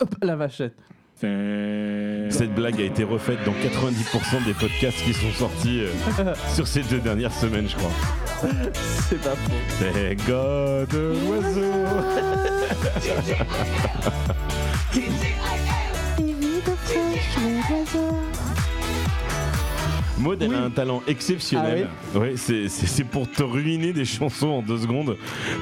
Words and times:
hop, 0.00 0.14
la 0.22 0.36
vachette. 0.36 0.74
Cette 1.20 2.54
blague 2.54 2.80
a 2.80 2.84
été 2.84 3.04
refaite 3.04 3.40
dans 3.44 3.52
90% 3.52 4.44
des 4.46 4.54
podcasts 4.54 5.04
qui 5.04 5.12
sont 5.12 5.30
sortis 5.32 5.82
euh, 5.82 6.34
sur 6.54 6.66
ces 6.66 6.80
deux 6.82 7.00
dernières 7.00 7.32
semaines, 7.32 7.68
je 7.68 7.76
crois. 7.76 7.90
C'est 9.08 9.20
pas 9.20 9.36
faux. 9.36 9.52
C'est 9.78 10.16
God 10.26 10.90
l'oiseau. 10.94 11.74
Maud, 20.20 20.42
elle 20.42 20.52
a 20.54 20.58
Oui. 20.58 20.64
un 20.64 20.70
talent 20.70 21.02
exceptionnel. 21.06 21.88
ouais, 22.14 22.32
c'est- 22.36 22.68
c'est 22.68 22.86
c'est 22.86 23.04
pour 23.04 23.30
te 23.30 23.42
ruiner 23.42 23.92
des 23.92 24.04
chansons 24.04 24.48
en 24.48 24.62
deux 24.62 24.78
secondes. 24.78 25.16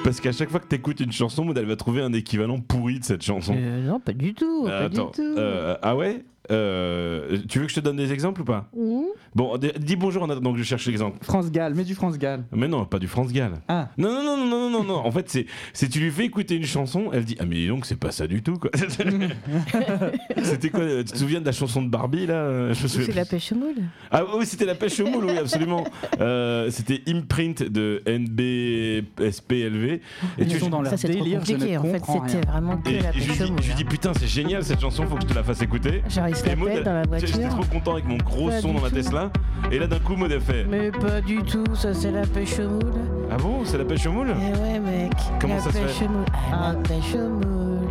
Parce 0.04 0.20
qu'à 0.20 0.32
chaque 0.32 0.50
fois 0.50 0.58
que 0.60 0.66
tu 0.68 0.74
écoutes 0.76 1.00
une 1.00 1.12
chanson, 1.12 1.44
Maud, 1.44 1.56
elle 1.56 1.66
va 1.66 1.76
trouver 1.76 2.02
un 2.02 2.12
équivalent 2.12 2.58
pourri 2.60 2.98
de 2.98 3.04
cette 3.04 3.22
chanson. 3.22 3.54
Euh, 3.56 3.86
non, 3.86 4.00
pas 4.00 4.12
du 4.12 4.34
tout. 4.34 4.64
Euh, 4.66 4.80
pas 4.80 4.84
attends, 4.86 5.06
du 5.06 5.12
tout. 5.12 5.22
euh, 5.38 5.76
ah 5.82 5.94
ouais? 5.96 6.24
Euh, 6.50 7.38
Tu 7.48 7.58
veux 7.58 7.64
que 7.66 7.70
je 7.70 7.76
te 7.76 7.80
donne 7.80 7.96
des 7.96 8.12
exemples 8.12 8.40
ou 8.42 8.44
pas 8.44 8.68
Mmh. 8.76 9.02
Bon, 9.34 9.56
dis 9.78 9.96
bonjour 9.96 10.22
en 10.22 10.30
attendant 10.30 10.52
que 10.52 10.58
je 10.58 10.64
cherche 10.64 10.86
l'exemple. 10.86 11.18
France 11.22 11.50
Gall, 11.50 11.74
mets 11.74 11.84
du 11.84 11.94
France 11.94 12.18
Gall. 12.18 12.44
Mais 12.52 12.66
non, 12.68 12.84
pas 12.86 12.98
du 12.98 13.06
France 13.06 13.32
Gall. 13.32 13.52
Ah. 13.68 13.88
Non, 13.98 14.10
non, 14.10 14.24
non, 14.24 14.36
non, 14.46 14.46
non, 14.46 14.70
non, 14.70 14.84
non. 14.84 14.94
En 15.06 15.10
fait, 15.12 15.28
c'est, 15.28 15.46
c'est 15.72 15.88
tu 15.88 16.00
lui 16.00 16.10
fais 16.10 16.24
écouter 16.24 16.56
une 16.56 16.64
chanson, 16.64 17.10
elle 17.12 17.24
dit 17.24 17.36
Ah, 17.38 17.44
mais 17.44 17.56
dis 17.56 17.68
donc, 17.68 17.84
c'est 17.86 17.98
pas 17.98 18.10
ça 18.10 18.26
du 18.26 18.42
tout, 18.42 18.56
quoi. 18.58 18.70
c'était 20.42 20.70
quoi 20.70 20.80
Tu 21.04 21.12
te 21.12 21.18
souviens 21.18 21.40
de 21.40 21.46
la 21.46 21.52
chanson 21.52 21.82
de 21.82 21.88
Barbie, 21.88 22.26
là 22.26 22.72
souviens 22.74 23.06
C'est 23.06 23.12
la 23.14 23.24
pêche 23.24 23.52
au 23.52 23.56
moule. 23.56 23.74
Ah 24.10 24.22
oui, 24.36 24.46
c'était 24.46 24.64
la 24.64 24.74
pêche 24.74 24.98
au 25.00 25.06
moule, 25.06 25.26
oui, 25.26 25.38
absolument. 25.38 25.84
Euh, 26.20 26.68
c'était 26.70 27.02
Imprint 27.06 27.62
de 27.62 28.02
NBSPLV. 28.06 29.84
Et 29.94 30.00
Ils 30.38 30.48
tu- 30.48 30.58
sont 30.58 30.68
dans 30.68 30.82
leur 30.82 30.90
Ça, 30.90 30.96
c'est 30.96 31.08
trop 31.08 31.22
délire, 31.22 31.44
je 31.44 31.52
compliqué. 31.52 31.74
ne 31.74 31.78
En 31.78 31.82
fait, 31.84 32.00
comprends 32.00 32.26
c'était 32.26 32.40
rien. 32.40 32.50
vraiment 32.50 32.76
que 32.78 32.90
et, 32.90 33.00
la 33.00 33.12
pêche 33.12 33.40
au 33.40 33.52
moule. 33.52 33.62
je 33.62 33.68
lui 33.68 33.74
dis, 33.76 33.84
putain, 33.84 34.12
c'est 34.14 34.26
génial 34.26 34.64
cette 34.64 34.80
chanson, 34.80 35.06
faut 35.06 35.14
que 35.16 35.22
je 35.22 35.26
te 35.28 35.34
la 35.34 35.42
fasse 35.44 35.62
écouter. 35.62 36.02
Genre, 36.08 36.26
il 36.44 36.48
se 36.48 36.52
Et 36.52 36.56
Maud, 36.56 36.68
l'appelle 36.68 36.78
elle- 36.78 36.84
dans 36.84 37.10
la 37.12 37.18
j'étais 37.18 37.48
trop 37.48 37.64
content 37.64 37.92
avec 37.92 38.04
mon 38.06 38.16
gros 38.18 38.48
Pas 38.48 38.60
son 38.60 38.72
dans 38.74 38.80
ma 38.80 38.88
tout. 38.88 38.94
Tesla. 38.96 39.30
Et 39.72 39.78
là, 39.78 39.86
d'un 39.86 39.98
coup, 39.98 40.16
Maud 40.16 40.32
a 40.32 40.40
fait 40.40 40.64
Mais 40.68 40.90
pas 40.90 41.20
du 41.20 41.42
tout, 41.42 41.64
ça 41.74 41.92
c'est 41.94 42.10
la 42.10 42.26
pêche 42.26 42.58
au 42.60 42.68
moule. 42.68 42.92
Ah 43.30 43.36
bon, 43.36 43.60
c'est 43.64 43.78
la 43.78 43.84
pêche 43.84 44.06
au 44.06 44.12
moule 44.12 44.34
Eh 44.36 44.58
ouais, 44.58 44.78
mec. 44.80 45.12
Comment 45.40 45.56
la 45.56 45.60
ça 45.60 45.70
se 45.72 45.78
pêche 45.78 45.90
fait 45.92 46.06
au 46.06 46.08
moule. 46.10 46.24
Ah, 46.52 46.72
la 46.72 46.78
pêche 46.88 47.14
au 47.14 47.28
moule. 47.28 47.88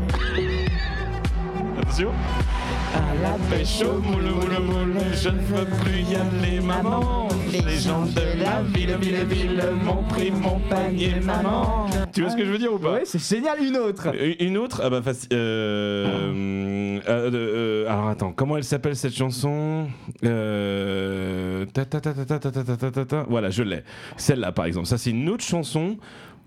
Attention. 1.82 2.10
Ah, 2.96 3.00
la 3.22 3.56
Pêche 3.56 3.82
au 3.84 4.00
moule, 4.00 4.24
moule, 4.24 4.60
moule, 4.66 4.96
je 5.14 5.30
ne 5.30 5.40
veux 5.40 5.66
plus 5.66 6.02
y 6.02 6.16
aller, 6.16 6.60
maman. 6.62 7.28
Les 7.52 7.78
gens 7.80 8.06
de 8.06 8.42
la 8.42 8.62
ville, 8.64 8.96
ville, 9.00 9.26
ville 9.26 9.64
m'ont 9.84 10.04
pris 10.04 10.32
mon 10.32 10.60
panier, 10.70 11.16
maman. 11.24 11.86
Tu 12.14 12.22
vois 12.22 12.32
ce 12.32 12.36
que 12.38 12.46
je 12.46 12.52
veux 12.52 12.58
dire 12.58 12.74
ou 12.74 12.80
pas 12.80 12.94
Ouais, 12.94 13.02
c'est 13.06 13.22
génial, 13.24 13.58
une 13.64 13.78
autre. 13.78 14.08
Une 14.16 14.48
une 14.48 14.58
autre 14.58 14.82
Ah 14.84 14.90
bah 14.90 15.02
facile. 15.02 15.28
Euh, 15.34 16.08
euh, 16.08 16.32
euh, 16.32 16.77
alors 17.06 18.10
attends, 18.10 18.32
comment 18.32 18.58
elle 18.58 18.64
s'appelle 18.64 18.96
cette 18.96 19.16
chanson 19.16 19.88
Voilà, 20.22 20.30
je 23.50 23.64
l'ai. 23.64 23.84
Celle-là, 24.18 24.52
par 24.52 24.66
exemple. 24.66 24.88
Ça, 24.88 24.98
c'est 24.98 25.12
une 25.12 25.30
autre 25.30 25.44
chanson 25.44 25.98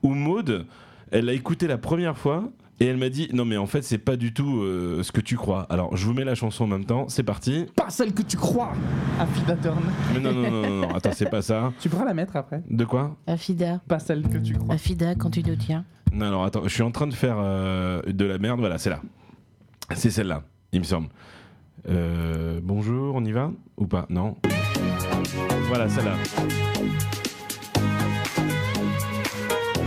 où 0.02 0.14
Maude, 0.14 0.66
elle 1.10 1.26
l'a 1.26 1.32
écoutée 1.32 1.66
la 1.66 1.78
première 1.78 2.16
fois. 2.16 2.44
Et 2.82 2.86
elle 2.86 2.96
m'a 2.96 3.10
dit 3.10 3.28
non 3.34 3.44
mais 3.44 3.58
en 3.58 3.66
fait 3.66 3.82
c'est 3.82 3.98
pas 3.98 4.16
du 4.16 4.32
tout 4.32 4.62
ce 5.02 5.12
que 5.12 5.20
tu 5.20 5.36
crois. 5.36 5.66
Alors 5.68 5.94
je 5.98 6.06
vous 6.06 6.14
mets 6.14 6.24
la 6.24 6.34
chanson 6.34 6.64
en 6.64 6.66
même 6.66 6.86
temps, 6.86 7.10
c'est 7.10 7.22
parti. 7.22 7.66
Pas 7.76 7.90
celle 7.90 8.14
que 8.14 8.22
tu 8.22 8.38
crois. 8.38 8.72
Afida 9.18 9.54
Turn. 9.56 9.82
Mais 10.14 10.20
non 10.20 10.32
non 10.32 10.50
non 10.50 10.62
non, 10.62 10.76
non. 10.86 10.94
attends 10.94 11.12
c'est 11.12 11.28
pas 11.28 11.42
ça. 11.42 11.74
Tu 11.78 11.90
pourras 11.90 12.06
la 12.06 12.14
mettre 12.14 12.36
après. 12.36 12.62
De 12.70 12.86
quoi 12.86 13.18
Afida. 13.26 13.82
Pas 13.86 13.98
celle 13.98 14.26
que 14.26 14.38
tu 14.38 14.54
crois. 14.54 14.76
Afida 14.76 15.14
quand 15.14 15.28
tu 15.28 15.42
nous 15.42 15.56
tiens. 15.56 15.84
Non 16.10 16.28
alors 16.28 16.44
attends, 16.46 16.62
je 16.64 16.70
suis 16.70 16.82
en 16.82 16.90
train 16.90 17.06
de 17.06 17.12
faire 17.12 17.36
de 17.36 18.24
la 18.24 18.38
merde, 18.38 18.60
voilà 18.60 18.78
c'est 18.78 18.88
là. 18.88 19.02
C'est 19.94 20.10
celle-là, 20.10 20.42
il 20.72 20.80
me 20.80 20.84
semble. 20.84 21.08
Euh, 21.88 22.60
bonjour, 22.62 23.14
on 23.14 23.24
y 23.24 23.32
va 23.32 23.50
ou 23.76 23.86
pas? 23.86 24.06
Non. 24.08 24.36
Voilà 25.68 25.88
celle-là. 25.88 26.16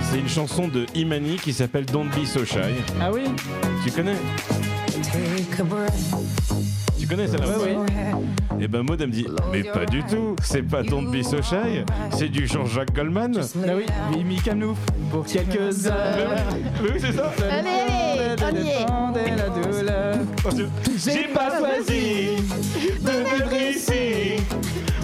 C'est 0.02 0.20
une 0.20 0.30
chanson 0.30 0.68
de 0.68 0.86
Imani 0.94 1.38
qui 1.38 1.54
s'appelle 1.54 1.86
Don't 1.86 2.10
Be 2.10 2.26
So 2.26 2.46
Shy. 2.46 2.60
Ah 3.02 3.12
oui? 3.12 3.24
Tu 3.84 3.92
connais? 3.92 4.18
Connais 7.16 7.28
celle-là 7.28 7.48
Ouais, 7.60 7.78
oui. 7.78 8.64
Et 8.64 8.68
ben 8.68 8.84
Maud 8.84 9.00
elle 9.02 9.08
me 9.08 9.14
dit 9.14 9.28
Mais 9.52 9.64
pas 9.64 9.86
du 9.86 10.04
tout, 10.04 10.36
c'est 10.44 10.64
pas 10.64 10.84
So 10.84 11.42
Shy, 11.42 11.84
c'est 12.12 12.30
du 12.30 12.48
Jean-Jacques 12.48 12.94
Goldman. 12.94 13.40
Ah 13.40 13.72
oui, 13.76 13.86
Mimi 14.12 14.38
Canouf 14.38 14.78
pour 15.12 15.26
quelques 15.26 15.88
heures. 15.88 16.38
Mais 16.82 16.90
oui, 16.90 17.00
c'est 17.00 17.14
ça. 17.14 17.32
Allez, 17.52 17.70
allez, 18.10 18.36
on 18.42 18.56
y 18.56 18.70
est. 18.70 18.80
Défendez 18.80 19.32
la 19.38 19.50
douleur. 19.50 20.16
J'ai 20.98 21.28
pas 21.34 21.58
choisi 21.58 22.38
de 23.02 23.12
vivre 23.12 23.54
ici 23.54 24.44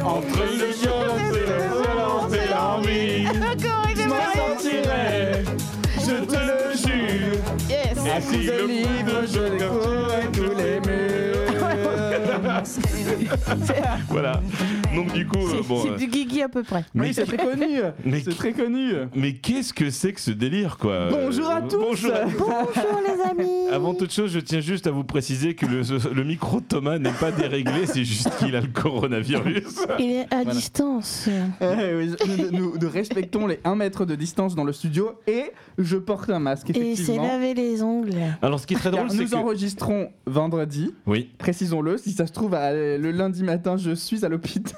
entre 0.04 0.40
le 0.40 0.72
violence 0.82 1.36
et 1.36 1.50
la 1.50 1.68
violence 1.68 2.34
et 2.34 2.50
l'envie. 2.52 3.26
Je 3.96 4.08
m'en 4.08 4.34
sortirai, 4.34 5.44
je 5.98 6.24
te 6.24 6.38
le 6.38 6.76
jure. 6.76 7.40
Yes. 7.70 7.98
À 7.98 8.22
coups 8.22 8.46
de 8.46 8.68
livres, 8.68 9.24
je 9.28 9.58
découvre 9.58 10.32
tous 10.32 10.58
les. 10.58 10.89
Voilà. 14.10 14.42
Donc 14.96 15.14
du 15.14 15.28
coup, 15.28 15.38
euh, 15.38 15.52
C'est 15.62 15.68
bon. 15.68 15.82
c'est 15.84 15.90
euh, 15.92 15.98
du 15.98 16.08
Guigui 16.08 16.42
à 16.42 16.50
peu 16.50 16.64
près. 16.64 16.84
Oui, 16.96 17.14
c'est 17.14 17.26
très 17.26 17.38
connu. 17.38 17.80
Mais- 18.06 18.22
C'est 18.22 18.36
très 18.36 18.54
connu. 18.54 18.94
Mais 19.16 19.34
qu'est-ce 19.34 19.72
que 19.72 19.92
c'est 19.92 20.14
que 20.14 20.20
ce 20.20 20.32
délire, 20.32 20.78
quoi 20.78 21.10
Bonjour 21.12 21.48
à 21.48 21.58
Euh, 21.60 21.68
tous. 21.70 21.78
Bonjour 21.80 22.12
à- 22.12 22.26
Bonjour 22.26 23.02
les 23.06 23.22
amis. 23.44 23.68
Avant 23.72 23.94
toute 23.94 24.12
chose, 24.12 24.32
je 24.32 24.40
tiens 24.40 24.62
juste 24.62 24.88
à 24.88 24.92
vous 24.92 25.04
préciser 25.04 25.54
que 25.54 25.68
le, 25.68 25.82
le 26.14 26.24
micro 26.24 26.60
de 26.60 26.66
Thomas 26.66 26.98
n'est 26.98 27.12
pas 27.12 27.32
déréglé, 27.32 27.86
c'est 27.86 28.04
juste 28.04 28.30
qu'il 28.40 28.56
a 28.56 28.62
le 28.62 28.68
coronavirus. 28.68 29.64
Il 30.00 30.12
est 30.12 30.22
à 30.34 30.38
Voilà. 30.44 30.52
distance. 30.54 31.30
Eh 31.62 31.96
oui, 31.96 32.16
nous, 32.52 32.58
nous- 32.60 32.78
nous 32.82 32.90
respectons 32.90 33.46
les 33.46 33.60
1 33.64 33.76
mètre 33.76 34.06
de 34.06 34.16
distance 34.16 34.56
dans 34.56 34.64
le 34.64 34.74
studio 34.74 35.12
et 35.28 35.52
je 35.78 35.98
porte 35.98 36.32
un 36.32 36.40
masque, 36.40 36.72
Et 36.72 36.74
c'est 36.74 36.80
effectivement. 36.80 37.28
laver 37.28 37.54
les 37.54 37.84
ongles. 37.84 38.16
Alors, 38.42 38.60
ce 38.60 38.66
qui 38.66 38.74
est 38.74 38.78
très 38.78 38.90
Car 38.90 39.06
drôle, 39.06 39.16
c'est 39.16 39.24
nous 39.24 39.30
que. 39.30 39.36
enregistrons 39.36 40.10
vendredi, 40.26 40.94
Oui. 41.06 41.30
précisons-le. 41.38 41.98
Si 41.98 42.12
ça 42.12 42.26
se 42.26 42.34
trouve, 42.34 42.56
à- 42.56 42.74
le 42.74 43.12
lundi 43.12 43.44
matin, 43.44 43.78
je 43.78 43.92
suis 43.92 44.26
à 44.26 44.30
l'hôpital. 44.30 44.74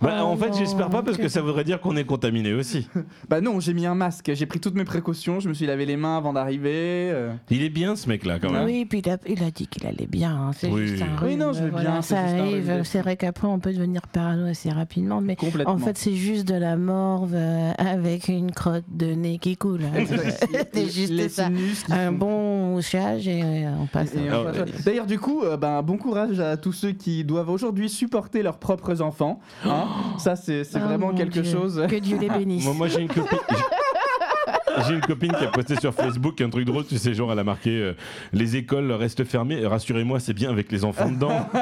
Bah, 0.00 0.18
Oh 0.22 0.26
en 0.26 0.36
fait, 0.36 0.52
j'espère 0.56 0.88
pas 0.90 1.02
parce 1.02 1.16
que 1.16 1.28
ça 1.28 1.42
voudrait 1.42 1.64
dire 1.64 1.80
qu'on 1.80 1.96
est 1.96 2.04
contaminé 2.04 2.52
aussi. 2.54 2.88
Bah 3.28 3.40
non, 3.40 3.60
j'ai 3.60 3.74
mis 3.74 3.86
un 3.86 3.94
masque, 3.94 4.30
j'ai 4.34 4.46
pris 4.46 4.58
toutes 4.60 4.74
mes 4.74 4.84
précautions, 4.84 5.40
je 5.40 5.48
me 5.48 5.54
suis 5.54 5.66
lavé 5.66 5.86
les 5.86 5.96
mains 5.96 6.16
avant 6.16 6.32
d'arriver. 6.32 7.10
euh. 7.12 7.32
Il 7.50 7.62
est 7.62 7.68
bien 7.70 7.94
ce 7.96 8.08
mec-là 8.08 8.38
quand 8.40 8.50
même. 8.50 8.64
Oui, 8.64 8.84
puis 8.84 9.00
il 9.04 9.10
a, 9.10 9.18
il 9.26 9.42
a 9.42 9.50
dit 9.50 9.66
qu'il 9.66 9.86
allait 9.86 10.06
bien. 10.06 10.32
hein, 10.34 10.50
C'est 10.54 10.68
Oui. 10.70 10.86
juste 10.86 11.02
un 11.02 11.06
Oui, 11.24 11.30
rhume, 11.30 11.38
non, 11.38 11.52
je 11.52 11.64
vais 11.64 11.70
voilà, 11.70 11.90
bien, 11.92 12.02
c'est 12.02 12.14
Ça 12.14 12.22
juste 12.26 12.34
un 12.34 12.38
arrive. 12.40 12.80
C'est 12.84 13.00
vrai 13.00 13.16
qu'après, 13.16 13.46
on 13.46 13.58
peut 13.58 13.72
devenir 13.72 14.02
parano 14.08 14.46
assez 14.46 14.70
rapidement. 14.70 15.20
Mais 15.20 15.36
Complètement. 15.36 15.74
en 15.74 15.78
fait, 15.78 15.96
c'est 15.98 16.14
juste 16.14 16.46
de 16.48 16.54
la 16.54 16.76
morve 16.76 17.32
euh, 17.34 17.72
avec 17.78 18.28
une 18.28 18.50
crotte 18.52 18.84
de 18.90 19.06
nez 19.06 19.38
qui 19.38 19.56
coule. 19.56 19.82
hein. 19.84 20.04
c'est 20.72 20.90
juste 20.90 21.12
les 21.12 21.28
ça. 21.28 21.46
sinus 21.46 21.84
qui 21.84 21.92
Un 21.92 22.06
font- 22.10 22.12
bon 22.18 22.66
mouchage 22.74 23.28
et 23.28 23.42
euh, 23.42 23.70
on 23.80 23.86
passe. 23.86 24.14
Et 24.14 24.30
on 24.30 24.46
Ah 24.48 24.52
passe-. 24.52 24.84
D'ailleurs, 24.84 25.06
du 25.06 25.18
coup, 25.18 25.42
euh, 25.42 25.56
ben, 25.56 25.82
bon 25.82 25.96
courage 25.98 26.40
à 26.40 26.56
tous 26.56 26.72
ceux 26.72 26.92
qui 26.92 27.24
doivent 27.24 27.50
aujourd'hui 27.50 27.88
supporter 27.88 28.42
leurs 28.42 28.58
propres 28.58 29.00
enfants. 29.02 29.40
hein. 29.64 29.79
Ça, 30.18 30.36
c'est 30.36 30.62
Oh 30.74 30.78
vraiment 30.78 31.12
quelque 31.14 31.40
Dieu. 31.40 31.52
chose. 31.52 31.84
Que 31.88 31.96
Dieu 31.96 32.18
les 32.20 32.28
bénisse. 32.28 32.64
Moi, 32.64 32.74
moi, 32.74 32.88
j'ai 32.88 33.00
une 33.02 33.08
copine. 33.08 33.38
j'ai- 33.50 33.56
J'ai 34.86 34.94
une 34.94 35.00
copine 35.00 35.32
qui 35.32 35.44
a 35.44 35.48
posté 35.48 35.74
sur 35.78 35.92
Facebook 35.92 36.40
un 36.40 36.48
truc 36.48 36.64
drôle, 36.64 36.86
tu 36.86 36.96
sais, 36.96 37.12
genre 37.12 37.30
elle 37.32 37.38
a 37.40 37.44
marqué 37.44 37.70
euh, 37.70 37.92
les 38.32 38.56
écoles 38.56 38.90
restent 38.92 39.24
fermées, 39.24 39.66
rassurez-moi, 39.66 40.20
c'est 40.20 40.32
bien 40.32 40.48
avec 40.50 40.70
les 40.72 40.84
enfants 40.84 41.10
dedans. 41.10 41.46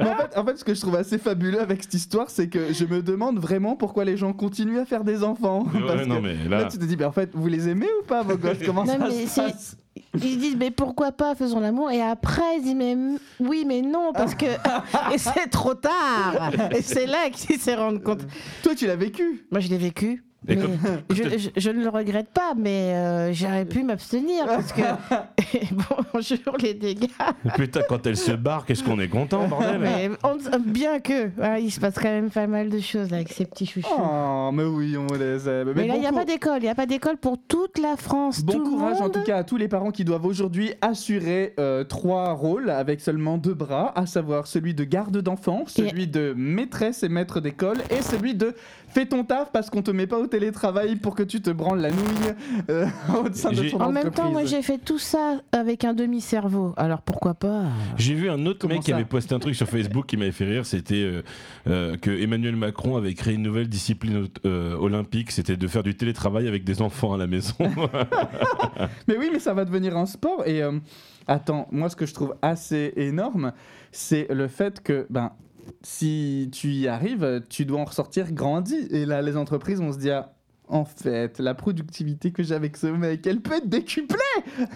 Mais 0.00 0.10
en, 0.10 0.16
fait, 0.16 0.36
en 0.38 0.44
fait, 0.44 0.56
ce 0.58 0.64
que 0.64 0.74
je 0.74 0.80
trouve 0.80 0.96
assez 0.96 1.18
fabuleux 1.18 1.60
avec 1.60 1.82
cette 1.84 1.94
histoire, 1.94 2.28
c'est 2.30 2.48
que 2.48 2.72
je 2.72 2.84
me 2.84 3.00
demande 3.02 3.38
vraiment 3.38 3.76
pourquoi 3.76 4.04
les 4.04 4.16
gens 4.16 4.32
continuent 4.32 4.78
à 4.80 4.84
faire 4.84 5.04
des 5.04 5.22
enfants. 5.24 5.64
Ouais, 5.74 5.80
Parce 5.86 6.06
non, 6.06 6.16
que 6.16 6.20
mais 6.22 6.34
là, 6.48 6.60
là, 6.62 6.64
tu 6.66 6.78
te 6.78 6.84
dis, 6.84 6.96
mais 6.96 7.04
en 7.04 7.12
fait, 7.12 7.30
vous 7.32 7.46
les 7.46 7.68
aimez 7.68 7.88
ou 8.02 8.06
pas, 8.06 8.22
vos 8.22 8.36
gosses? 8.36 8.58
Comment 8.66 8.84
Non, 8.84 8.98
ça 8.98 9.06
mais 9.08 9.26
se 9.26 9.40
passe? 9.40 9.76
Ils 10.14 10.38
disent 10.38 10.56
mais 10.56 10.70
pourquoi 10.70 11.12
pas 11.12 11.34
faisons 11.34 11.60
l'amour 11.60 11.90
et 11.90 12.00
après 12.00 12.56
ils 12.56 12.62
disent 12.62 12.74
mais 12.74 12.96
oui 13.40 13.64
mais 13.66 13.82
non 13.82 14.12
parce 14.12 14.34
que 14.34 14.46
et 15.14 15.18
c'est 15.18 15.48
trop 15.48 15.74
tard 15.74 16.50
et 16.74 16.82
c'est 16.82 17.06
là 17.06 17.30
qu'ils 17.30 17.60
se 17.60 17.70
rendent 17.70 18.02
compte. 18.02 18.22
Toi, 18.62 18.74
tu 18.74 18.86
l'as 18.86 18.96
vécu 18.96 19.44
Moi 19.50 19.60
je 19.60 19.68
l'ai 19.68 19.78
vécu. 19.78 20.24
Et 20.46 20.54
mais 20.54 20.62
comme- 20.62 20.78
je, 21.10 21.22
je- 21.38 21.48
je 21.56 21.70
ne 21.70 21.82
le 21.82 21.88
regrette 21.88 22.28
pas, 22.28 22.52
mais 22.56 22.94
euh, 22.94 23.32
j'aurais 23.32 23.64
pu 23.64 23.82
m'abstenir 23.82 24.46
parce 24.46 24.72
que 24.72 24.82
bonjour 26.14 26.56
les 26.62 26.74
dégâts. 26.74 27.08
putain, 27.56 27.80
quand 27.88 28.06
elle 28.06 28.16
se 28.16 28.32
barre, 28.32 28.64
qu'est-ce 28.64 28.84
qu'on 28.84 29.00
est 29.00 29.08
content, 29.08 29.48
bordel 29.48 29.78
Mais 29.80 30.10
on- 30.22 30.38
bien 30.60 31.00
que 31.00 31.30
hein, 31.42 31.56
il 31.58 31.70
se 31.70 31.80
passe 31.80 31.94
quand 31.96 32.04
même 32.08 32.30
pas 32.30 32.46
mal 32.46 32.68
de 32.70 32.78
choses 32.78 33.12
avec 33.12 33.30
ces 33.32 33.46
petits 33.46 33.66
chouchous. 33.66 33.88
Oh, 33.98 34.50
mais 34.52 34.64
oui, 34.64 34.96
on 34.96 35.12
les 35.14 35.48
aime. 35.48 35.72
mais 35.74 35.86
là 35.86 35.94
bon 35.94 35.98
il 35.98 36.00
n'y 36.00 36.06
a 36.06 36.12
pas 36.12 36.24
d'école, 36.24 36.58
il 36.58 36.62
n'y 36.64 36.68
a 36.68 36.74
pas 36.74 36.86
d'école 36.86 37.16
pour 37.16 37.36
toute 37.48 37.78
la 37.78 37.96
France. 37.96 38.42
Bon 38.42 38.52
tout 38.52 38.64
le 38.64 38.70
courage 38.70 38.98
en 38.98 39.04
monde. 39.04 39.12
tout 39.12 39.22
cas 39.24 39.38
à 39.38 39.44
tous 39.44 39.56
les 39.56 39.68
parents 39.68 39.90
qui 39.90 40.04
doivent 40.04 40.24
aujourd'hui 40.26 40.72
assurer 40.80 41.54
euh, 41.58 41.82
trois 41.84 42.32
rôles 42.32 42.70
avec 42.70 43.00
seulement 43.00 43.38
deux 43.38 43.54
bras, 43.54 43.92
à 43.98 44.06
savoir 44.06 44.46
celui 44.46 44.72
de 44.74 44.84
garde 44.84 45.16
d'enfant, 45.20 45.64
celui 45.66 46.06
de 46.06 46.32
maîtresse 46.36 47.02
et 47.02 47.08
maître 47.08 47.40
d'école 47.40 47.78
et 47.90 48.02
celui 48.02 48.34
de 48.34 48.54
fais 48.88 49.06
ton 49.06 49.24
taf 49.24 49.50
parce 49.52 49.68
qu'on 49.68 49.82
te 49.82 49.90
met 49.90 50.06
pas 50.06 50.18
au 50.18 50.27
télétravail 50.28 50.96
pour 50.96 51.14
que 51.14 51.22
tu 51.22 51.40
te 51.40 51.50
branles 51.50 51.80
la 51.80 51.90
nouille 51.90 52.34
euh, 52.70 52.86
au 53.24 53.32
sein 53.32 53.50
de 53.50 53.68
ton 53.68 53.80
En 53.80 53.92
même 53.92 54.10
temps, 54.10 54.30
moi 54.30 54.44
j'ai 54.44 54.62
fait 54.62 54.78
tout 54.78 54.98
ça 54.98 55.40
avec 55.52 55.84
un 55.84 55.94
demi-cerveau. 55.94 56.74
Alors 56.76 57.02
pourquoi 57.02 57.34
pas? 57.34 57.64
J'ai 57.96 58.14
vu 58.14 58.30
un 58.30 58.46
autre 58.46 58.60
Comment 58.60 58.74
mec 58.74 58.82
qui 58.82 58.92
avait 58.92 59.04
posté 59.04 59.34
un 59.34 59.38
truc 59.38 59.54
sur 59.54 59.68
Facebook 59.68 60.06
qui 60.06 60.16
m'avait 60.16 60.32
fait 60.32 60.44
rire. 60.44 60.66
C'était 60.66 60.94
euh, 60.94 61.22
euh, 61.66 61.96
que 61.96 62.10
Emmanuel 62.10 62.56
Macron 62.56 62.96
avait 62.96 63.14
créé 63.14 63.34
une 63.34 63.42
nouvelle 63.42 63.68
discipline 63.68 64.28
euh, 64.44 64.76
olympique. 64.76 65.30
C'était 65.30 65.56
de 65.56 65.66
faire 65.66 65.82
du 65.82 65.94
télétravail 65.94 66.48
avec 66.48 66.64
des 66.64 66.82
enfants 66.82 67.14
à 67.14 67.18
la 67.18 67.26
maison. 67.26 67.54
Mais 69.08 69.16
oui, 69.18 69.30
mais 69.32 69.38
ça 69.38 69.54
va 69.54 69.64
devenir 69.64 69.96
un 69.96 70.06
sport. 70.06 70.46
Et 70.46 70.62
euh, 70.62 70.78
attends, 71.26 71.68
moi, 71.70 71.88
ce 71.88 71.96
que 71.96 72.06
je 72.06 72.14
trouve 72.14 72.34
assez 72.42 72.92
énorme, 72.96 73.52
c'est 73.92 74.26
le 74.30 74.48
fait 74.48 74.82
que, 74.82 75.06
ben, 75.10 75.32
si 75.82 76.48
tu 76.52 76.68
y 76.72 76.88
arrives, 76.88 77.42
tu 77.48 77.64
dois 77.64 77.80
en 77.80 77.84
ressortir 77.84 78.32
grandi. 78.32 78.76
Et 78.90 79.06
là, 79.06 79.22
les 79.22 79.36
entreprises 79.36 79.78
vont 79.80 79.92
se 79.92 79.98
dire. 79.98 80.24
En 80.70 80.84
fait, 80.84 81.38
la 81.38 81.54
productivité 81.54 82.30
que 82.30 82.42
j'ai 82.42 82.54
avec 82.54 82.76
ce 82.76 82.88
mec, 82.88 83.26
elle 83.26 83.40
peut 83.40 83.54
être 83.54 83.70
décuplée. 83.70 84.18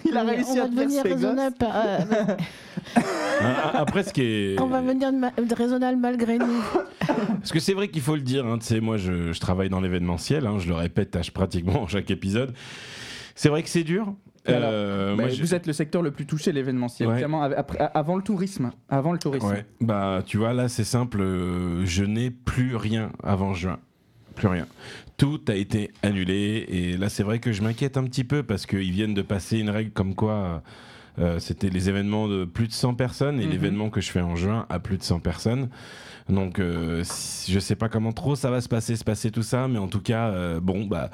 Il 0.05 0.17
a 0.17 0.23
Mais 0.23 0.31
réussi 0.37 0.59
on 0.59 0.63
à 0.63 0.67
ses 0.69 0.85
gosses. 0.87 1.01
raisonnable. 1.03 1.55
par- 1.55 1.75
euh, 1.75 1.99
Hein, 3.41 3.55
Après, 3.75 4.01
ce 4.01 4.11
qui 4.11 4.21
est. 4.23 4.59
on 4.59 4.65
va 4.65 4.81
devenir 4.81 5.11
ma- 5.13 5.31
raisonnable 5.55 5.97
malgré 5.99 6.39
nous. 6.39 6.63
Parce 7.05 7.51
que 7.51 7.59
c'est 7.59 7.73
vrai 7.73 7.89
qu'il 7.89 8.01
faut 8.01 8.15
le 8.15 8.21
dire, 8.21 8.43
hein, 8.45 8.57
tu 8.57 8.65
sais, 8.65 8.79
moi 8.79 8.97
je, 8.97 9.31
je 9.33 9.39
travaille 9.39 9.69
dans 9.69 9.81
l'événementiel, 9.81 10.47
hein, 10.47 10.57
je 10.57 10.67
le 10.67 10.73
répète 10.73 11.15
à 11.15 11.21
pratiquement 11.31 11.85
chaque 11.87 12.09
épisode. 12.09 12.53
C'est 13.35 13.49
vrai 13.49 13.61
que 13.61 13.69
c'est 13.69 13.83
dur. 13.83 14.13
Alors, 14.45 14.69
Euh, 14.71 15.15
Bah, 15.15 15.23
moi, 15.25 15.31
vous 15.39 15.53
êtes 15.55 15.67
le 15.67 15.73
secteur 15.73 16.01
le 16.01 16.11
plus 16.11 16.25
touché, 16.25 16.51
l'événementiel. 16.51 17.07
Ouais. 17.09 17.23
Avant 17.93 18.15
le 18.15 18.21
tourisme. 18.23 18.71
Avant 18.89 19.11
le 19.13 19.19
tourisme. 19.19 19.47
Ouais. 19.47 19.65
Bah, 19.81 20.21
tu 20.25 20.37
vois, 20.37 20.53
là, 20.53 20.67
c'est 20.69 20.83
simple. 20.83 21.21
euh, 21.21 21.85
je 21.85 22.03
n'ai 22.03 22.29
plus 22.31 22.75
rien 22.75 23.11
avant 23.23 23.53
juin. 23.53 23.79
Plus 24.35 24.47
rien. 24.47 24.65
Tout 25.17 25.39
a 25.47 25.53
été 25.55 25.91
annulé. 26.01 26.65
Et 26.67 26.97
là, 26.97 27.07
c'est 27.09 27.23
vrai 27.23 27.39
que 27.39 27.51
je 27.51 27.61
m'inquiète 27.61 27.95
un 27.97 28.03
petit 28.03 28.23
peu 28.23 28.43
parce 28.43 28.65
qu'ils 28.65 28.91
viennent 28.91 29.13
de 29.13 29.21
passer 29.21 29.59
une 29.59 29.69
règle 29.69 29.91
comme 29.91 30.15
quoi 30.15 30.63
euh, 31.19 31.37
c'était 31.37 31.69
les 31.69 31.89
événements 31.89 32.27
de 32.27 32.43
plus 32.43 32.67
de 32.67 32.73
100 32.73 32.95
personnes 32.95 33.39
et 33.39 33.45
Mhm. 33.45 33.51
l'événement 33.51 33.89
que 33.91 34.01
je 34.01 34.09
fais 34.09 34.21
en 34.21 34.35
juin 34.35 34.65
à 34.69 34.79
plus 34.79 34.97
de 34.97 35.03
100 35.03 35.19
personnes. 35.19 35.69
Donc, 36.27 36.59
je 36.59 37.03
sais 37.59 37.75
pas 37.75 37.87
comment 37.89 38.11
trop 38.13 38.35
ça 38.35 38.49
va 38.49 38.61
se 38.61 38.69
passer, 38.69 38.95
se 38.95 39.03
passer 39.03 39.29
tout 39.29 39.43
ça. 39.43 39.67
Mais 39.67 39.77
en 39.77 39.87
tout 39.87 40.01
cas, 40.01 40.59
bon, 40.59 40.85
bah. 40.85 41.11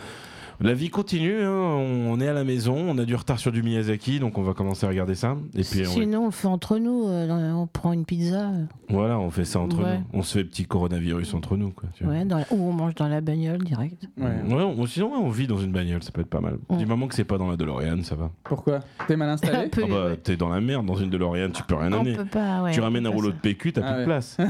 La 0.61 0.73
vie 0.73 0.89
continue, 0.89 1.41
hein, 1.41 1.49
on 1.51 2.19
est 2.19 2.27
à 2.27 2.33
la 2.33 2.43
maison, 2.43 2.75
on 2.75 2.97
a 2.97 3.05
du 3.05 3.15
retard 3.15 3.39
sur 3.39 3.49
du 3.53 3.63
Miyazaki, 3.63 4.19
donc 4.19 4.37
on 4.37 4.41
va 4.41 4.53
commencer 4.53 4.85
à 4.85 4.89
regarder 4.89 5.15
ça. 5.15 5.37
Et 5.55 5.61
puis 5.63 5.83
on- 5.87 5.91
Sinon, 5.91 6.25
on 6.27 6.31
fait 6.31 6.49
entre 6.49 6.77
nous. 6.79 7.07
euh, 7.07 7.51
on 7.53 7.65
prend 7.65 7.93
une 7.93 8.03
pizza. 8.03 8.51
voilà, 8.89 9.17
on 9.19 9.29
fait 9.29 9.45
ça 9.45 9.61
entre 9.61 9.81
Ouais. 9.81 9.99
nous. 9.99 10.03
On 10.11 10.21
se 10.21 10.37
fait 10.37 10.43
petit 10.43 10.65
coronavirus 10.65 11.33
entre 11.33 11.55
nous. 11.55 11.71
Quoi, 11.71 11.87
tu 11.95 12.03
vois. 12.03 12.11
ouais, 12.11 12.25
dans 12.25 12.39
la- 12.39 12.45
ou 12.51 12.61
on 12.61 12.73
mange 12.73 12.93
dans 12.95 13.07
la 13.07 13.21
bagnole 13.21 13.59
direct. 13.63 14.05
Ouais. 14.17 14.25
Ouais, 14.53 14.63
on- 14.63 14.85
sinon, 14.85 15.11
ouais, 15.13 15.19
on 15.23 15.29
vit 15.29 15.47
dans 15.47 15.59
une 15.59 15.71
bagnole, 15.71 16.03
ça 16.03 16.11
peut 16.11 16.19
être 16.21 16.29
pas 16.29 16.41
mal. 16.41 16.57
Du 16.77 16.85
moment 16.85 17.07
que 17.07 17.15
c'est 17.15 17.23
pas 17.23 17.37
dans 17.37 17.49
la 17.49 17.55
DeLorean, 17.55 18.03
ça 18.03 18.15
va. 18.15 18.29
Pourquoi? 18.43 18.81
T'es 19.07 19.15
mal 19.15 19.29
installé? 19.29 19.69
Peu, 19.69 19.83
Ah 19.85 19.87
bah, 19.89 20.05
ouais. 20.07 20.17
T'es 20.17 20.35
dans 20.35 20.49
la 20.49 20.59
merde 20.59 20.85
dans 20.85 20.95
une 20.95 21.09
DeLorean, 21.09 21.51
tu 21.51 21.63
peux 21.63 21.75
rien 21.75 21.93
On 21.93 22.01
amener. 22.01 22.15
peut 22.15 22.25
pas, 22.25 22.63
ouais, 22.63 22.71
tu 22.73 22.81
ramènes 22.81 23.05
un 23.05 23.11
rouleau 23.11 23.29
ça. 23.29 23.35
de 23.35 23.39
PQ, 23.39 23.71
t'as 23.71 23.81
Ah 23.81 23.87
plus 23.87 23.93
ouais. 23.93 23.99
de 24.01 24.05
place. 24.07 24.37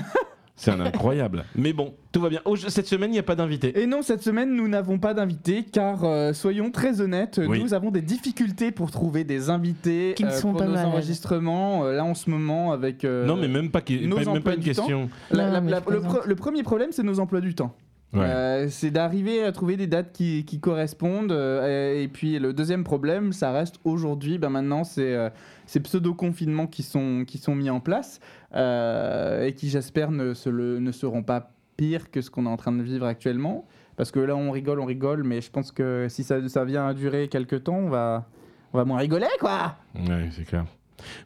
c'est 0.59 0.71
un 0.71 0.79
incroyable. 0.81 1.45
Mais 1.55 1.73
bon, 1.73 1.93
tout 2.11 2.21
va 2.21 2.29
bien. 2.29 2.41
Oh, 2.45 2.55
je- 2.55 2.67
cette 2.67 2.87
semaine, 2.87 3.09
il 3.11 3.13
n'y 3.13 3.19
a 3.19 3.23
pas 3.23 3.35
d'invité. 3.35 3.79
Et 3.81 3.85
non, 3.87 4.01
cette 4.01 4.21
semaine, 4.21 4.53
nous 4.55 4.67
n'avons 4.67 4.99
pas 4.99 5.13
d'invités 5.13 5.63
car, 5.63 6.03
euh, 6.03 6.33
soyons 6.33 6.69
très 6.71 7.01
honnêtes, 7.01 7.39
Oui. 7.47 7.61
nous 7.63 7.73
avons 7.73 7.91
des 7.91 8.01
difficultés 8.01 8.71
pour 8.71 8.91
trouver 8.91 9.23
des 9.23 9.49
invités 9.49 10.13
Qui 10.15 10.23
ne 10.25 10.29
euh, 10.29 10.31
sont 10.33 10.49
pour 10.51 10.59
pas 10.59 10.65
nos 10.65 10.73
malades. 10.73 10.87
enregistrements. 10.89 11.85
euh, 11.85 11.93
là, 11.93 12.03
en 12.05 12.13
ce 12.13 12.29
moment, 12.29 12.71
avec. 12.71 13.05
euh, 13.05 13.25
non, 13.25 13.35
mais 13.35 13.47
même 13.47 13.69
pas, 13.71 13.81
qui- 13.81 14.05
nos 14.07 14.17
pas- 14.17 14.33
même 14.33 14.43
pas 14.43 14.55
une 14.55 14.63
question. 14.63 15.09
la- 15.31 15.45
Non, 15.47 15.51
la- 15.53 15.61
mais 15.61 15.71
la- 15.71 15.79
je 15.85 15.91
le, 15.91 15.99
plaisante. 16.01 16.17
pre- 16.23 16.27
le 16.27 16.35
premier 16.35 16.63
problème, 16.63 16.89
c'est 16.91 17.03
nos 17.03 17.19
emplois 17.19 17.41
du 17.41 17.55
temps. 17.55 17.75
Ouais. 18.11 18.21
Euh, 18.25 18.67
c'est 18.69 18.89
d'arriver 18.89 19.43
à 19.43 19.51
trouver 19.51 19.77
des 19.77 19.85
dates 19.85 20.11
qui, 20.13 20.43
qui 20.43 20.59
correspondent. 20.59 21.31
euh, 21.31 22.01
et 22.01 22.07
puis 22.07 22.39
le 22.39 22.53
deuxième 22.53 22.83
problème, 22.83 23.33
ça 23.33 23.51
reste 23.51 23.75
aujourd'hui, 23.83 24.39
ben 24.39 24.49
maintenant, 24.49 24.83
c'est 24.83 25.13
euh, 25.13 25.29
ces 25.69 25.79
pseudo-confinements 25.79 26.65
qui 26.65 26.81
sont, 26.81 27.25
qui 27.27 27.37
sont 27.37 27.53
mis 27.53 27.69
en 27.69 27.79
place 27.79 28.19
euh, 28.55 29.45
et 29.45 29.53
qui, 29.53 29.69
j'espère, 29.69 30.09
ne, 30.09 30.33
seront 30.33 31.21
pas 31.21 31.51
pires 31.77 32.09
que 32.09 32.21
ce 32.21 32.31
qu'on 32.31 32.47
est 32.47 32.49
en 32.49 32.57
train 32.57 32.71
de 32.71 32.81
vivre 32.81 33.05
actuellement. 33.05 33.67
Parce 33.95 34.09
que 34.11 34.19
là, 34.19 34.35
on 34.35 34.49
rigole, 34.49 34.79
on 34.79 34.85
rigole, 34.85 35.23
mais 35.23 35.41
je 35.41 35.51
pense 35.51 35.71
que 35.71 36.07
si 36.09 36.23
ça, 36.23 36.47
ça 36.49 36.65
vient 36.65 36.87
à 36.87 36.95
durer 36.95 37.27
quelques 37.27 37.65
temps, 37.65 37.75
on 37.75 37.89
va, 37.89 38.27
on 38.73 38.79
va 38.79 38.85
moins 38.85 38.97
rigoler, 38.97 39.27
quoi 39.39 39.75
Ouais, 39.93 40.29
c'est 40.31 40.45
clair. 40.45 40.65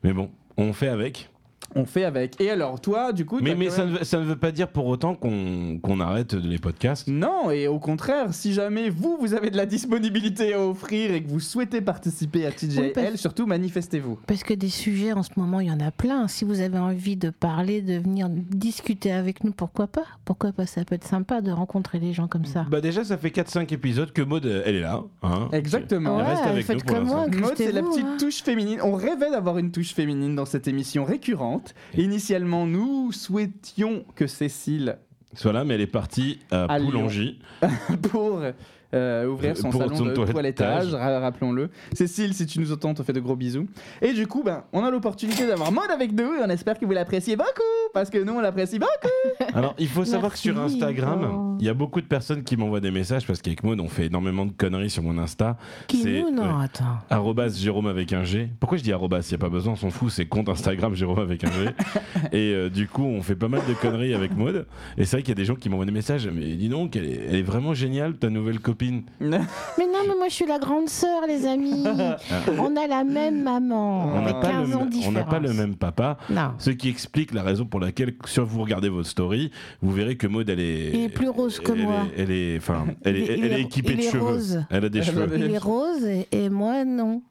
Mais 0.03 0.11
bon, 0.11 0.29
on 0.57 0.73
fait 0.73 0.89
avec. 0.89 1.29
On 1.75 1.85
fait 1.85 2.03
avec. 2.03 2.39
Et 2.39 2.49
alors, 2.51 2.79
toi, 2.79 3.13
du 3.13 3.25
coup... 3.25 3.39
Mais, 3.41 3.55
mais 3.55 3.69
ça, 3.69 3.83
même- 3.85 3.93
ne 3.93 3.97
veut, 3.99 4.03
ça 4.03 4.19
ne 4.19 4.25
veut 4.25 4.35
pas 4.35 4.51
dire 4.51 4.67
pour 4.67 4.85
autant 4.87 5.15
qu'on 5.15 5.79
qu'on 5.81 5.99
arrête 5.99 6.33
les 6.33 6.57
podcasts. 6.59 7.07
Non, 7.07 7.49
et 7.51 7.67
au 7.67 7.79
contraire, 7.79 8.33
si 8.33 8.53
jamais 8.53 8.89
vous, 8.89 9.17
vous 9.19 9.33
avez 9.33 9.49
de 9.49 9.57
la 9.57 9.65
disponibilité 9.65 10.53
à 10.53 10.59
offrir 10.61 11.11
et 11.13 11.23
que 11.23 11.29
vous 11.29 11.39
souhaitez 11.39 11.81
participer 11.81 12.45
à 12.45 12.51
TJL, 12.51 12.79
Oui, 12.83 12.91
parce- 12.93 13.15
surtout 13.15 13.45
manifestez-vous. 13.45 14.19
Parce 14.27 14.43
que 14.43 14.53
des 14.53 14.69
sujets 14.69 15.13
en 15.13 15.23
ce 15.23 15.31
moment, 15.37 15.59
il 15.59 15.67
y 15.67 15.71
en 15.71 15.79
a 15.79 15.91
plein. 15.91 16.27
Si 16.27 16.45
vous 16.45 16.59
avez 16.61 16.77
envie 16.77 17.15
de 17.17 17.29
parler, 17.29 17.81
de 17.81 17.95
venir 17.97 18.27
discuter 18.29 19.11
avec 19.11 19.43
nous, 19.43 19.51
pourquoi 19.51 19.87
pas? 19.87 20.05
Pourquoi 20.25 20.51
pas? 20.51 20.65
Ça 20.65 20.83
peut 20.85 20.95
être 20.95 21.07
sympa 21.07 21.41
de 21.41 21.51
rencontrer 21.51 21.99
des 21.99 22.13
gens 22.13 22.27
comme 22.27 22.45
ça. 22.45 22.65
Bah 22.69 22.81
déjà, 22.81 23.03
ça 23.03 23.17
fait 23.17 23.29
4-5 23.29 23.71
épisodes 23.73 24.11
que 24.11 24.21
Maud, 24.21 24.45
elle 24.65 24.75
est 24.75 24.81
là. 24.81 25.01
hein. 25.23 25.49
Exactement. 25.51 26.19
Elle 26.19 26.25
reste 26.25 26.43
Ouais, 26.43 26.49
avec 26.49 26.69
nous 26.69 26.75
pour 26.77 26.85
comme 26.95 27.07
moi. 27.07 27.27
Maud, 27.27 27.53
c'est 27.55 27.71
la 27.71 27.81
petite 27.81 28.05
hein. 28.05 28.17
touche 28.19 28.43
féminine. 28.43 28.79
On 28.83 28.93
rêvait 28.93 29.31
d'avoir 29.31 29.57
une 29.57 29.71
touche 29.71 29.93
féminine 29.93 30.35
dans 30.35 30.45
cette 30.45 30.67
émission 30.67 31.03
récurrente. 31.03 31.52
Initialement, 31.97 32.65
nous 32.65 33.11
souhaitions 33.11 34.05
que 34.15 34.27
Cécile, 34.27 34.97
Voilà, 35.41 35.63
mais 35.63 35.75
elle 35.75 35.81
est 35.81 35.87
partie 35.87 36.39
à, 36.51 36.65
À. 36.71 36.79
Poulangy. 36.79 37.39
pour 38.11 38.41
euh, 38.93 39.27
ouvrir 39.27 39.57
son 39.57 39.69
Pour 39.69 39.81
salon 39.81 39.95
son 39.95 40.05
de 40.05 40.11
toilettage. 40.13 40.33
toilettage, 40.33 40.93
ra- 40.93 41.19
rappelons-le. 41.19 41.69
Cécile, 41.93 42.33
si 42.33 42.45
tu 42.45 42.59
nous 42.59 42.71
entends, 42.71 42.89
on 42.89 42.93
te 42.93 43.03
fait 43.03 43.13
de 43.13 43.19
gros 43.19 43.35
bisous. 43.35 43.67
Et 44.01 44.13
du 44.13 44.27
coup, 44.27 44.43
ben, 44.43 44.63
on 44.73 44.83
a 44.83 44.91
l'opportunité 44.91 45.45
d'avoir 45.47 45.71
Maud 45.71 45.89
avec 45.91 46.11
nous 46.11 46.33
et 46.35 46.43
on 46.45 46.49
espère 46.49 46.77
que 46.79 46.85
vous 46.85 46.91
l'appréciez 46.91 47.35
beaucoup 47.35 47.49
parce 47.93 48.09
que 48.09 48.17
nous, 48.23 48.33
on 48.33 48.39
l'apprécie 48.41 48.79
beaucoup. 48.79 49.53
Alors, 49.57 49.75
il 49.77 49.87
faut 49.87 50.05
savoir 50.05 50.31
que 50.33 50.37
sur. 50.37 50.59
Instagram, 50.59 51.21
Oh. 51.23 51.57
il 51.59 51.65
y 51.65 51.69
a 51.69 51.73
beaucoup 51.73 52.01
de 52.01 52.05
personnes 52.05 52.43
qui 52.43 52.57
m'envoient 52.57 52.79
des 52.79 52.91
messages 52.91 53.25
parce 53.25 53.41
qu'avec 53.41 53.63
Maud, 53.63 53.79
on 53.79 53.87
fait 53.87 54.05
énormément 54.07 54.45
de 54.45 54.51
conneries 54.51 54.89
sur 54.89 55.03
mon 55.03 55.17
Insta. 55.17 55.57
Qui 55.87 55.97
c'est- 55.97 56.21
nous 56.21 56.31
Non, 56.31 56.57
ouais. 56.59 56.65
attends. 56.65 56.97
Arrobas 57.09 57.49
Jérôme 57.49 57.87
avec 57.87 58.13
un 58.13 58.23
G. 58.23 58.49
Pourquoi 58.59 58.77
je 58.77 58.83
dis 58.83 58.91
arrobas 58.93 59.21
Il 59.21 59.29
n'y 59.29 59.35
a 59.35 59.37
pas 59.39 59.49
besoin, 59.49 59.73
on 59.73 59.75
s'en 59.75 59.89
fout, 59.89 60.11
c'est 60.11 60.25
compte 60.25 60.49
Instagram 60.49 60.93
Jérôme 60.95 61.19
avec 61.19 61.43
un 61.43 61.51
G. 61.51 61.65
et 62.31 62.53
euh, 62.53 62.69
du 62.69 62.87
coup, 62.87 63.03
on 63.03 63.21
fait 63.21 63.35
pas 63.35 63.47
mal 63.47 63.61
de 63.67 63.73
conneries 63.73 64.13
avec 64.13 64.35
Maud. 64.35 64.65
Et 64.97 65.05
c'est 65.05 65.17
vrai 65.17 65.23
qu'il 65.23 65.29
y 65.29 65.33
a 65.33 65.35
des 65.35 65.45
gens 65.45 65.55
qui 65.55 65.69
m'envoient 65.69 65.85
des 65.85 65.91
messages. 65.91 66.27
Mais 66.27 66.55
dis 66.55 66.69
donc, 66.69 66.95
elle 66.95 67.05
est, 67.05 67.25
elle 67.29 67.35
est 67.35 67.41
vraiment 67.43 67.73
géniale, 67.73 68.15
ta 68.17 68.29
nouvelle 68.29 68.59
copine. 68.59 68.82
Mais 69.21 69.37
non, 69.87 69.99
mais 70.07 70.15
moi 70.17 70.27
je 70.29 70.33
suis 70.33 70.45
la 70.45 70.59
grande 70.59 70.89
sœur, 70.89 71.21
les 71.27 71.45
amis. 71.45 71.83
On 72.59 72.75
a 72.75 72.87
la 72.87 73.03
même 73.03 73.43
maman, 73.43 74.13
On 74.15 74.21
n'a 74.21 74.33
pas, 74.33 74.49
15 74.51 74.69
le, 74.69 74.75
ans 74.75 74.79
de 74.79 74.83
on 74.83 74.85
différence. 74.87 75.13
n'a 75.13 75.23
pas 75.23 75.39
le 75.39 75.53
même 75.53 75.75
papa. 75.75 76.17
Non. 76.29 76.51
Ce 76.59 76.69
qui 76.69 76.89
explique 76.89 77.33
la 77.33 77.43
raison 77.43 77.65
pour 77.65 77.79
laquelle, 77.79 78.13
si 78.25 78.39
vous 78.39 78.61
regardez 78.61 78.89
votre 78.89 79.07
story, 79.07 79.51
vous 79.81 79.91
verrez 79.91 80.15
que 80.17 80.27
Maud, 80.27 80.49
elle 80.49 80.59
est. 80.59 80.91
Il 80.93 81.03
est 81.03 81.09
plus 81.09 81.29
rose 81.29 81.59
que 81.59 81.71
elle 81.71 81.81
moi. 81.83 81.95
Est, 82.17 82.21
elle 82.21 82.31
est, 82.31 82.57
enfin, 82.57 82.85
elle 83.03 83.17
est, 83.17 83.39
elle 83.39 83.53
est 83.53 83.61
équipée 83.61 83.93
il 83.93 83.97
de 83.97 84.01
est 84.03 84.11
cheveux. 84.11 84.23
rose. 84.23 84.63
Elle 84.69 84.85
a 84.85 84.89
des 84.89 85.03
cheveux. 85.03 85.29
Il 85.35 85.51
est 85.51 85.57
rose 85.57 86.03
et, 86.05 86.27
et 86.31 86.49
moi 86.49 86.83
non. 86.85 87.21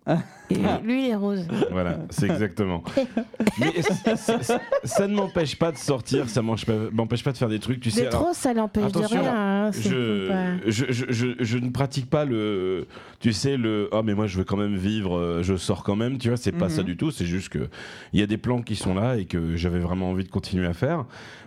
Et 0.50 0.56
lui 0.84 1.06
il 1.06 1.10
est 1.10 1.14
rose. 1.16 1.46
Voilà, 1.70 1.98
c'est 2.10 2.26
exactement. 2.30 2.82
Mais 3.58 3.82
ça, 3.82 4.16
ça- 4.16 4.42
ça- 4.42 4.60
ça 4.84 5.06
ne 5.08 5.14
m'empêche 5.14 5.56
pas 5.58 5.72
de 5.72 5.78
sortir, 5.78 6.28
ça 6.28 6.42
m'empêche 6.42 6.66
pas, 6.66 6.72
m'empêche 6.92 7.24
pas 7.24 7.32
de 7.32 7.38
faire 7.38 7.48
des 7.48 7.58
trucs, 7.58 7.80
tu 7.80 7.90
sais. 7.90 8.08
Trop, 8.08 8.32
ça 8.32 8.52
l'empêche 8.52 8.92
de 8.92 8.98
rien. 8.98 9.22
hein, 9.34 9.70
je, 9.72 11.34
je- 11.44 11.58
ne 11.58 11.70
pratique 11.70 12.08
pas 12.10 12.24
le, 12.24 12.86
tu 13.20 13.32
sais, 13.32 13.56
le, 13.56 13.88
ah 13.92 14.02
mais 14.04 14.14
moi 14.14 14.26
je 14.26 14.38
veux 14.38 14.44
quand 14.44 14.56
même 14.56 14.76
vivre, 14.76 15.16
euh, 15.16 15.42
je 15.42 15.56
sors 15.56 15.82
quand 15.84 15.96
même, 15.96 16.18
tu 16.18 16.28
vois, 16.28 16.36
c'est 16.36 16.52
pas 16.52 16.66
Mhm. 16.66 16.70
ça 16.70 16.82
du 16.82 16.96
tout, 16.96 17.10
c'est 17.10 17.24
juste 17.26 17.48
que 17.50 17.68
il 18.12 18.20
y 18.20 18.22
a 18.22 18.26
des 18.26 18.38
plans 18.38 18.62
qui 18.62 18.76
sont 18.76 18.94
là 18.94 19.16
et 19.16 19.24
que 19.24 19.56
j'avais 19.56 19.78
vraiment 19.78 20.10
envie 20.10 20.24
de 20.24 20.30
continuer 20.30 20.66
à 20.66 20.72
faire. 20.74 21.04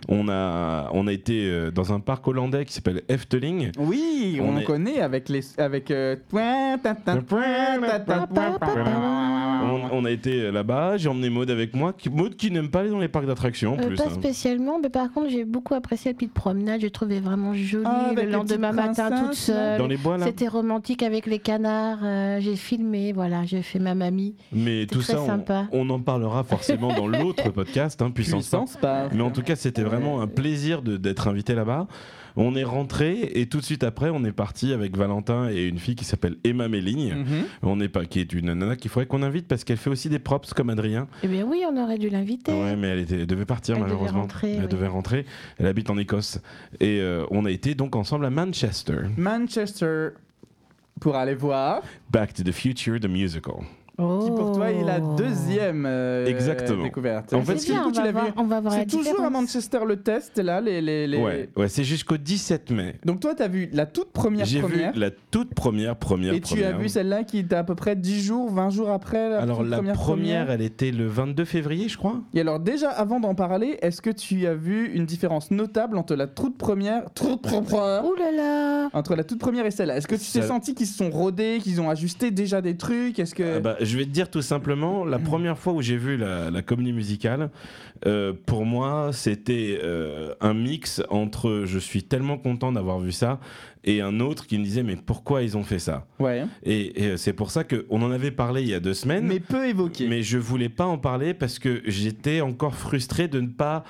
On 0.08 0.28
a, 0.28 0.88
on 0.92 1.06
a 1.06 1.12
été 1.12 1.48
euh, 1.50 1.70
dans 1.70 1.92
un 1.92 2.00
parc 2.00 2.26
hollandais 2.28 2.64
qui 2.64 2.72
s'appelle 2.72 3.02
Efteling. 3.08 3.70
Oui, 3.78 4.38
on, 4.40 4.54
On 4.54 4.58
est- 4.58 4.64
connaît 4.64 5.00
avec 5.00 5.28
les 5.28 5.42
avec 5.58 5.90
euh, 5.90 6.16
On, 9.68 9.80
on 9.92 10.04
a 10.04 10.10
été 10.10 10.50
là-bas, 10.50 10.96
j'ai 10.96 11.08
emmené 11.08 11.30
Maud 11.30 11.50
avec 11.50 11.74
moi, 11.74 11.92
qui- 11.96 12.10
Maud 12.10 12.36
qui 12.36 12.50
n'aime 12.50 12.68
pas 12.70 12.80
aller 12.80 12.90
dans 12.90 13.00
les 13.00 13.08
parcs 13.08 13.26
d'attractions 13.26 13.76
Euh, 13.80 13.96
pas 13.96 14.04
hein. 14.06 14.10
spécialement, 14.10 14.78
mais 14.80 14.88
par 14.88 15.10
contre 15.12 15.28
j'ai 15.30 15.44
beaucoup 15.44 15.74
apprécié 15.74 16.10
la 16.12 16.14
petite 16.14 16.32
promenade. 16.34 16.80
J'ai 16.80 16.90
trouvé 16.90 17.20
vraiment 17.20 17.52
jolie 17.54 17.84
Ah, 17.86 18.12
le 18.14 18.30
lendemain 18.30 18.72
matin 18.72 19.10
toute 19.24 19.34
seule. 19.34 19.78
Dans 19.78 19.85
les 19.86 19.96
bois 19.96 20.18
là. 20.18 20.26
C'était 20.26 20.48
romantique 20.48 21.02
avec 21.02 21.26
les 21.26 21.38
canards. 21.38 22.00
euh, 22.02 22.38
j'ai 22.40 22.56
filmé, 22.56 23.12
voilà, 23.12 23.44
j'ai 23.44 23.62
fait 23.62 23.78
ma 23.78 23.94
mamie. 23.94 24.34
Mais 24.52 24.86
tout 24.86 25.00
très 25.00 25.14
ça, 25.14 25.22
on- 25.22 25.26
sympa. 25.26 25.66
On, 25.72 25.88
en 25.90 26.00
parlera 26.00 26.44
forcément 26.44 26.92
dans 26.94 27.06
l'autre 27.06 27.50
podcast, 27.52 28.00
hein, 28.02 28.10
Puissance. 28.10 28.54
Mais 29.12 29.22
en 29.22 29.30
tout 29.30 29.42
cas, 29.42 29.56
c'était 29.56 29.82
vraiment 29.82 30.20
un 30.20 30.26
plaisir 30.26 30.82
d'être 30.82 31.28
invité 31.28 31.54
là-bas. 31.54 31.86
On 32.36 32.54
est 32.54 32.64
rentré 32.64 33.30
et 33.34 33.46
tout 33.46 33.58
de 33.60 33.64
suite 33.64 33.82
après, 33.82 34.10
on 34.10 34.22
est 34.24 34.32
parti 34.32 34.72
avec 34.72 34.96
Valentin 34.96 35.48
et 35.50 35.64
une 35.64 35.78
fille 35.78 35.94
qui 35.96 36.04
s'appelle 36.04 36.36
Emma 36.44 36.68
Méligne. 36.68 37.14
Mhm. 37.14 37.44
On 37.62 37.80
est 37.80 37.88
pas, 37.88 38.04
qui 38.04 38.20
est 38.20 38.32
une 38.32 38.46
nana 38.52 38.76
qu'il 38.76 38.90
faudrait 38.90 39.06
qu'on 39.06 39.22
invite 39.22 39.48
parce 39.48 39.64
qu'elle 39.64 39.78
fait 39.78 39.90
aussi 39.90 40.08
des 40.08 40.18
props 40.18 40.52
comme 40.52 40.68
Adrien. 40.70 41.08
Eh 41.22 41.28
bien 41.28 41.44
oui, 41.46 41.62
on 41.70 41.82
aurait 41.82 41.98
dû 41.98 42.10
l'inviter. 42.10 42.52
Ouais, 42.52 42.76
mais 42.76 42.88
elle, 42.88 42.98
était, 43.00 43.20
elle 43.20 43.26
devait 43.26 43.44
partir 43.46 43.76
Elle 43.76 43.82
devait 43.82 43.92
malheureusement. 43.94 44.20
rentrer, 44.22 44.52
elle 44.54 44.62
oui. 44.62 44.68
devait 44.68 44.86
rentrer. 44.86 45.24
Elle 45.58 45.66
habite 45.66 45.88
en 45.90 45.96
Écosse 45.98 46.40
et 46.80 47.00
euh, 47.00 47.24
on 47.30 47.44
a 47.46 47.50
été 47.50 47.74
donc 47.74 47.96
ensemble 47.96 48.26
à 48.26 48.30
Manchester. 48.30 48.98
Manchester. 49.16 50.08
pour 51.00 51.16
aller 51.16 51.34
voir. 51.34 51.82
Back 52.10 52.34
to 52.34 52.42
the 52.42 52.52
Future, 52.52 52.98
the 53.00 53.08
musical. 53.08 53.56
Qui 53.96 54.30
pour 54.30 54.52
toi 54.52 54.70
est 54.70 54.84
la 54.84 54.98
Oh. 55.02 55.14
deuxième 55.16 55.84
euh, 55.86 56.26
Exactement. 56.26 56.82
découverte. 56.82 57.32
En 57.32 57.40
fait, 57.42 57.56
c'est 57.58 57.72
bien, 57.72 57.76
du 57.76 57.82
coup, 57.84 57.88
on 57.88 57.92
tu 57.92 57.98
va 58.00 58.04
l'as 58.04 58.12
voir- 58.12 58.24
vu. 58.26 58.32
on 58.36 58.44
va 58.44 58.60
voir 58.60 58.74
la 58.74 58.80
C'est 58.80 58.86
toujours 58.86 59.22
à. 59.22 59.30
Manchester 59.30 59.78
le 59.86 59.96
test, 59.96 60.38
là, 60.38 60.60
les... 60.60 60.80
les, 60.82 61.06
les- 61.06 61.18
Ouais, 61.18 61.48
ouais 61.56 61.68
c'est 61.68 61.84
jusqu'au 61.84 62.16
17 62.18 62.70
mai. 62.72 62.96
Donc 63.06 63.20
toi, 63.20 63.34
tu 63.34 63.42
as 63.42 63.48
vu 63.48 63.68
la 63.72 63.86
toute 63.86 64.12
première 64.12 64.44
J'ai 64.44 64.60
vu 64.60 64.64
première. 64.68 64.96
la 64.98 65.10
toute 65.10 65.54
première 65.54 65.96
première 65.96 66.34
Et 66.34 66.40
tu 66.40 66.62
as 66.62 66.72
vu 66.72 66.88
celle-là 66.90 67.24
qui 67.24 67.38
était 67.38 67.54
à 67.56 67.64
peu 67.64 67.74
près 67.74 67.96
10 67.96 68.20
jours, 68.22 68.50
20 68.50 68.68
jours 68.70 68.90
après 68.90 69.30
la 69.30 69.38
Alors 69.40 69.58
toute 69.60 69.68
la 69.68 69.76
première, 69.78 69.94
première, 69.94 70.50
elle 70.50 70.62
était 70.62 70.90
le 70.90 71.06
22 71.06 71.44
février, 71.44 71.88
je 71.88 71.96
crois. 71.96 72.20
Et 72.34 72.40
alors 72.40 72.60
déjà, 72.60 72.90
avant 72.90 73.18
d'en 73.20 73.34
parler, 73.34 73.78
est-ce 73.82 74.02
que 74.02 74.10
tu 74.10 74.46
as 74.46 74.54
vu 74.54 74.90
une 74.92 75.06
différence 75.06 75.50
notable 75.50 75.96
entre 75.96 76.14
la 76.16 76.26
toute 76.26 76.58
première, 76.58 77.04
toute 77.14 77.40
première- 77.42 78.04
Ouh 78.04 78.14
là 78.14 78.30
là 78.32 78.88
entre 78.92 79.14
la 79.16 79.24
toute 79.24 79.38
première 79.38 79.64
et 79.66 79.70
celle-là? 79.70 79.96
Est-ce 79.96 80.06
que 80.06 80.14
tu 80.16 80.20
t'es 80.30 80.42
Ça- 80.42 80.48
senti 80.48 80.74
qu'ils 80.74 80.86
se 80.86 80.96
sont 80.98 81.10
rodés, 81.10 81.60
qu'ils 81.62 81.80
ont 81.80 81.88
ajusté 81.90 82.30
déjà 82.30 82.60
des 82.60 82.76
trucs? 82.76 83.18
Est-ce 83.18 83.34
que 83.34 83.56
Ah 83.56 83.60
bah, 83.60 83.76
je 83.86 83.96
vais 83.96 84.04
te 84.04 84.10
dire 84.10 84.30
tout 84.30 84.42
simplement, 84.42 85.04
la 85.04 85.18
première 85.18 85.56
fois 85.58 85.72
où 85.72 85.80
j'ai 85.82 85.96
vu 85.96 86.16
la, 86.16 86.50
la 86.50 86.62
comédie 86.62 86.92
musicale, 86.92 87.50
euh, 88.06 88.32
pour 88.46 88.66
moi, 88.66 89.10
c'était 89.12 89.78
euh, 89.82 90.34
un 90.40 90.52
mix 90.54 91.02
entre 91.08 91.62
je 91.64 91.78
suis 91.78 92.02
tellement 92.02 92.36
content 92.38 92.72
d'avoir 92.72 92.98
vu 92.98 93.12
ça 93.12 93.40
et 93.84 94.00
un 94.02 94.20
autre 94.20 94.46
qui 94.46 94.58
me 94.58 94.64
disait 94.64 94.82
mais 94.82 94.96
pourquoi 94.96 95.42
ils 95.42 95.56
ont 95.56 95.62
fait 95.62 95.78
ça? 95.78 96.06
Ouais, 96.18 96.44
Et, 96.64 97.02
et, 97.04 97.06
euh, 97.12 97.16
c'est 97.16 97.32
pour 97.32 97.50
ça 97.50 97.64
qu'on 97.64 98.02
en 98.02 98.10
avait 98.10 98.30
parlé 98.32 98.62
il 98.62 98.68
y 98.68 98.74
a 98.74 98.80
deux 98.80 98.94
semaines, 98.94 99.26
mais 99.26 99.40
peu 99.40 99.66
évoqué. 99.68 100.08
mais 100.08 100.22
je 100.22 100.38
voulais 100.38 100.68
pas 100.68 100.86
en 100.86 100.98
parler 100.98 101.32
parce 101.34 101.58
que 101.58 101.82
j'étais 101.86 102.40
encore 102.40 102.74
frustré 102.74 103.28
de 103.28 103.40
ne 103.40 103.48
pas 103.48 103.84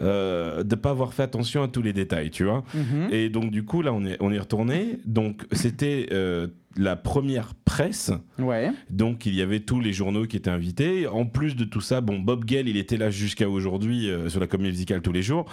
euh, 0.00 0.62
de 0.64 0.74
pas 0.74 0.90
avoir 0.90 1.12
fait 1.14 1.22
attention 1.22 1.62
à 1.62 1.68
tous 1.68 1.82
les 1.82 1.92
détails, 1.92 2.30
tu 2.30 2.44
vois. 2.44 2.64
Mhm. 2.74 3.08
Et 3.12 3.28
donc 3.28 3.50
du 3.50 3.64
coup 3.64 3.82
là 3.82 3.92
on 3.92 4.04
est 4.04 4.16
on 4.20 4.32
est 4.32 4.38
retourné. 4.38 4.98
Donc 5.04 5.42
c'était 5.52 6.08
euh, 6.12 6.48
la 6.76 6.96
première 6.96 7.54
presse. 7.64 8.10
Ouais, 8.38 8.72
Donc 8.90 9.26
il 9.26 9.34
y 9.34 9.42
avait 9.42 9.60
tous 9.60 9.80
les 9.80 9.92
journaux 9.92 10.24
qui 10.26 10.36
étaient 10.36 10.50
invités. 10.50 11.06
En 11.06 11.26
plus 11.26 11.54
de 11.56 11.64
tout 11.64 11.80
ça, 11.80 12.00
bon 12.00 12.18
Bob 12.18 12.44
Gale, 12.44 12.68
il 12.68 12.76
était 12.76 12.96
là 12.96 13.10
jusqu'à 13.10 13.48
aujourd'hui 13.48 14.10
euh, 14.10 14.28
sur 14.28 14.40
la 14.40 14.46
comédie 14.46 14.70
musicale 14.70 15.00
tous 15.02 15.12
les 15.12 15.22
jours. 15.22 15.44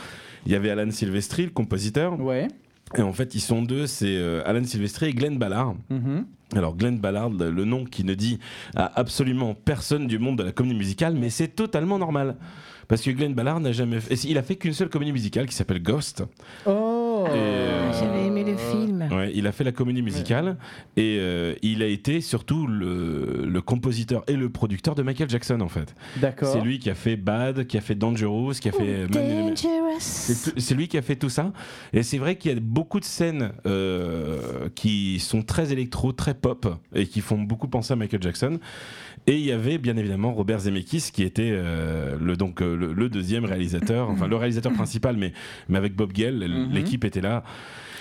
Il 0.46 0.52
y 0.52 0.56
avait 0.56 0.70
Alan 0.72 0.90
Silvestri, 0.90 1.44
le 1.46 1.52
compositeur. 1.52 2.20
ouais. 2.20 2.48
Et 2.98 3.02
en 3.02 3.14
fait, 3.14 3.36
ils 3.36 3.40
sont 3.40 3.62
deux, 3.62 3.88
c'est 3.88 4.22
Alan 4.44 4.66
Silvestri 4.66 5.06
et 5.06 5.14
Glenn 5.14 5.38
Ballard. 5.38 5.76
mhm. 5.90 6.26
Alors 6.54 6.76
Glenn 6.76 7.00
Ballard, 7.00 7.30
le 7.30 7.50
le 7.50 7.64
nom 7.64 7.86
qui 7.86 8.04
ne 8.04 8.14
dit 8.14 8.38
à 8.76 9.00
absolument 9.00 9.54
personne 9.54 10.08
du 10.08 10.20
monde 10.20 10.38
de 10.40 10.44
la 10.44 10.52
comédie 10.52 10.76
musicale, 10.78 11.16
mais 11.16 11.30
c'est 11.30 11.48
totalement 11.48 11.98
normal. 11.98 12.36
Parce 12.92 13.04
que 13.04 13.12
Glenn 13.12 13.34
Ballard 13.34 13.62
n'a 13.62 13.72
jamais 13.72 14.02
fait... 14.02 14.16
Il 14.26 14.38
a 14.38 14.44
fait 14.44 14.58
qu'une 14.58 14.74
seule 14.74 14.90
comédie 14.90 15.14
musicale 15.14 15.46
qui 15.48 15.56
s'appelle 15.56 15.82
Ghost. 15.82 16.26
Oh 16.66 17.24
Et, 17.26 17.30
euh, 17.32 17.94
J'avais 17.94 18.26
aimé 18.26 18.44
le 18.44 18.58
film. 18.58 19.08
Ouais, 19.10 19.32
il 19.34 19.48
a 19.48 19.54
fait 19.54 19.64
la 19.64 19.72
comédie 19.72 20.02
musicale 20.02 20.58
et 20.98 21.16
euh, 21.22 21.56
il 21.62 21.84
a 21.84 21.86
été 21.86 22.20
surtout 22.20 22.68
le, 22.68 23.46
le 23.48 23.62
compositeur 23.62 24.26
et 24.28 24.34
le 24.34 24.50
producteur 24.50 24.94
de 24.94 25.04
Michael 25.04 25.30
Jackson 25.30 25.62
en 25.62 25.70
fait. 25.70 25.96
D'accord. 26.18 26.52
C'est 26.52 26.60
lui 26.60 26.80
qui 26.80 26.90
a 26.90 26.96
fait 26.96 27.16
Bad, 27.16 27.66
qui 27.66 27.78
a 27.78 27.82
fait 27.82 27.96
Dangerous, 27.96 28.56
qui 28.60 28.68
a 28.68 28.74
fait 28.74 29.08
Dangerous. 29.08 29.54
c'est 30.00 30.76
lui 30.76 30.90
qui 30.90 30.98
a 30.98 31.02
fait 31.02 31.16
tout 31.16 31.30
ça. 31.30 31.54
Et 31.94 32.04
c'est 32.04 32.18
vrai 32.18 32.36
qu'il 32.36 32.52
y 32.52 32.58
a 32.58 32.60
beaucoup 32.60 33.00
de 33.00 33.06
scènes 33.06 33.54
euh, 33.66 34.68
qui 34.76 35.20
sont 35.20 35.44
très 35.44 35.72
électro, 35.72 36.12
très 36.12 36.34
pop 36.34 36.68
et 36.94 37.08
qui 37.08 37.22
font 37.22 37.38
beaucoup 37.38 37.70
penser 37.70 37.94
à 37.94 37.96
Michael 37.96 38.22
Jackson. 38.22 38.60
Et 39.28 39.36
il 39.38 39.46
y 39.46 39.52
avait 39.52 39.78
bien 39.78 39.96
évidemment 39.98 40.34
Robert 40.34 40.60
Zemeckis 40.62 41.12
qui 41.14 41.24
était 41.24 41.52
euh, 41.54 42.18
le, 42.20 42.36
donc, 42.36 42.62
euh, 42.62 42.76
le, 42.76 42.92
le 42.94 43.10
deuxième 43.10 43.46
réalisateur, 43.46 44.10
enfin 44.10 44.28
le 44.28 44.36
réalisateur 44.36 44.74
principal, 44.74 45.16
mais, 45.18 45.32
mais 45.70 45.78
avec 45.78 45.96
Bob 45.96 46.12
Gale, 46.12 46.40
Mhm. 46.48 46.72
l'équipe 46.72 47.06
était 47.06 47.22
là. 47.22 47.44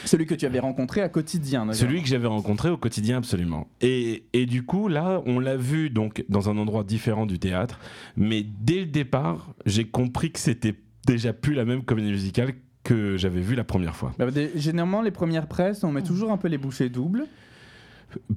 Celui 0.06 0.24
que 0.24 0.34
tu 0.34 0.46
avais 0.46 0.60
rencontré 0.60 1.02
à 1.02 1.10
quotidien. 1.10 1.70
Celui 1.74 2.00
que 2.00 2.08
j'avais 2.08 2.26
rencontré 2.26 2.70
au 2.70 2.78
quotidien, 2.78 3.18
absolument. 3.18 3.68
Et, 3.82 4.24
et 4.32 4.46
du 4.46 4.62
coup, 4.62 4.88
là, 4.88 5.20
on 5.26 5.38
l'a 5.38 5.56
vu 5.58 5.90
donc 5.90 6.24
dans 6.30 6.48
un 6.48 6.56
endroit 6.56 6.84
différent 6.84 7.26
du 7.26 7.38
théâtre, 7.38 7.78
mais 8.16 8.42
dès 8.62 8.80
le 8.80 8.86
départ, 8.86 9.52
j'ai 9.66 9.84
compris 9.84 10.30
que 10.32 10.38
c'était 10.38 10.74
déjà 11.06 11.34
plus 11.34 11.52
la 11.52 11.66
même 11.66 11.82
comédie 11.82 12.10
musicale 12.12 12.52
que 12.82 13.18
j'avais 13.18 13.42
vue 13.42 13.54
la 13.56 13.64
première 13.64 13.94
fois. 13.94 14.12
Bah, 14.18 14.30
des- 14.30 14.52
généralement, 14.56 15.02
les 15.02 15.10
premières 15.10 15.46
presses, 15.48 15.84
on 15.84 15.92
met 15.92 16.02
toujours 16.02 16.32
un 16.32 16.38
peu 16.38 16.48
les 16.48 16.56
bouchées 16.56 16.88
doubles. 16.88 17.26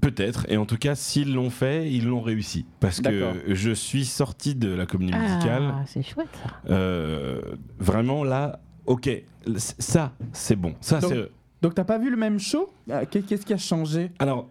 Peut-être, 0.02 0.46
et 0.50 0.58
en 0.58 0.66
tout 0.66 0.78
cas, 0.78 0.96
s'ils 0.96 1.34
l'ont 1.34 1.50
fait, 1.50 1.90
ils 1.92 2.06
l'ont 2.08 2.22
réussi. 2.22 2.66
Parce 2.80 3.02
que 3.02 3.34
je 3.48 3.72
suis 3.72 4.06
sorti 4.06 4.56
de 4.56 4.70
la 4.70 4.86
comédie 4.86 5.14
musicale, 5.14 5.74
Ah, 5.76 5.84
c'est 5.86 6.04
chouette 6.04 6.28
ça. 6.44 6.50
euh, 6.74 7.42
vraiment 7.80 8.24
là, 8.24 8.60
ok, 8.86 9.10
ça, 9.56 10.14
c'est 10.32 10.56
bon. 10.56 10.76
Ça, 10.82 11.00
Donc- 11.00 11.12
c'est. 11.14 11.32
Donc, 11.62 11.76
t'as 11.76 11.86
pas 11.86 11.98
vu 11.98 12.10
le 12.10 12.18
même 12.18 12.40
show? 12.40 12.70
Ah, 12.92 13.06
qu'est- 13.06 13.22
Qu'est-ce 13.22 13.46
qui 13.46 13.54
a 13.54 13.58
changé? 13.58 14.12
Alors, 14.20 14.50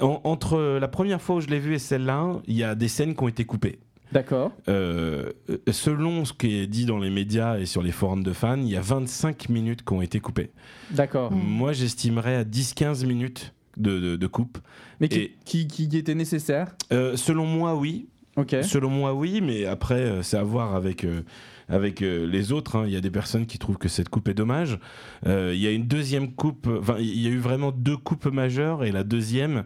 en- 0.00 0.20
entre 0.24 0.78
la 0.80 0.88
première 0.88 1.20
fois 1.20 1.36
où 1.36 1.40
je 1.40 1.48
l'ai 1.48 1.58
vu 1.58 1.74
et 1.74 1.78
celle-là, 1.78 2.40
il 2.46 2.54
y 2.56 2.64
a 2.64 2.74
des 2.74 2.88
scènes 2.88 3.14
qui 3.14 3.22
ont 3.22 3.28
été 3.28 3.44
coupées. 3.44 3.78
D'accord. 4.12 4.52
Euh, 4.68 5.30
selon 5.70 6.24
ce 6.24 6.32
qui 6.32 6.56
est 6.56 6.66
dit 6.66 6.84
dans 6.86 6.98
les 6.98 7.10
médias 7.10 7.58
et 7.58 7.66
sur 7.66 7.82
les 7.82 7.90
forums 7.90 8.22
de 8.22 8.32
fans, 8.32 8.56
il 8.58 8.68
y 8.68 8.76
a 8.76 8.80
25 8.80 9.48
minutes 9.48 9.84
qui 9.84 9.92
ont 9.92 10.02
été 10.02 10.20
coupées. 10.20 10.52
D'accord. 10.90 11.32
Mm. 11.32 11.36
Moi, 11.36 11.72
j'estimerais 11.72 12.36
à 12.36 12.44
10-15 12.44 13.04
minutes 13.04 13.53
de, 13.76 13.98
de- 14.00 14.16
de 14.16 14.26
coupe. 14.26 14.58
Mais 15.00 15.08
qui, 15.08 15.18
Et- 15.20 15.36
qui, 15.44 15.66
qui 15.66 15.96
était 15.96 16.14
nécessaire? 16.14 16.74
Euh, 16.92 17.16
selon 17.16 17.46
moi, 17.46 17.74
oui. 17.76 18.08
Ok. 18.36 18.56
Selon 18.62 18.90
moi, 18.90 19.14
oui, 19.14 19.40
mais 19.40 19.64
après, 19.64 20.00
euh, 20.00 20.22
c'est 20.22 20.36
à 20.36 20.42
voir 20.42 20.74
avec, 20.74 21.04
euh, 21.04 21.22
avec 21.68 22.02
euh, 22.02 22.26
les 22.26 22.50
autres. 22.50 22.76
hein. 22.76 22.84
Il 22.86 22.92
y 22.92 22.96
a 22.96 23.00
des 23.00 23.10
personnes 23.10 23.46
qui 23.46 23.58
trouvent 23.58 23.78
que 23.78 23.88
cette 23.88 24.08
coupe 24.08 24.28
est 24.28 24.34
dommage. 24.34 24.78
Il 25.24 25.54
y 25.56 25.66
a 25.68 25.70
une 25.70 25.86
deuxième 25.86 26.32
coupe, 26.32 26.68
enfin, 26.80 26.96
il 26.98 27.20
y 27.20 27.28
a 27.28 27.30
eu 27.30 27.38
vraiment 27.38 27.70
deux 27.70 27.96
coupes 27.96 28.26
majeures, 28.26 28.82
et 28.84 28.90
la 28.90 29.04
deuxième 29.04 29.64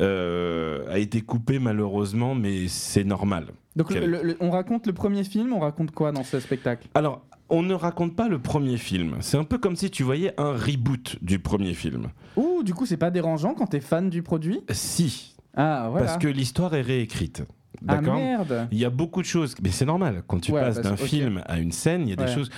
a 0.00 0.98
été 0.98 1.20
coupée 1.22 1.58
malheureusement, 1.58 2.34
mais 2.34 2.68
c'est 2.68 3.04
normal. 3.04 3.46
Donc, 3.76 3.88
Quel- 3.92 4.04
le- 4.04 4.22
le- 4.22 4.36
on 4.40 4.50
raconte 4.50 4.86
le 4.86 4.92
premier 4.92 5.24
film, 5.24 5.52
on 5.52 5.60
raconte 5.60 5.92
quoi 5.92 6.12
dans 6.12 6.24
ce 6.24 6.40
spectacle? 6.40 6.88
Alors, 6.94 7.24
on 7.50 7.62
ne 7.62 7.74
raconte 7.74 8.16
pas 8.16 8.28
le 8.28 8.38
premier 8.38 8.76
film. 8.76 9.16
C'est 9.20 9.36
un 9.36 9.44
peu 9.44 9.58
comme 9.58 9.76
si 9.76 9.90
tu 9.90 10.02
voyais 10.02 10.32
un 10.38 10.52
reboot 10.52 11.16
du 11.22 11.38
premier 11.38 11.74
film. 11.74 12.08
Ouh, 12.36 12.62
du 12.62 12.74
coup, 12.74 12.86
c'est 12.86 12.96
pas 12.96 13.10
dérangeant 13.10 13.54
quand 13.54 13.66
t'es 13.66 13.80
fan 13.80 14.08
du 14.10 14.22
produit? 14.22 14.60
Si, 14.70 15.34
Ah, 15.56 15.88
voilà. 15.90 16.06
parce 16.06 16.18
que 16.18 16.28
l'histoire 16.28 16.74
est 16.74 16.80
réécrite. 16.82 17.42
Ah, 17.88 17.96
D'accord? 17.96 18.14
merde 18.16 18.68
Il 18.72 18.78
y 18.78 18.84
a 18.84 18.90
beaucoup 18.90 19.22
de 19.22 19.26
choses, 19.26 19.54
mais 19.62 19.70
c'est 19.70 19.86
normal. 19.86 20.22
Quand 20.26 20.38
tu 20.38 20.52
Ouais, 20.52 20.60
passes 20.60 20.80
d'un 20.80 20.96
film 20.96 21.42
à 21.46 21.58
une 21.58 21.72
scène, 21.72 22.02
il 22.02 22.10
y 22.10 22.12
a 22.12 22.16
des 22.16 22.32
choses 22.32 22.50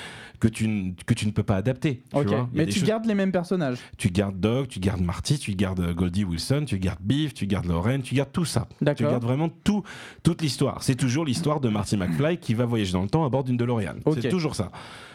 que 0.42 0.48
tu, 0.48 0.64
n- 0.64 0.94
que 1.06 1.14
tu 1.14 1.24
ne 1.26 1.30
peux 1.30 1.44
pas 1.44 1.54
adapter. 1.54 2.02
tu 2.10 2.16
Ok. 2.18 2.26
vois. 2.26 2.32
Il 2.32 2.32
y 2.32 2.34
a 2.34 2.48
Mais 2.52 2.66
des 2.66 2.72
tu 2.72 2.80
choses- 2.80 2.88
gardes 2.88 3.06
les 3.06 3.14
mêmes 3.14 3.30
personnages. 3.30 3.78
tu 3.96 4.08
gardes 4.10 4.40
Doc, 4.40 4.66
tu 4.66 4.80
gardes 4.80 5.00
Marty, 5.00 5.38
tu 5.38 5.54
gardes 5.54 5.78
euh, 5.78 5.94
Goldie 5.94 6.24
Wilson, 6.24 6.64
tu 6.66 6.80
gardes 6.80 6.98
Beef, 7.00 7.32
tu 7.32 7.46
gardes 7.46 7.66
Lorraine, 7.66 8.02
tu 8.02 8.16
gardes 8.16 8.32
tout 8.32 8.44
ça. 8.44 8.66
Tu 8.78 8.84
D'accord. 8.84 9.10
gardes 9.12 9.22
vraiment 9.22 9.48
tout, 9.62 9.84
toute 10.24 10.42
l'histoire. 10.42 10.82
C'est 10.82 10.96
toujours 10.96 11.24
l'histoire 11.24 11.60
de 11.60 11.68
Marty 11.68 11.96
McFly 11.96 12.38
qui 12.38 12.54
va 12.54 12.64
voyager 12.64 12.92
dans 12.92 13.02
le 13.02 13.08
temps 13.08 13.24
à 13.24 13.28
bord 13.28 13.44
d'une 13.44 13.56
DeLorean. 13.56 13.94
Ok. 14.04 14.18
C'est 14.20 14.30
toujours 14.30 14.56
ça. 14.56 14.72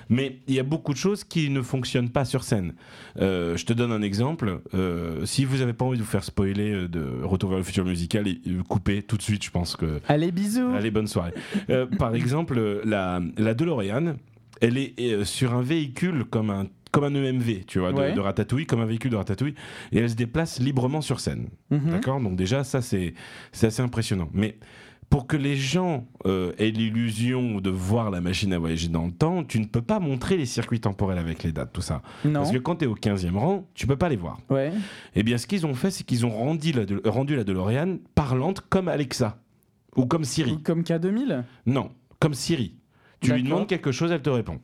Mais 0.09 0.39
il 0.47 0.55
y 0.55 0.59
a 0.59 0.63
beaucoup 0.63 0.93
de 0.93 0.97
choses 0.97 1.25
qui 1.25 1.49
ne 1.49 1.61
fonctionnent 1.61 2.09
pas 2.09 2.23
sur 2.23 2.45
scène. 2.45 2.73
Euh, 3.19 3.57
je 3.57 3.65
te 3.65 3.73
donne 3.73 3.91
un 3.91 4.01
exemple. 4.01 4.61
Euh, 4.73 5.25
si 5.25 5.43
vous 5.43 5.57
n'avez 5.57 5.73
pas 5.73 5.83
envie 5.83 5.97
de 5.97 6.03
vous 6.03 6.09
faire 6.09 6.23
spoiler 6.23 6.71
euh, 6.71 6.87
de 6.87 7.03
Retour 7.23 7.49
vers 7.49 7.57
le 7.59 7.65
futur 7.65 7.83
musical, 7.83 8.25
et- 8.29 8.39
coupez 8.69 9.01
tout 9.03 9.17
de 9.17 9.21
suite, 9.21 9.43
je 9.43 9.51
pense 9.51 9.75
que 9.75 9.99
Allez, 10.07 10.31
bisous 10.31 10.69
Allez, 10.73 10.89
bonne 10.91 11.07
soirée. 11.07 11.33
Euh, 11.69 11.85
par 11.85 12.15
exemple, 12.15 12.57
euh, 12.57 12.79
la, 12.85 13.19
la 13.37 13.53
DeLorean, 13.53 14.13
elle 14.61 14.77
est 14.77 14.93
euh, 15.01 15.23
sur 15.25 15.53
un 15.53 15.61
véhicule 15.61 16.25
comme 16.25 16.49
un 16.49 16.67
comme 16.91 17.03
un 17.03 17.13
EMV, 17.15 17.65
tu 17.67 17.79
vois, 17.79 17.91
de, 17.91 17.97
Ouais. 17.97 18.13
de 18.13 18.19
Ratatouille, 18.19 18.65
comme 18.65 18.79
un 18.79 18.85
véhicule 18.85 19.11
de 19.11 19.17
Ratatouille, 19.17 19.53
et 19.91 19.97
elle 19.99 20.09
se 20.09 20.15
déplace 20.15 20.59
librement 20.59 21.01
sur 21.01 21.19
scène. 21.19 21.49
Mhm. 21.69 21.91
D'accord? 21.91 22.19
Donc 22.21 22.35
déjà, 22.37 22.63
ça, 22.63 22.81
c'est 22.81 23.13
c'est 23.51 23.67
assez 23.67 23.81
impressionnant. 23.81 24.29
Mais 24.33 24.57
pour 25.09 25.27
que 25.27 25.35
les 25.37 25.55
gens 25.57 26.07
euh, 26.25 26.53
aient 26.57 26.71
l'illusion 26.71 27.59
de 27.61 27.69
voir 27.69 28.09
la 28.09 28.19
machine 28.21 28.51
à 28.53 28.57
voyager 28.57 28.87
dans 28.87 29.05
le 29.05 29.11
temps, 29.11 29.43
tu 29.43 29.59
ne 29.59 29.65
peux 29.65 29.81
pas 29.81 29.99
montrer 29.99 30.37
les 30.37 30.45
circuits 30.45 30.79
temporels 30.79 31.17
avec 31.17 31.43
les 31.43 31.51
dates, 31.51 31.71
tout 31.73 31.81
ça. 31.81 32.01
Non. 32.25 32.33
Parce 32.39 32.51
que 32.51 32.57
quand 32.57 32.77
tu 32.77 32.85
es 32.85 32.87
au 32.87 32.95
15e 32.95 33.35
rang, 33.37 33.67
tu 33.73 33.85
peux 33.85 33.95
pas 33.97 34.09
les 34.09 34.15
voir. 34.17 34.39
Ouais. 34.49 34.71
Eh 35.13 35.23
bien, 35.23 35.37
ce 35.37 35.45
qu'ils 35.45 35.65
ont 35.65 35.75
fait, 35.75 35.91
c'est 35.91 36.03
qu'ils 36.05 36.25
ont 36.25 36.31
rendu 36.31 36.71
la, 36.71 36.85
de- 36.85 37.01
rendu 37.05 37.35
la 37.35 37.43
DeLorean 37.43 37.97
parlante 38.15 38.61
comme 38.69 38.87
Alexa. 38.87 39.37
Ou 39.97 40.05
comme 40.05 40.23
Siri. 40.23 40.51
Ou 40.53 40.59
Comme 40.59 40.81
K2000 40.83 41.43
Non, 41.65 41.89
comme 42.19 42.33
Siri. 42.33 42.75
Tu 43.21 43.33
lui 43.33 43.43
demandes 43.43 43.67
quelque 43.67 43.91
chose, 43.91 44.11
elle 44.11 44.21
te 44.21 44.29
répond. 44.29 44.59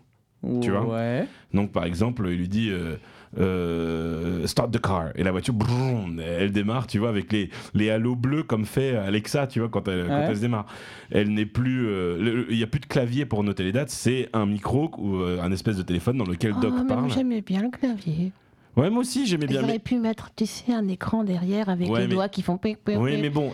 Tu 0.62 0.72
vois 0.72 0.86
Ouais. 0.86 1.26
Donc 1.54 1.72
par 1.72 1.86
exemple, 1.86 2.28
il 2.30 2.38
lui 2.38 2.50
dit 2.50 2.70
euh, 2.70 2.96
euh, 3.40 4.46
start 4.46 4.72
the 4.72 4.80
car 4.82 5.12
et 5.16 5.24
la 5.24 5.32
voiture, 5.32 5.54
broum, 5.54 6.20
elle 6.20 6.52
démarre, 6.52 6.86
tu 6.88 7.00
vois, 7.00 7.10
avec 7.10 7.32
les, 7.32 7.50
les 7.74 7.90
halos 7.90 8.16
bleus 8.16 8.44
comme 8.44 8.66
fait 8.66 8.96
Alexa, 8.96 9.48
tu 9.48 9.60
vois, 9.60 9.70
quand 9.70 9.88
elle, 9.88 10.06
quand 10.08 10.26
elle 10.28 10.36
se 10.36 10.42
démarre. 10.42 10.66
Elle 11.12 11.34
n'est 11.34 11.46
plus, 11.46 11.88
euh, 11.88 12.46
il 12.50 12.58
n'y 12.58 12.64
a 12.64 12.68
plus 12.68 12.80
de 12.82 12.86
clavier 12.86 13.26
pour 13.26 13.44
noter 13.44 13.64
les 13.64 13.72
dates, 13.72 13.90
c'est 13.90 14.28
un 14.34 14.46
micro 14.46 14.92
ou 14.98 15.16
euh, 15.18 15.40
un 15.42 15.52
espèce 15.52 15.78
de 15.78 15.84
téléphone 15.84 16.18
dans 16.18 16.26
lequel 16.26 16.54
Doc 16.62 16.74
Oh, 16.76 16.82
mais 16.84 16.88
parle. 16.88 17.10
j'aimais 17.12 17.42
bien 17.42 17.62
le 17.64 17.70
clavier. 17.70 18.32
Ouais, 18.76 18.90
moi 18.90 19.02
aussi 19.02 19.28
j'aimais 19.28 19.46
Ils 19.46 19.50
bien. 19.50 19.64
auraient 19.64 19.74
Mais... 19.74 19.80
pu 19.80 20.00
mettre, 20.00 20.30
tu 20.36 20.46
sais, 20.48 20.74
un 20.74 20.88
écran 20.88 21.24
derrière 21.24 21.70
avec 21.70 21.90
Ouais, 21.90 22.02
les 22.02 22.08
mais- 22.08 22.14
doigts 22.16 22.30
qui 22.30 22.42
font 22.42 22.60
Oui, 22.64 22.76
mais 23.22 23.30
bon, 23.30 23.52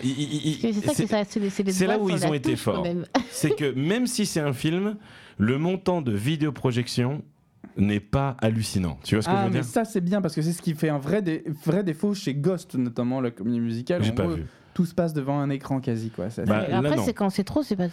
C'est 1.69 1.87
là 1.87 1.99
où 1.99 2.09
ils 2.09 2.25
ont 2.25 2.33
été 2.33 2.55
forts. 2.55 2.85
c'est 3.31 3.51
que 3.55 3.73
même 3.73 4.07
si 4.07 4.25
c'est 4.25 4.39
un 4.39 4.53
film, 4.53 4.95
le 5.37 5.57
montant 5.57 6.01
de 6.01 6.11
vidéoprojection 6.13 7.21
n'est 7.77 7.99
pas 7.99 8.35
hallucinant. 8.41 8.97
Tu 9.03 9.15
vois 9.15 9.21
ce 9.21 9.27
que 9.27 9.33
je 9.33 9.37
Ah, 9.37 9.43
veux 9.45 9.49
mais 9.53 9.59
dire? 9.61 9.63
ça 9.69 9.85
c'est 9.85 10.01
bien 10.01 10.21
parce 10.21 10.35
que 10.35 10.41
c'est 10.41 10.53
ce 10.53 10.61
qui 10.61 10.73
fait 10.73 10.89
un 10.89 10.97
vrai, 10.97 11.21
dé- 11.21 11.43
vrai 11.65 11.83
défaut 11.83 12.13
chez 12.13 12.33
Ghost, 12.33 12.75
notamment 12.75 13.21
la 13.21 13.31
comédie 13.31 13.59
musicale. 13.59 14.03
J'ai 14.03 14.11
pas 14.11 14.23
gros, 14.25 14.35
vu. 14.35 14.45
Tout 14.73 14.85
se 14.85 14.93
passe 14.93 15.13
devant 15.13 15.39
un 15.39 15.49
écran 15.49 15.81
quasi 15.81 16.09
quoi. 16.09 16.29
Ça- 16.29 16.45
Bah, 16.45 16.65
Après, 16.71 16.97
c'est 16.99 17.13
quand 17.13 17.29
c'est 17.29 17.43
trop, 17.43 17.63
c'est 17.63 17.75
pas. 17.75 17.87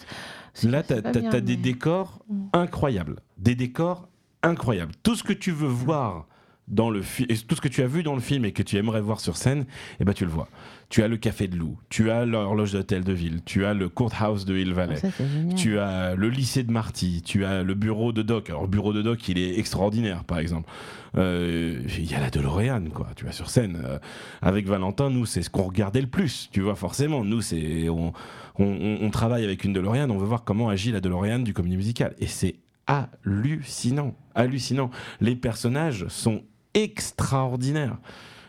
Là, 0.63 0.83
pas- 0.83 0.83
tu 0.83 0.93
c'est 0.93 0.97
as, 0.99 1.01
pas 1.01 1.11
bien, 1.19 1.41
des 1.41 1.57
décors 1.57 2.23
Mm. 2.29 2.43
incroyables. 2.53 3.15
Des 3.37 3.55
décors 3.55 4.07
incroyables. 4.43 4.93
Tout 5.03 5.15
ce 5.15 5.23
que 5.23 5.33
tu 5.33 5.51
veux 5.51 5.67
voir 5.67 6.27
dans 6.67 6.89
le 6.89 7.01
film, 7.01 7.27
tout 7.47 7.55
ce 7.55 7.61
que 7.61 7.67
tu 7.69 7.81
as 7.81 7.87
vu 7.87 8.03
dans 8.03 8.13
le 8.15 8.19
film 8.21 8.43
et 8.45 8.51
que 8.51 8.61
tu 8.63 8.75
aimerais 8.77 8.99
voir 9.01 9.19
sur 9.21 9.37
scène, 9.37 9.65
eh 9.99 10.03
ben, 10.03 10.13
tu 10.13 10.25
le 10.25 10.31
vois. 10.31 10.49
Tu 10.89 11.01
as 11.03 11.07
le 11.07 11.17
Café 11.17 11.47
de 11.47 11.55
Loup, 11.57 11.77
tu 11.89 12.11
as 12.11 12.25
l'horloge 12.25 12.71
d'hôtel 12.73 13.03
de 13.03 13.11
ville, 13.13 13.41
tu 13.45 13.65
as 13.65 13.73
le 13.73 13.89
courthouse 13.89 14.45
de 14.45 14.55
Hill 14.57 14.73
Valley. 14.73 14.95
Ça. 14.97 15.07
Tu 15.55 15.79
as 15.79 16.15
le 16.15 16.29
lycée 16.29 16.63
de 16.63 16.71
Marty, 16.71 17.21
tu 17.25 17.43
as 17.45 17.63
le 17.63 17.73
bureau 17.73 18.11
de 18.13 18.21
Doc. 18.21 18.49
Alors, 18.49 18.61
le 18.63 18.67
bureau 18.69 18.93
de 18.93 19.01
Doc, 19.01 19.27
il 19.29 19.37
est 19.37 19.57
extraordinaire, 19.59 20.23
par 20.23 20.39
exemple. 20.39 20.69
Euh, 21.17 21.81
Il 21.97 22.09
y 22.09 22.13
a 22.15 22.19
la 22.19 22.29
DeLorean, 22.29 22.85
quoi, 22.93 23.07
tu 23.15 23.23
vois, 23.25 23.33
sur 23.33 23.49
scène. 23.49 23.81
Euh, 23.83 23.97
avec 24.41 24.65
Valentin, 24.67 25.09
nous, 25.09 25.25
c'est 25.25 25.41
ce 25.41 25.49
qu'on 25.49 25.63
regardait 25.63 26.01
le 26.01 26.07
plus, 26.07 26.49
tu 26.51 26.61
vois, 26.61 26.75
forcément. 26.75 27.23
Nous, 27.23 27.41
c'est 27.41 27.89
on, 27.89 28.13
on- 28.59 28.63
on- 28.65 28.97
on 29.01 29.09
travaille 29.09 29.43
avec 29.43 29.63
une 29.63 29.73
DeLorean, 29.73 30.09
on 30.09 30.17
veut 30.17 30.25
voir 30.27 30.43
comment 30.43 30.69
agit 30.69 30.91
la 30.91 30.99
DeLorean 31.01 31.39
du 31.39 31.53
comédie 31.53 31.77
musicale. 31.77 32.13
Et 32.19 32.27
c'est 32.27 32.55
hallucinant, 32.87 34.15
hallucinant. 34.35 34.89
Les 35.21 35.35
personnages 35.35 36.07
sont 36.07 36.43
extraordinaires. 36.83 37.97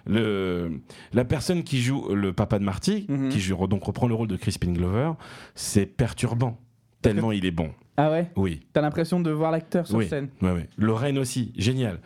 Le, 0.06 0.80
la 1.12 1.24
personne 1.24 1.62
qui 1.64 1.80
joue 1.82 2.08
le 2.14 2.32
papa 2.32 2.58
de 2.58 2.64
Marty, 2.64 3.04
Mhm. 3.08 3.28
qui 3.28 3.40
joue, 3.40 3.66
donc 3.66 3.84
reprend 3.84 4.08
le 4.08 4.14
rôle 4.14 4.28
de 4.28 4.36
Crispin 4.36 4.72
Glover, 4.72 5.12
c'est 5.54 5.84
perturbant. 5.86 6.58
Tellement 7.02 7.30
il 7.32 7.44
est 7.44 7.50
bon. 7.50 7.70
Ah 7.96 8.10
ouais? 8.10 8.30
Oui, 8.36 8.60
T'as 8.72 8.80
l'impression 8.80 9.20
de 9.20 9.30
voir 9.30 9.50
l'acteur 9.50 9.86
sur 9.86 9.96
oui, 9.98 10.08
scène? 10.08 10.28
ouais, 10.42 10.52
ouais. 10.52 10.68
Lorraine 10.78 11.18
aussi, 11.18 11.52
génial. 11.56 12.00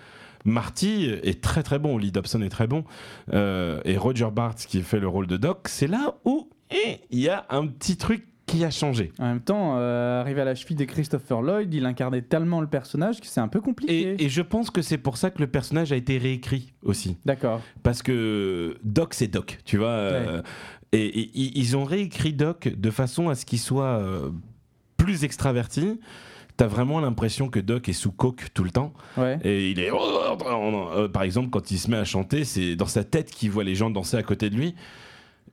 Marty 0.44 1.04
est 1.22 1.40
très 1.42 1.62
très 1.62 1.78
bon, 1.78 1.96
Lee 1.98 2.10
Dobson 2.10 2.42
est 2.42 2.48
très 2.48 2.66
bon, 2.66 2.84
Euh, 3.32 3.80
et 3.84 3.96
Roger 3.96 4.28
Bart 4.32 4.56
qui 4.56 4.82
fait 4.82 4.98
le 4.98 5.06
rôle 5.08 5.26
de 5.28 5.36
Doc, 5.36 5.68
c'est 5.68 5.86
là 5.86 6.16
où 6.24 6.48
eh, 6.70 6.96
il 7.10 7.20
y 7.20 7.28
a 7.28 7.46
un 7.50 7.66
petit 7.66 7.96
truc 7.96 8.26
qui 8.56 8.64
a 8.64 8.70
changé. 8.70 9.12
En 9.18 9.24
même 9.26 9.40
temps, 9.40 9.74
euh, 9.78 10.20
arrivé 10.20 10.40
à 10.40 10.44
la 10.44 10.54
cheville 10.54 10.76
de 10.76 10.84
Christopher 10.84 11.42
Lloyd, 11.42 11.72
il 11.72 11.86
incarnait 11.86 12.22
tellement 12.22 12.60
le 12.60 12.66
personnage 12.66 13.20
que 13.20 13.26
c'est 13.26 13.40
un 13.40 13.48
peu 13.48 13.60
compliqué. 13.60 14.14
Et, 14.18 14.24
et 14.24 14.28
je 14.28 14.42
pense 14.42 14.70
que 14.70 14.82
c'est 14.82 14.98
pour 14.98 15.16
ça 15.16 15.30
que 15.30 15.38
le 15.40 15.46
personnage 15.46 15.92
a 15.92 15.96
été 15.96 16.18
réécrit 16.18 16.72
aussi. 16.82 17.16
D'accord. 17.24 17.60
Parce 17.82 18.02
que 18.02 18.76
Doc, 18.84 19.14
c'est 19.14 19.28
Doc, 19.28 19.58
tu 19.64 19.78
vois. 19.78 19.88
euh, 19.88 20.42
et, 20.92 21.04
et- 21.06 21.22
et 21.22 21.58
ils 21.58 21.76
ont 21.76 21.84
réécrit 21.84 22.32
Doc 22.34 22.68
de 22.68 22.90
façon 22.90 23.28
à 23.28 23.34
ce 23.34 23.44
qu'il 23.46 23.58
soit 23.58 23.84
euh, 23.98 24.30
plus 24.96 25.24
extraverti. 25.24 25.98
T'as 26.58 26.66
vraiment 26.66 27.00
l'impression 27.00 27.48
que 27.48 27.58
Doc 27.58 27.88
est 27.88 27.94
sous 27.94 28.12
coke 28.12 28.48
tout 28.52 28.62
le 28.62 28.70
temps. 28.70 28.92
Ouais. 29.16 29.38
Et 29.42 29.70
il 29.70 29.80
est. 29.80 29.90
euh, 29.90 31.08
par 31.08 31.22
exemple, 31.22 31.48
quand 31.48 31.70
il 31.70 31.78
se 31.78 31.90
met 31.90 31.96
à 31.96 32.04
chanter, 32.04 32.44
c'est 32.44 32.76
dans 32.76 32.86
sa 32.86 33.02
tête 33.04 33.30
qu'il 33.30 33.50
voit 33.50 33.64
les 33.64 33.74
gens 33.74 33.88
danser 33.88 34.18
à 34.18 34.22
côté 34.22 34.50
de 34.50 34.56
lui. 34.56 34.74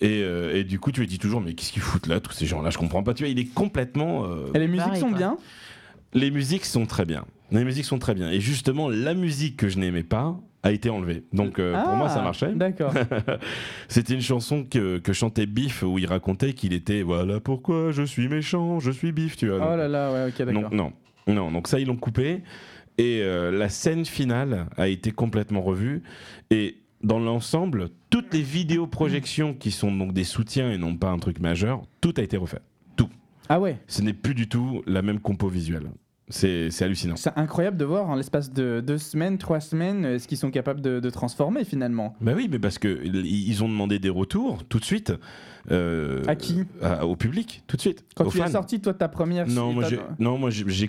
Et, 0.02 0.22
euh, 0.24 0.56
et 0.56 0.64
du 0.64 0.80
coup, 0.80 0.92
tu 0.92 1.02
lui 1.02 1.08
dis 1.08 1.20
toujours, 1.20 1.42
mais 1.42 1.54
qu'est-ce 1.54 1.72
qu'ils 1.74 1.82
foutent 1.82 2.08
là, 2.08 2.20
tous 2.20 2.32
ces 2.32 2.46
gens-là? 2.46 2.70
Je 2.70 2.78
comprends 2.78 3.04
pas. 3.04 3.14
Tu 3.14 3.24
vois, 3.24 3.30
il 3.30 3.38
est 3.40 3.54
complètement. 3.54 4.26
euh, 4.26 4.48
Et 4.54 4.60
les 4.60 4.68
musiques 4.68 4.86
Pareil, 4.86 5.00
sont 5.02 5.10
quoi. 5.10 5.18
bien. 5.18 5.38
Les 6.14 6.32
musiques 6.32 6.66
sont 6.66 6.86
très 6.86 7.06
bien. 7.06 7.26
Les 7.52 7.64
musiques 7.66 7.86
sont 7.86 8.00
très 8.00 8.14
bien. 8.14 8.30
Et 8.32 8.40
justement, 8.40 8.90
la 8.90 9.14
musique 9.14 9.58
que 9.58 9.68
je 9.70 9.78
n'aimais 9.78 10.04
pas 10.04 10.40
a 10.64 10.72
été 10.72 10.90
enlevée. 10.90 11.24
Donc 11.34 11.58
euh, 11.60 11.74
pour 11.84 11.94
moi, 11.96 12.10
ça 12.10 12.20
Ah, 12.20 12.24
marchait. 12.24 12.52
D'accord. 12.54 12.94
C'était 13.88 14.14
une 14.14 14.22
chanson 14.22 14.66
que, 14.70 14.98
que 14.98 15.14
chantait 15.14 15.46
Biff 15.46 15.84
où 15.84 15.98
il 16.00 16.06
racontait 16.06 16.54
qu'il 16.54 16.74
était 16.74 17.02
voilà 17.02 17.40
pourquoi 17.40 17.92
je 17.92 18.04
suis 18.04 18.28
méchant, 18.28 18.80
je 18.80 18.92
suis 18.92 19.12
Biff, 19.12 19.38
tu 19.38 19.48
vois. 19.50 19.74
oh 19.74 19.78
là 19.78 19.88
là, 19.88 20.12
ouais, 20.12 20.26
ok, 20.30 20.46
d'accord. 20.46 20.70
Donc, 20.70 20.74
non, 20.74 20.94
non, 21.28 21.52
donc 21.52 21.68
ça 21.68 21.80
ils 21.80 21.88
l'ont 21.88 21.96
coupé 21.96 22.42
et 22.98 23.22
euh, 23.22 23.52
la 23.52 23.70
scène 23.70 24.06
finale 24.06 24.66
a 24.76 24.88
été 24.90 25.12
complètement 25.12 25.62
revue 25.62 26.04
et 26.52 26.76
dans 27.02 27.20
l'ensemble, 27.20 27.90
toutes 28.10 28.34
les 28.34 28.42
vidéoprojections 28.42 29.54
qui 29.54 29.72
sont 29.72 29.92
donc 29.92 30.14
des 30.14 30.24
soutiens 30.24 30.72
et 30.72 30.78
non 30.78 30.96
pas 30.96 31.10
un 31.10 31.20
truc 31.20 31.40
majeur, 31.40 31.82
tout 32.02 32.14
a 32.18 32.22
été 32.22 32.38
refait. 32.38 32.62
Ah 33.52 33.60
ouais. 33.60 33.80
Ce 33.88 34.04
n'est 34.04 34.14
plus 34.14 34.36
du 34.36 34.48
tout 34.48 34.84
la 34.86 35.02
même 35.02 35.20
compo 35.20 35.50
visuelle. 35.50 35.90
C'est 36.32 36.70
hallucinant. 36.82 37.16
C'est 37.16 37.36
incroyable 37.38 37.76
de 37.78 37.86
voir 37.86 38.08
en 38.08 38.16
l'espace 38.16 38.54
de 38.54 38.82
deux 38.86 39.00
semaines, 39.00 39.40
trois 39.40 39.60
semaines, 39.60 40.06
euh, 40.06 40.20
ce 40.20 40.28
qu'ils 40.28 40.38
sont 40.38 40.52
capables 40.52 40.80
de, 40.80 41.00
de 41.00 41.10
transformer 41.10 41.64
finalement. 41.64 42.16
Bah 42.22 42.34
oui, 42.36 42.48
mais 42.52 42.60
parce 42.60 42.78
que 42.78 43.00
ils 43.04 43.64
ont 43.64 43.68
demandé 43.68 43.98
des 43.98 44.10
retours 44.10 44.64
tout 44.66 44.80
de 44.80 44.86
suite. 44.86 45.12
euh, 45.72 46.22
À 46.28 46.36
qui? 46.36 46.66
à- 46.84 47.06
Au 47.08 47.16
public, 47.16 47.64
tout 47.68 47.76
de 47.78 47.82
suite. 47.82 48.04
Quand 48.16 48.26
tu 48.26 48.38
es 48.38 48.42
fans. 48.42 48.48
sorti, 48.52 48.80
toi, 48.80 48.94
ta 48.94 49.08
première. 49.08 49.48
Non, 49.48 49.74
moi 49.74 49.84
j'ai 49.88 50.00
non, 50.20 50.40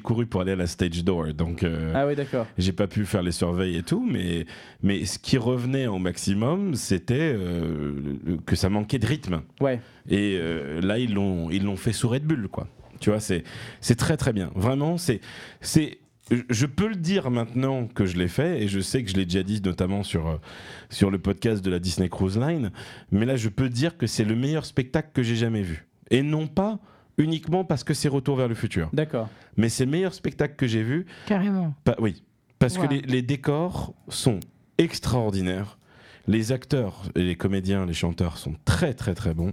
couru 0.02 0.26
pour 0.26 0.42
aller 0.42 0.52
à 0.52 0.56
la 0.56 0.66
stage 0.66 1.02
door, 1.04 1.32
donc 1.32 1.62
euh, 1.62 1.92
Ah 1.94 2.06
ouais, 2.06 2.14
d'accord. 2.16 2.46
j'ai 2.58 2.72
pas 2.72 2.86
pu 2.86 3.06
faire 3.06 3.22
les 3.22 3.32
surveilles 3.32 3.76
et 3.76 3.82
tout, 3.82 4.06
mais 4.10 4.44
mais 4.82 5.04
ce 5.06 5.18
qui 5.18 5.38
revenait 5.38 5.86
au 5.86 5.98
maximum, 5.98 6.74
c'était 6.74 7.34
euh, 7.34 7.92
que 8.44 8.56
ça 8.56 8.68
manquait 8.68 8.98
de 8.98 9.06
rythme. 9.06 9.40
Ouais. 9.60 9.80
Et 10.08 10.38
là, 10.82 10.98
ils 10.98 11.14
l'ont 11.14 11.50
ils 11.50 11.64
l'ont 11.64 11.76
fait 11.76 11.92
sous 11.92 12.08
Red 12.08 12.24
Bull, 12.24 12.48
quoi. 12.48 12.66
Tu 13.00 13.10
vois, 13.10 13.20
c'est 13.20 13.42
c'est 13.80 13.96
très 13.96 14.16
très 14.16 14.32
bien. 14.32 14.50
Vraiment, 14.54 14.96
c'est 14.98 15.20
c'est 15.60 15.98
je 16.48 16.66
peux 16.66 16.86
le 16.88 16.94
dire 16.94 17.28
maintenant 17.30 17.88
que 17.88 18.06
je 18.06 18.16
l'ai 18.16 18.28
fait, 18.28 18.62
et 18.62 18.68
je 18.68 18.78
sais 18.78 19.02
que 19.02 19.10
je 19.10 19.16
l'ai 19.16 19.24
déjà 19.24 19.42
dit 19.42 19.60
notamment 19.64 20.04
sur, 20.04 20.28
euh, 20.28 20.36
sur 20.88 21.10
le 21.10 21.18
podcast 21.18 21.64
de 21.64 21.70
la 21.72 21.80
Disney 21.80 22.08
Cruise 22.08 22.38
Line, 22.38 22.70
mais 23.10 23.26
là 23.26 23.34
je 23.36 23.48
peux 23.48 23.68
dire 23.68 23.96
que 23.98 24.06
c'est 24.06 24.22
le 24.22 24.36
meilleur 24.36 24.64
spectacle 24.64 25.08
que 25.12 25.24
j'ai 25.24 25.34
jamais 25.34 25.62
vu. 25.62 25.88
Et 26.12 26.22
non 26.22 26.46
pas 26.46 26.78
uniquement 27.18 27.64
parce 27.64 27.82
que 27.82 27.94
c'est 27.94 28.08
Retour 28.08 28.36
vers 28.36 28.46
le 28.46 28.54
futur, 28.54 28.90
D'accord. 28.92 29.28
mais 29.56 29.68
c'est 29.68 29.86
le 29.86 29.90
meilleur 29.90 30.14
spectacle 30.14 30.54
que 30.54 30.68
j'ai 30.68 30.84
vu, 30.84 31.04
Carrément. 31.26 31.74
pa- 31.82 31.96
oui, 31.98 32.22
parce 32.60 32.78
que 32.78 32.86
les, 32.86 33.00
les 33.00 33.22
décors 33.22 33.92
sont 34.08 34.38
extraordinaires, 34.78 35.78
les 36.28 36.52
acteurs 36.52 37.02
et 37.16 37.22
les 37.22 37.34
comédiens, 37.34 37.86
les 37.86 37.94
chanteurs 37.94 38.38
sont 38.38 38.54
très 38.64 38.94
très 38.94 39.14
très 39.14 39.34
bons. 39.34 39.52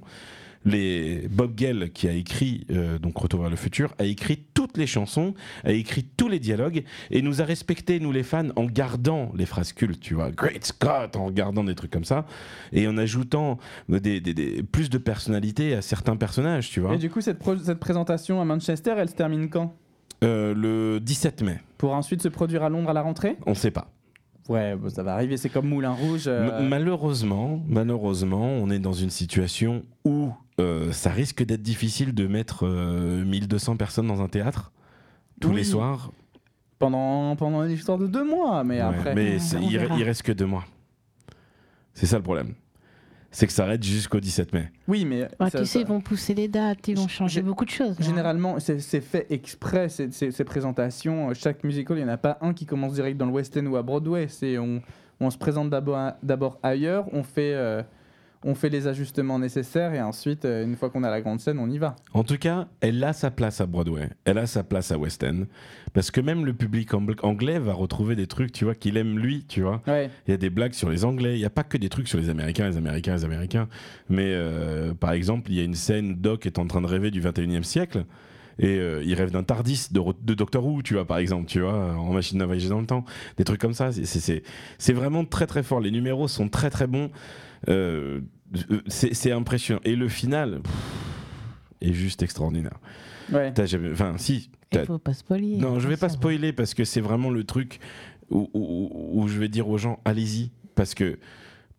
Les 0.67 1.27
Bob 1.29 1.55
Gale 1.55 1.89
qui 1.91 2.07
a 2.07 2.11
écrit 2.11 2.65
euh, 2.71 2.99
donc 2.99 3.17
Retour 3.17 3.41
vers 3.41 3.49
le 3.49 3.55
futur 3.55 3.93
a 3.99 4.03
écrit 4.03 4.43
toutes 4.53 4.77
les 4.77 4.85
chansons, 4.87 5.33
a 5.63 5.71
écrit 5.71 6.03
tous 6.03 6.27
les 6.27 6.39
dialogues 6.39 6.83
et 7.09 7.21
nous 7.21 7.41
a 7.41 7.45
respecté 7.45 7.99
nous 7.99 8.11
les 8.11 8.23
fans 8.23 8.49
en 8.55 8.65
gardant 8.65 9.31
les 9.35 9.45
phrases 9.45 9.73
cultes, 9.73 9.99
tu 10.01 10.13
vois, 10.13 10.29
Great 10.31 10.65
Scott, 10.65 11.15
en 11.15 11.31
gardant 11.31 11.63
des 11.63 11.75
trucs 11.75 11.91
comme 11.91 12.03
ça 12.05 12.25
et 12.73 12.87
en 12.87 12.97
ajoutant 12.97 13.57
des, 13.89 14.19
des- 14.19 14.33
des- 14.33 14.63
plus 14.63 14.89
de 14.89 14.97
personnalité 14.97 15.73
à 15.73 15.81
certains 15.81 16.15
personnages, 16.17 16.69
tu 16.69 16.79
vois. 16.81 16.93
Et 16.95 16.97
du 16.97 17.09
coup, 17.09 17.21
cette, 17.21 17.39
cette 17.63 17.79
présentation 17.79 18.41
à 18.41 18.45
Manchester, 18.45 18.95
elle 18.97 19.09
se 19.09 19.15
termine 19.15 19.49
quand? 19.49 19.73
Euh, 20.23 20.53
le 20.55 20.99
17 20.99 21.43
mai, 21.43 21.59
Pour 21.77 21.93
ensuite 21.93 22.21
se 22.23 22.27
produire 22.27 22.63
à 22.63 22.69
Londres 22.69 22.89
à 22.89 22.93
la 22.93 23.03
rentrée? 23.03 23.37
On 23.45 23.53
sait 23.53 23.69
pas. 23.71 23.91
Ouais, 24.49 24.75
bon, 24.75 24.89
ça 24.89 25.03
va 25.03 25.13
arriver, 25.13 25.37
c'est 25.37 25.49
comme 25.49 25.67
Moulin 25.67 25.91
Rouge. 25.91 26.23
euh, 26.27 26.67
Malheureusement, 26.67 27.61
malheureusement, 27.67 28.45
on 28.45 28.69
est 28.69 28.79
dans 28.79 28.93
une 28.93 29.09
situation 29.09 29.83
où 30.05 30.29
euh, 30.59 30.91
ça 30.91 31.09
risque 31.11 31.43
d'être 31.43 31.61
difficile 31.61 32.13
de 32.13 32.27
mettre 32.27 32.65
euh, 32.65 33.23
1200 33.25 33.77
personnes 33.77 34.07
dans 34.07 34.21
un 34.21 34.27
théâtre 34.29 34.71
tous 35.41 35.49
Oui. 35.49 35.55
les 35.57 35.63
soirs. 35.63 36.11
pendant, 36.79 37.35
pendant 37.35 37.63
une 37.63 37.71
histoire 37.71 37.97
de 37.97 38.07
deux 38.07 38.23
mois, 38.25 38.63
mais 38.63 38.75
Ouais, 38.75 38.81
après. 38.81 39.15
mais 39.15 39.37
il, 39.61 39.71
il 39.97 40.03
reste 40.03 40.23
que 40.23 40.31
deux 40.31 40.45
mois. 40.45 40.65
C'est 41.93 42.05
ça 42.05 42.17
le 42.17 42.23
problème. 42.23 42.53
C'est 43.31 43.45
que 43.45 43.53
ça 43.53 43.63
arrête 43.63 43.83
jusqu'au 43.83 44.19
17 44.19 44.53
mai. 44.53 44.71
Oui, 44.87 45.05
mais. 45.05 45.23
Ouais, 45.39 45.49
ça- 45.49 45.59
tu 45.59 45.65
sais, 45.65 45.81
ils 45.81 45.85
vont 45.87 45.99
pousser 46.01 46.33
les 46.33 46.47
dates, 46.47 46.87
ils 46.87 46.95
vont 46.97 47.07
changer 47.07 47.41
beaucoup 47.41 47.65
de 47.65 47.69
choses. 47.69 47.95
hein. 47.99 48.03
Généralement, 48.03 48.59
c'est 48.59 48.79
c'est 48.79 49.01
fait 49.01 49.27
exprès, 49.29 49.89
ces, 49.89 50.11
ces- 50.11 50.31
ces 50.31 50.43
présentations. 50.43 51.33
Chaque 51.33 51.63
musical, 51.63 51.97
il 51.97 52.03
n'y 52.05 52.09
en 52.09 52.13
a 52.13 52.17
pas 52.17 52.37
un 52.41 52.53
qui 52.53 52.65
commence 52.65 52.93
direct 52.93 53.17
dans 53.17 53.25
le 53.25 53.31
West 53.33 53.57
End 53.57 53.65
ou 53.65 53.75
à 53.75 53.83
Broadway. 53.83 54.27
C'est 54.29 54.57
on, 54.57 54.81
on 55.19 55.29
se 55.29 55.37
présente 55.37 55.69
d'abord 55.69 56.59
ailleurs, 56.63 57.05
on 57.13 57.23
fait, 57.23 57.53
euh, 57.53 57.83
on 58.47 58.55
fait 58.55 58.69
les 58.69 58.87
ajustements 58.87 59.37
nécessaires 59.37 59.93
et 59.93 60.01
ensuite, 60.01 60.45
euh, 60.45 60.63
une 60.63 60.75
fois 60.75 60.89
qu'on 60.89 61.03
a 61.03 61.09
la 61.11 61.21
grande 61.21 61.39
scène, 61.39 61.59
on 61.59 61.69
y 61.69 61.77
va. 61.77 61.95
En 62.13 62.23
tout 62.23 62.37
cas, 62.37 62.67
elle 62.81 63.03
a 63.03 63.11
sa 63.13 63.29
place 63.29 63.59
à 63.61 63.65
Broadway, 63.65 64.09
elle 64.25 64.37
a 64.37 64.47
sa 64.47 64.63
place 64.63 64.91
à 64.91 64.97
West 64.97 65.23
End, 65.23 65.43
parce 65.93 66.11
que 66.11 66.21
même 66.21 66.45
le 66.45 66.53
public 66.53 66.91
angl- 66.93 67.19
anglais 67.23 67.59
va 67.59 67.73
retrouver 67.73 68.15
des 68.15 68.25
trucs, 68.25 68.51
tu 68.53 68.63
vois, 68.65 68.73
qu'il 68.73 68.95
aime 68.97 69.19
lui, 69.19 69.43
tu 69.47 69.61
vois. 69.61 69.81
Ouais. 69.85 70.09
Il 70.27 70.31
y 70.31 70.33
a 70.33 70.37
des 70.37 70.49
blagues 70.49 70.73
sur 70.73 70.89
les 70.89 71.03
Anglais, 71.05 71.35
il 71.35 71.39
n'y 71.39 71.45
a 71.45 71.49
pas 71.49 71.63
que 71.63 71.77
des 71.77 71.89
trucs 71.89 72.07
sur 72.07 72.17
les 72.17 72.29
Américains, 72.29 72.69
les 72.69 72.77
Américains, 72.77 73.15
les 73.15 73.25
Américains. 73.25 73.67
Mais 74.09 74.31
euh, 74.33 74.93
par 74.93 75.11
exemple, 75.11 75.51
il 75.51 75.57
y 75.57 75.59
a 75.59 75.63
une 75.63 75.75
scène, 75.75 76.15
Doc 76.15 76.45
est 76.45 76.57
en 76.57 76.65
train 76.67 76.81
de 76.81 76.87
rêver 76.87 77.11
du 77.11 77.21
21e 77.21 77.63
siècle. 77.63 78.05
Et 78.59 78.79
euh, 78.79 79.03
il 79.05 79.13
rêve 79.13 79.29
d'un 79.29 79.43
Tardis 79.43 79.89
de, 79.91 80.01
de 80.23 80.33
Doctor 80.33 80.65
Who, 80.65 80.81
tu 80.81 80.95
vois, 80.95 81.05
par 81.05 81.19
exemple, 81.19 81.45
tu 81.47 81.59
vois, 81.59 81.93
en 81.95 82.11
machine 82.13 82.41
à 82.41 82.45
voyager 82.47 82.69
dans 82.69 82.79
le 82.79 82.87
temps. 82.87 83.05
Des 83.37 83.43
trucs 83.43 83.61
comme 83.61 83.73
ça. 83.75 83.91
C'est- 83.91 84.93
vraiment 84.93 85.25
très 85.25 85.45
très 85.45 85.61
fort. 85.61 85.79
Les 85.79 85.91
numéros 85.91 86.27
sont 86.27 86.49
très 86.49 86.71
très 86.71 86.87
bons. 86.87 87.11
Euh, 87.69 88.21
c'est 88.87 89.13
c'est 89.13 89.31
impressionnant. 89.31 89.81
Et 89.83 89.95
le 89.95 90.07
final 90.09 90.61
pff, 90.61 90.73
est 91.81 91.93
juste 91.93 92.23
extraordinaire. 92.23 92.79
Ouais. 93.31 93.53
T'as 93.53 93.65
jamais- 93.65 93.91
Enfin, 93.91 94.15
si. 94.17 94.49
Il 94.73 94.85
faut 94.85 94.97
pas 94.99 95.13
spoiler. 95.13 95.57
non, 95.57 95.79
je 95.79 95.87
vais 95.87 95.95
pas 95.95 96.07
attention. 96.07 96.19
spoiler 96.21 96.51
parce 96.53 96.73
que 96.73 96.83
c'est 96.83 96.99
vraiment 97.01 97.29
le 97.29 97.43
truc 97.45 97.79
où, 98.29 98.49
où- 98.53 99.21
où 99.21 99.27
je 99.29 99.37
vais 99.39 99.47
dire 99.47 99.69
aux 99.69 99.77
gens 99.77 99.99
allez-y 100.03 100.51
parce 100.75 100.93
que 100.93 101.17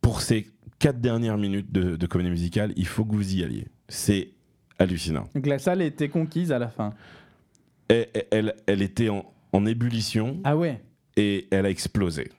pour 0.01 0.23
ces 0.23 0.49
quatre 0.79 1.01
dernières 1.01 1.37
minutes 1.37 1.71
de, 1.71 1.97
de 1.97 2.07
comédie 2.07 2.31
musicale, 2.31 2.73
il 2.77 2.87
faut 2.87 3.05
que 3.05 3.15
vous 3.15 3.35
y 3.37 3.45
alliez. 3.45 3.67
C'est 3.89 4.31
hallucinant. 4.79 5.29
Donc 5.35 5.47
la 5.47 5.59
salle 5.59 5.83
était 5.83 6.09
conquise 6.09 6.51
à 6.53 6.59
la 6.59 6.69
fin. 6.69 6.95
Elle, 7.89 8.09
elle, 8.31 8.55
elle 8.67 8.81
était 8.83 9.09
en, 9.11 9.25
en 9.53 9.67
ébullition 9.67 10.41
Ah 10.45 10.57
ouais. 10.57 10.81
et 11.17 11.47
elle 11.51 11.67
a 11.67 11.71
explosé. 11.71 12.31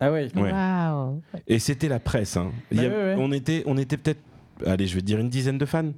Ah 0.00 0.10
ouais. 0.12 0.28
Ouais. 0.36 0.52
Waouh. 0.52 1.22
Et 1.46 1.58
c'était 1.58 1.88
la 1.88 2.00
presse. 2.00 2.36
hein. 2.36 2.50
Y 2.72 2.78
ouais, 2.80 2.88
ouais. 2.88 3.14
On 3.18 3.30
était, 3.32 3.62
on 3.66 3.76
était 3.78 3.96
peut-être, 3.96 4.20
allez, 4.66 4.86
je 4.86 4.94
vais 4.94 5.00
te 5.00 5.06
dire 5.06 5.18
une 5.20 5.28
dizaine 5.30 5.58
de 5.58 5.66
fans. 5.66 5.92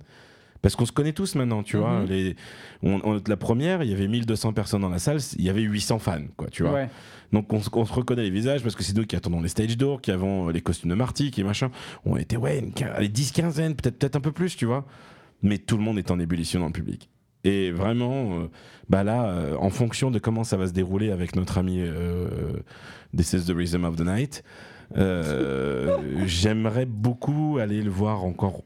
Parce 0.62 0.74
qu'on 0.74 0.86
se 0.86 0.92
connaît 0.92 1.12
tous 1.12 1.34
maintenant, 1.36 1.62
tu 1.62 1.76
vois. 1.76 2.00
Mhm. 2.00 2.06
Les, 2.08 2.36
on- 2.82 3.00
on- 3.04 3.22
la 3.26 3.36
première, 3.36 3.82
il 3.84 3.90
y 3.90 3.94
avait 3.94 4.08
1200 4.08 4.52
personnes 4.52 4.80
dans 4.82 4.88
la 4.88 4.98
salle, 4.98 5.18
il 5.38 5.44
y 5.44 5.50
avait 5.50 5.60
800 5.62 5.98
fans, 6.00 6.18
quoi, 6.36 6.48
tu 6.50 6.62
vois. 6.64 6.72
Ouais. 6.72 6.88
Donc 7.32 7.52
on, 7.52 7.60
se- 7.60 7.68
on 7.72 7.84
se 7.84 7.92
reconnaît 7.92 8.22
les 8.24 8.30
visages 8.30 8.62
parce 8.62 8.74
que 8.74 8.82
c'est 8.82 8.96
nous 8.96 9.04
qui 9.04 9.14
attendons 9.16 9.40
les 9.40 9.48
stage 9.48 9.76
doors, 9.76 10.00
qui 10.00 10.10
avons 10.10 10.48
euh, 10.48 10.52
les 10.52 10.62
costumes 10.62 10.90
de 10.90 10.94
Marty, 10.96 11.30
qui 11.30 11.44
machin. 11.44 11.70
On 12.04 12.16
était, 12.16 12.36
ouais, 12.36 12.58
une, 12.58 12.72
allez, 12.88 13.08
10, 13.08 13.32
quinzaine, 13.32 13.74
peut-être 13.76 13.98
peut 13.98 14.10
un 14.18 14.20
peu 14.20 14.32
plus, 14.32 14.56
tu 14.56 14.64
vois. 14.66 14.86
Mais 15.42 15.58
tout 15.58 15.76
le 15.76 15.82
monde 15.84 15.98
est 15.98 16.10
en 16.10 16.18
ébullition 16.18 16.58
dans 16.60 16.66
le 16.66 16.72
public. 16.72 17.10
Et 17.44 17.70
vraiment, 17.70 18.40
euh, 18.40 18.46
bah 18.88 19.04
là, 19.04 19.26
euh, 19.28 19.56
en 19.60 19.70
fonction 19.70 20.10
de 20.10 20.18
comment 20.18 20.42
ça 20.42 20.56
va 20.56 20.66
se 20.66 20.72
dérouler 20.72 21.12
avec 21.12 21.36
notre 21.36 21.58
ami 21.58 21.78
euh, 21.80 22.28
This 23.16 23.32
is 23.32 23.46
the 23.46 23.54
Rhythm 23.54 23.84
of 23.84 23.96
the 23.96 24.02
Night, 24.04 24.42
euh, 24.96 25.96
j'aimerais 26.26 26.86
beaucoup 26.86 27.58
aller 27.60 27.82
le 27.82 27.90
voir 27.90 28.24
encore 28.24 28.62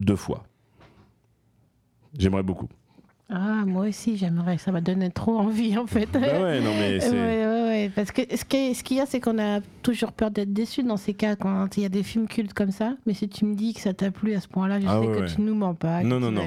deux 0.00 0.16
fois. 0.16 0.44
J'aimerais 2.18 2.42
beaucoup. 2.42 2.68
Ah, 3.28 3.64
moi 3.64 3.86
aussi, 3.86 4.16
j'aimerais. 4.16 4.58
Ça 4.58 4.72
m'a 4.72 4.80
donné 4.80 5.10
trop 5.10 5.38
envie, 5.38 5.78
en 5.78 5.86
fait. 5.86 6.08
Bah 6.12 6.18
ouais, 6.20 6.60
non 6.60 6.74
mais 6.74 6.94
Ouais, 6.94 7.00
c'est. 7.00 7.10
ouais, 7.12 7.46
ouais, 7.70 7.90
parce 7.94 8.10
que 8.12 8.22
ce 8.36 8.44
qui- 8.44 8.74
ce 8.74 8.82
qu'il 8.84 8.96
y 8.98 9.00
a, 9.00 9.06
c'est 9.06 9.20
qu'on 9.20 9.38
a 9.38 9.60
toujours 9.82 10.12
peur 10.12 10.30
d'être 10.30 10.52
déçu 10.52 10.82
dans 10.82 10.96
ces 10.96 11.14
cas 11.14 11.36
quand 11.36 11.76
il 11.76 11.82
y 11.82 11.86
a 11.86 11.88
des 11.88 12.02
films 12.02 12.28
cultes 12.28 12.52
comme 12.52 12.70
ça. 12.70 12.96
Mais 13.06 13.14
si 13.14 13.28
tu 13.28 13.44
me 13.44 13.54
dis 13.54 13.72
que 13.74 13.80
ça 13.80 13.94
t'a 13.94 14.10
plu 14.10 14.34
à 14.34 14.40
ce 14.40 14.48
point-là, 14.48 14.80
je 14.80 14.86
Ah 14.88 15.00
sais 15.00 15.06
ouais, 15.06 15.16
que 15.16 15.20
ouais. 15.22 15.34
tu 15.34 15.40
nous 15.40 15.54
mens 15.54 15.74
pas. 15.74 16.02
Non, 16.02 16.20
non, 16.20 16.30
non. 16.30 16.42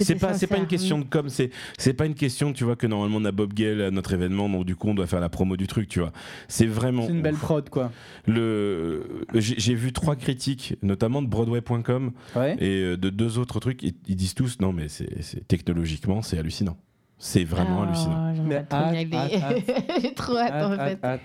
C'est 0.00 0.16
pas, 0.16 0.34
c'est 0.34 0.46
pas 0.46 0.56
une 0.58 0.66
question 0.66 0.98
de 0.98 1.04
com, 1.04 1.28
c'est, 1.28 1.50
c'est 1.78 1.92
pas 1.94 2.06
une 2.06 2.14
question, 2.14 2.52
tu 2.52 2.64
vois, 2.64 2.76
que 2.76 2.86
normalement 2.86 3.18
on 3.18 3.24
a 3.24 3.32
Bob 3.32 3.52
Gale 3.52 3.82
à 3.82 3.90
notre 3.90 4.12
événement, 4.12 4.48
donc 4.48 4.64
du 4.64 4.74
coup 4.76 4.88
on 4.88 4.94
doit 4.94 5.06
faire 5.06 5.20
la 5.20 5.28
promo 5.28 5.56
du 5.56 5.66
truc, 5.66 5.88
tu 5.88 6.00
vois. 6.00 6.12
C'est 6.48 6.66
vraiment. 6.66 7.06
C'est 7.06 7.12
une 7.12 7.22
belle 7.22 7.34
prod, 7.36 7.68
quoi. 7.68 7.92
Le, 8.26 9.24
j'ai, 9.34 9.74
vu 9.74 9.92
trois 9.92 10.16
critiques, 10.16 10.76
notamment 10.82 11.22
de 11.22 11.26
Broadway.com 11.28 12.12
Ouais. 12.36 12.56
et 12.58 12.82
euh, 12.82 12.96
de 12.96 13.10
deux 13.10 13.38
autres 13.38 13.60
trucs, 13.60 13.82
ils, 13.82 13.94
ils 14.08 14.16
disent 14.16 14.34
tous, 14.34 14.58
non 14.60 14.72
mais 14.72 14.88
c'est- 14.88 15.46
technologiquement 15.48 16.22
c'est 16.22 16.38
hallucinant. 16.38 16.76
C'est 17.24 17.44
vraiment 17.44 17.82
Ah, 17.82 17.86
hallucinant. 17.86 18.34
Mais 18.44 18.64
trop 18.64 18.76
hâte, 18.78 19.14
hâte, 19.14 19.92
J'ai 20.02 20.12
trop 20.12 20.36
hâte, 20.36 20.64
en 20.64 20.76
fait. 20.76 21.20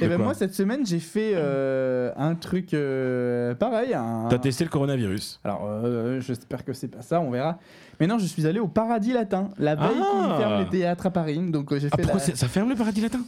Et 0.00 0.06
ben 0.06 0.14
quoi 0.16 0.24
moi, 0.26 0.34
cette 0.34 0.54
semaine, 0.54 0.86
j'ai 0.86 1.00
fait 1.00 1.32
euh, 1.34 2.12
un 2.16 2.36
truc 2.36 2.72
euh, 2.72 3.52
pareil. 3.56 3.94
un- 3.94 4.28
T'as 4.30 4.38
testé 4.38 4.62
le 4.62 4.70
coronavirus 4.70 5.40
Alors, 5.42 5.62
euh, 5.68 6.20
j'espère 6.20 6.64
que 6.64 6.72
c'est 6.72 6.86
pas 6.86 7.02
ça, 7.02 7.20
on 7.20 7.32
verra. 7.32 7.58
Mais 7.98 8.06
non, 8.06 8.18
je 8.18 8.26
suis 8.26 8.46
allé 8.46 8.60
au 8.60 8.68
Paradis 8.68 9.12
Latin, 9.12 9.48
la 9.58 9.74
veille 9.74 9.88
Ah 9.90 10.26
qu'ils 10.28 10.36
ferment 10.36 10.58
les 10.60 10.68
théâtres 10.68 11.06
à 11.06 11.10
Paris. 11.10 11.38
Donc, 11.50 11.72
euh, 11.72 11.80
j'ai 11.80 11.88
Ah 11.90 11.96
fait 11.96 12.02
pourquoi 12.02 12.20
la- 12.24 12.36
ça 12.36 12.46
ferme 12.46 12.68
le 12.68 12.76
paradis 12.76 13.00
latin? 13.00 13.20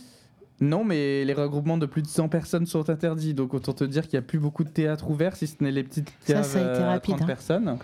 Non, 0.60 0.84
mais 0.84 1.24
les 1.24 1.32
regroupements 1.34 1.76
de 1.76 1.86
plus 1.86 2.02
de 2.02 2.06
100 2.06 2.28
personnes 2.28 2.66
sont 2.66 2.88
interdits. 2.88 3.34
Donc, 3.34 3.52
autant 3.52 3.72
te 3.72 3.82
dire 3.82 4.02
qu'il 4.06 4.16
n'y 4.16 4.24
a 4.24 4.28
plus 4.28 4.38
beaucoup 4.38 4.62
de 4.62 4.70
théâtres 4.70 5.10
ouverts, 5.10 5.34
si 5.34 5.48
ce 5.48 5.56
n'est 5.60 5.72
les 5.72 5.82
petites 5.82 6.10
Ça, 6.20 6.34
caves 6.34 6.44
ça 6.44 6.58
a 6.58 6.62
été 6.62 6.82
euh, 6.82 6.86
à 6.88 6.92
rapide, 6.92 7.16
30 7.16 7.22
hein. 7.22 7.26
personnes. 7.26 7.78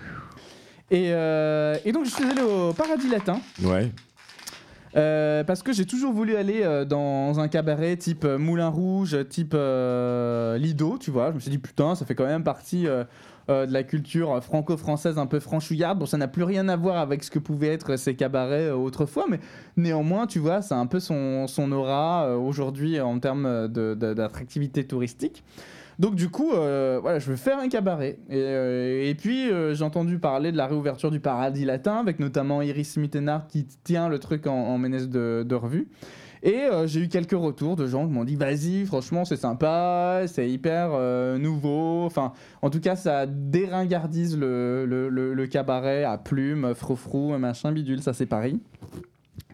Et, 0.92 1.06
euh, 1.12 1.76
et 1.84 1.90
donc, 1.90 2.04
je 2.04 2.10
suis 2.10 2.24
allé 2.24 2.42
au 2.42 2.72
Paradis 2.72 3.08
Latin. 3.08 3.40
Ouais. 3.64 3.90
Euh, 4.94 5.42
parce 5.44 5.62
que 5.62 5.72
j'ai 5.72 5.86
toujours 5.86 6.12
voulu 6.12 6.36
aller 6.36 6.62
euh, 6.62 6.84
dans 6.84 7.40
un 7.40 7.48
cabaret 7.48 7.96
type 7.96 8.24
euh, 8.24 8.38
Moulin 8.38 8.68
Rouge, 8.68 9.16
type 9.28 9.54
Lido, 9.54 10.98
tu 10.98 11.10
vois. 11.10 11.30
Je 11.30 11.34
me 11.34 11.40
suis 11.40 11.50
dit, 11.50 11.58
putain, 11.58 11.94
ça 11.94 12.04
fait 12.04 12.14
quand 12.14 12.26
même 12.26 12.44
partie 12.44 12.84
de 12.84 13.06
la 13.48 13.82
culture 13.82 14.42
franco-française 14.42 15.18
un 15.18 15.26
peu 15.26 15.40
franchouillarde. 15.40 15.98
Bon, 15.98 16.06
ça 16.06 16.16
n'a 16.16 16.28
plus 16.28 16.44
rien 16.44 16.68
à 16.68 16.76
voir 16.76 16.96
avec 16.96 17.24
ce 17.24 17.30
que 17.30 17.38
pouvaient 17.38 17.68
être 17.72 17.96
ces 17.96 18.14
cabarets 18.14 18.70
autrefois, 18.70 19.26
mais 19.28 19.40
néanmoins, 19.76 20.26
tu 20.26 20.38
vois, 20.38 20.62
c'est 20.62 20.74
un 20.74 20.86
peu 20.86 21.00
son, 21.00 21.46
aura 21.72 22.36
aujourd'hui 22.36 23.00
en 23.00 23.18
termes 23.18 23.68
d'attractivité 23.68 24.86
touristique. 24.86 25.44
Donc 26.02 26.16
du 26.16 26.30
coup, 26.30 26.52
euh, 26.52 26.98
voilà, 27.00 27.20
je 27.20 27.30
veux 27.30 27.36
faire 27.36 27.60
un 27.60 27.68
cabaret. 27.68 28.18
Et, 28.28 28.34
euh, 28.34 29.14
puis 29.16 29.48
euh, 29.48 29.72
j'ai 29.72 29.84
entendu 29.84 30.18
parler 30.18 30.50
de 30.50 30.56
la 30.56 30.66
réouverture 30.66 31.12
du 31.12 31.20
Paradis 31.20 31.64
Latin, 31.64 31.94
avec 31.94 32.18
notamment 32.18 32.60
Iris 32.60 32.96
Mittenard 32.96 33.46
qui 33.46 33.68
tient 33.84 34.08
le 34.08 34.18
truc 34.18 34.48
en, 34.48 34.52
en 34.52 34.80
de, 34.80 35.54
revue. 35.54 35.86
Et 36.42 36.62
j'ai 36.86 37.02
eu 37.02 37.08
quelques 37.08 37.38
retours 37.38 37.76
de 37.76 37.86
gens 37.86 38.04
qui 38.04 38.12
m'ont 38.12 38.24
dit 38.24 38.34
vas-y, 38.34 38.84
franchement 38.84 39.24
c'est 39.24 39.36
sympa, 39.36 40.22
c'est 40.26 40.50
hyper 40.50 40.90
nouveau. 41.38 42.02
Enfin, 42.04 42.32
en 42.62 42.70
tout 42.70 42.80
cas, 42.80 42.96
ça 42.96 43.26
déringardise 43.26 44.36
le, 44.36 45.46
cabaret 45.48 46.02
à 46.02 46.18
plumes, 46.18 46.74
froufrou, 46.74 47.38
machin 47.38 47.70
bidule, 47.70 48.02
ça 48.02 48.12
c'est 48.12 48.26
Paris. 48.26 48.60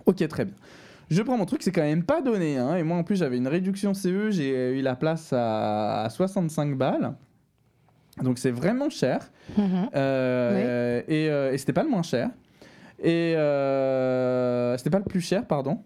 Ok, 0.06 0.26
très 0.28 0.46
bien. 0.46 0.54
Je 1.10 1.22
prends 1.22 1.36
mon 1.38 1.46
truc, 1.46 1.62
c'est 1.62 1.72
quand 1.72 1.82
même 1.82 2.02
pas 2.04 2.20
donné. 2.20 2.58
hein, 2.58 2.76
et 2.76 2.82
moi 2.82 2.96
en 2.98 3.02
plus 3.04 3.16
j'avais 3.16 3.36
une 3.38 3.48
réduction 3.48 3.94
CE, 3.94 4.30
j'ai 4.30 4.78
eu 4.78 4.82
la 4.82 4.94
place 4.96 5.32
à, 5.32 6.02
à 6.04 6.10
65 6.10 6.76
balles. 6.76 7.14
Donc 8.22 8.38
c'est 8.38 8.50
vraiment 8.50 8.90
cher. 8.90 9.30
Mhm. 9.56 9.90
Euh, 9.94 11.02
Et, 11.08 11.30
euh, 11.30 11.52
et 11.52 11.58
c'était 11.58 11.72
pas 11.72 11.84
le 11.84 11.88
moins 11.90 12.02
cher. 12.02 12.30
Et 13.02 13.34
euh, 13.36 14.76
c'était 14.76 14.90
pas 14.90 14.98
le 14.98 15.04
plus 15.04 15.20
cher, 15.20 15.46
pardon. 15.46 15.78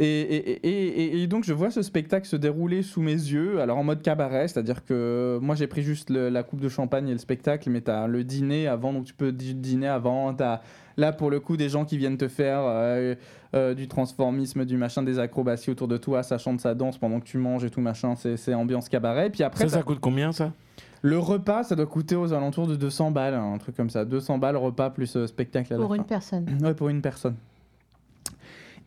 Et, 0.00 1.26
donc 1.28 1.44
je 1.44 1.52
vois 1.52 1.70
ce 1.70 1.82
spectacle 1.82 2.26
se 2.26 2.36
dérouler 2.36 2.82
sous 2.82 3.00
mes 3.02 3.12
yeux, 3.12 3.60
alors 3.60 3.78
en 3.78 3.82
mode 3.84 4.00
cabaret, 4.00 4.46
c'est-à-dire 4.46 4.84
que 4.84 5.38
moi 5.42 5.56
j'ai 5.56 5.66
pris 5.66 5.82
juste 5.82 6.10
le- 6.10 6.28
la 6.28 6.44
coupe 6.44 6.60
de 6.60 6.68
champagne 6.68 7.08
et 7.08 7.12
le 7.12 7.18
spectacle, 7.18 7.68
mais 7.70 7.80
tu 7.80 7.90
as 7.90 8.06
le 8.06 8.22
dîner 8.22 8.68
avant, 8.68 8.92
donc 8.92 9.06
tu 9.06 9.14
peux 9.14 9.32
dîner 9.32 9.88
avant, 9.88 10.32
tu 10.34 10.42
as 10.44 10.60
là 10.98 11.12
pour 11.12 11.30
le 11.30 11.40
coup 11.40 11.56
des 11.56 11.70
gens 11.70 11.86
qui 11.86 11.96
viennent 11.96 12.18
te 12.18 12.28
faire 12.28 12.60
euh, 12.64 13.14
euh, 13.54 13.72
du 13.72 13.88
transformisme, 13.88 14.66
du 14.66 14.76
machin, 14.76 15.02
des 15.02 15.18
acrobaties 15.18 15.70
autour 15.70 15.88
de 15.88 15.96
toi, 15.96 16.22
ça 16.22 16.36
chante, 16.36 16.60
ça 16.60 16.74
danse 16.74 16.98
pendant 16.98 17.20
que 17.20 17.24
tu 17.24 17.38
manges 17.38 17.64
et 17.64 17.70
tout 17.70 17.80
machin, 17.80 18.14
c'est 18.16 18.52
ambiance 18.52 18.90
cabaret. 18.90 19.28
Et 19.28 19.30
puis 19.30 19.42
après, 19.42 19.64
Ça, 19.68 19.78
ça 19.78 19.82
coûte 19.82 20.00
combien 20.00 20.32
ça? 20.32 20.52
Le 21.00 21.18
repas, 21.18 21.62
ça 21.62 21.76
doit 21.76 21.86
coûter 21.86 22.16
aux 22.16 22.32
alentours 22.32 22.66
de 22.66 22.74
200 22.74 23.12
balles, 23.12 23.34
hein, 23.34 23.52
un 23.54 23.58
truc 23.58 23.76
comme 23.76 23.88
ça. 23.88 24.04
200 24.04 24.38
balles 24.38 24.56
repas 24.56 24.90
plus 24.90 25.16
euh, 25.16 25.26
spectacle 25.28 25.72
à 25.72 25.76
la 25.76 25.82
Pour 25.82 25.92
fin. 25.94 26.00
une 26.02 26.04
personne. 26.06 26.58
Ouais, 26.60 26.74
pour 26.74 26.88
une 26.88 27.00
personne. 27.00 27.36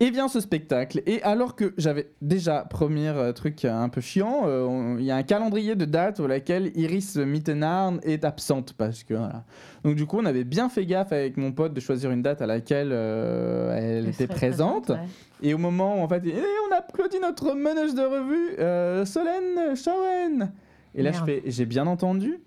Et 0.02 0.10
vient 0.10 0.28
ce 0.28 0.40
spectacle. 0.40 1.04
Et 1.06 1.22
alors 1.22 1.56
que 1.56 1.76
j'avais 1.78 2.10
déjà, 2.24 2.66
premier 2.68 3.10
euh, 3.10 3.34
truc 3.34 3.66
un 3.66 3.88
peu 3.88 4.02
chiant, 4.02 4.46
euh, 4.48 4.96
il 4.98 5.06
y 5.06 5.12
a 5.12 5.16
un 5.16 5.22
calendrier 5.22 5.76
de 5.76 5.86
dates 5.86 6.20
au 6.20 6.26
laquelle 6.26 6.72
Iris 6.74 7.18
Mittenard 7.18 7.94
est 8.02 8.26
absente. 8.26 8.74
Parce 8.74 9.04
que, 9.04 9.14
voilà. 9.14 9.44
Donc 9.84 9.96
du 9.96 10.08
coup, 10.08 10.18
on 10.20 10.26
avait 10.26 10.44
bien 10.44 10.70
fait 10.70 10.88
gaffe 10.88 11.12
avec 11.12 11.38
mon 11.38 11.52
pote 11.52 11.76
de 11.76 11.80
choisir 11.80 12.10
une 12.10 12.24
date 12.24 12.42
à 12.42 12.48
laquelle 12.48 12.90
euh, 12.92 13.78
elle, 13.78 14.08
était 14.08 14.26
présente. 14.26 14.90
ouais. 14.90 14.98
Et 15.44 15.54
au 15.54 15.60
moment 15.60 16.00
où 16.00 16.04
en 16.04 16.08
fait, 16.08 16.26
et 16.26 16.36
on 16.68 16.76
applaudit 16.76 17.20
notre 17.20 17.54
meneuse 17.54 17.94
de 17.94 18.02
revue, 18.02 18.56
euh, 18.58 19.06
Solène 19.06 19.76
Shawen. 19.76 20.52
Et 20.96 21.04
là, 21.04 21.12
je 21.12 21.24
Merde. 21.24 21.30
fais, 21.30 21.44
j'ai 21.46 21.66
bien 21.68 21.86
entendu. 21.86 22.40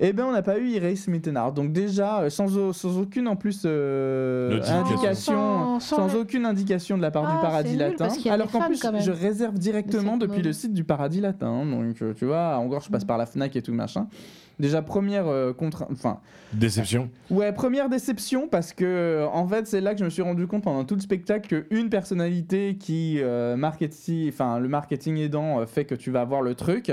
Eh 0.00 0.12
ben, 0.12 0.24
on 0.24 0.32
n'a 0.32 0.42
pas 0.42 0.58
eu 0.58 0.68
Iris 0.68 1.08
Mittenard. 1.08 1.52
Donc 1.52 1.72
déjà, 1.72 2.20
euh, 2.22 2.30
sans, 2.30 2.56
au- 2.56 2.72
sans 2.72 2.98
aucune 2.98 3.28
en 3.28 3.36
plus 3.36 3.62
euh, 3.64 4.60
indication, 4.68 5.34
Sans- 5.78 5.80
sans, 5.80 5.96
sans 5.96 6.06
la- 6.08 6.16
aucune 6.20 6.46
indication 6.46 6.96
de 6.96 7.02
la 7.02 7.10
part 7.10 7.24
Ah, 7.26 7.30
du 7.32 7.36
c'est 7.36 7.42
Paradis 7.42 7.76
Latin. 7.76 8.08
Alors 8.30 8.50
qu'en 8.50 8.60
plus, 8.66 8.80
je 9.00 9.10
réserve 9.10 9.58
directement 9.58 10.16
depuis 10.16 10.42
le 10.42 10.52
site 10.52 10.72
du 10.74 10.84
Paradis 10.84 11.20
Latin. 11.20 11.64
Donc 11.66 12.00
euh, 12.02 12.12
tu 12.14 12.24
vois, 12.26 12.56
en 12.56 12.66
gros, 12.66 12.80
je 12.80 12.88
Mm. 12.88 12.92
passe 12.92 13.04
par 13.04 13.18
la 13.18 13.26
Fnac 13.26 13.54
et 13.56 13.62
tout 13.62 13.72
machin. 13.72 14.06
Déjà 14.58 14.82
première 14.82 15.26
euh, 15.28 15.52
contre, 15.54 15.86
enfin 15.90 16.18
Déception. 16.52 17.08
Ouais, 17.30 17.52
première 17.52 17.88
déception 17.88 18.46
parce 18.48 18.74
que 18.74 18.84
euh, 18.84 19.26
en 19.32 19.48
fait 19.48 19.66
c'est 19.66 19.80
là 19.80 19.94
que 19.94 20.00
je 20.00 20.04
me 20.04 20.10
suis 20.10 20.20
rendu 20.22 20.46
compte 20.46 20.62
pendant 20.62 20.84
tout 20.84 20.94
le 20.94 21.00
spectacle 21.00 21.64
qu'une 21.64 21.88
personnalité 21.88 22.76
qui 22.78 23.16
euh, 23.20 23.56
marketing, 23.56 24.28
enfin 24.28 24.58
le 24.60 24.68
marketing 24.68 25.16
aidant 25.16 25.60
euh, 25.60 25.66
fait 25.66 25.86
que 25.86 25.94
tu 25.94 26.10
vas 26.10 26.20
avoir 26.20 26.42
le 26.42 26.54
truc 26.54 26.92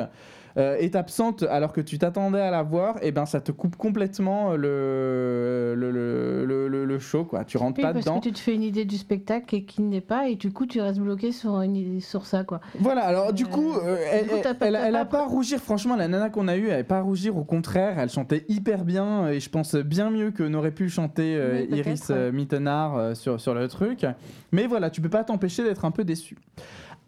euh, 0.57 0.75
est 0.77 0.95
absente 0.95 1.43
alors 1.43 1.73
que 1.73 1.81
tu 1.81 1.97
t'attendais 1.99 2.41
à 2.41 2.51
la 2.51 2.63
voir 2.63 2.95
et 3.01 3.12
ben 3.12 3.25
ça 3.25 3.41
te 3.41 3.51
coupe 3.51 3.75
complètement 3.75 4.55
le 4.55 5.73
le, 5.77 5.91
le, 5.91 6.67
le, 6.67 6.85
le- 6.85 6.99
show 6.99 7.23
quoi. 7.23 7.45
Tu 7.45 7.57
rentres 7.57 7.77
Oui, 7.77 7.83
pas 7.83 7.93
parce 7.93 8.03
dedans. 8.05 8.19
que 8.19 8.27
tu 8.27 8.33
te 8.33 8.39
fais 8.39 8.53
une 8.53 8.63
idée 8.63 8.83
du 8.83 8.97
spectacle 8.97 9.55
et 9.55 9.63
qui 9.63 9.81
n'est 9.81 10.01
pas, 10.01 10.27
et 10.27 10.35
du 10.35 10.51
coup 10.51 10.65
tu 10.65 10.81
restes 10.81 10.99
bloqué 10.99 11.31
sur, 11.31 11.62
une 11.62 12.01
sur 12.01 12.25
ça, 12.25 12.43
quoi. 12.43 12.59
Voilà, 12.79 13.01
alors 13.05 13.31
du 13.31 13.45
Euh, 13.45 13.47
coup, 13.47 13.73
euh, 13.73 13.97
elle, 14.12 14.27
coup, 14.27 14.35
t'as 14.43 14.53
pas- 14.53 14.65
elle, 14.67 14.75
elle 14.75 14.95
a 14.95 15.05
pas 15.05 15.19
pas 15.19 15.23
à 15.23 15.27
rougir, 15.27 15.59
franchement, 15.59 15.95
la 15.95 16.07
nana 16.09 16.29
qu'on 16.29 16.47
a 16.49 16.57
eue, 16.57 16.67
elle 16.67 16.81
a 16.81 16.83
pas 16.83 16.97
à 16.97 17.01
rougir, 17.01 17.38
au 17.38 17.43
contraire, 17.45 17.97
elle 17.99 18.09
chantait 18.09 18.43
hyper 18.49 18.83
bien, 18.83 19.29
et 19.29 19.39
je 19.39 19.49
pense 19.49 19.75
bien 19.75 20.09
mieux 20.09 20.31
que 20.31 20.43
n'aurait 20.43 20.71
pu 20.71 20.89
chanter 20.89 21.35
euh, 21.38 21.65
Iris 21.69 22.09
ouais. 22.09 22.15
euh, 22.15 22.31
Mittenard 22.33 22.97
euh, 22.97 23.13
sur, 23.15 23.39
sur 23.39 23.53
le 23.53 23.67
truc. 23.69 24.05
Mais 24.51 24.67
voilà, 24.67 24.89
tu 24.89 24.99
peux 24.99 25.09
pas 25.09 25.23
t'empêcher 25.23 25.63
d'être 25.63 25.85
un 25.85 25.91
peu 25.91 26.03
déçu. 26.03 26.35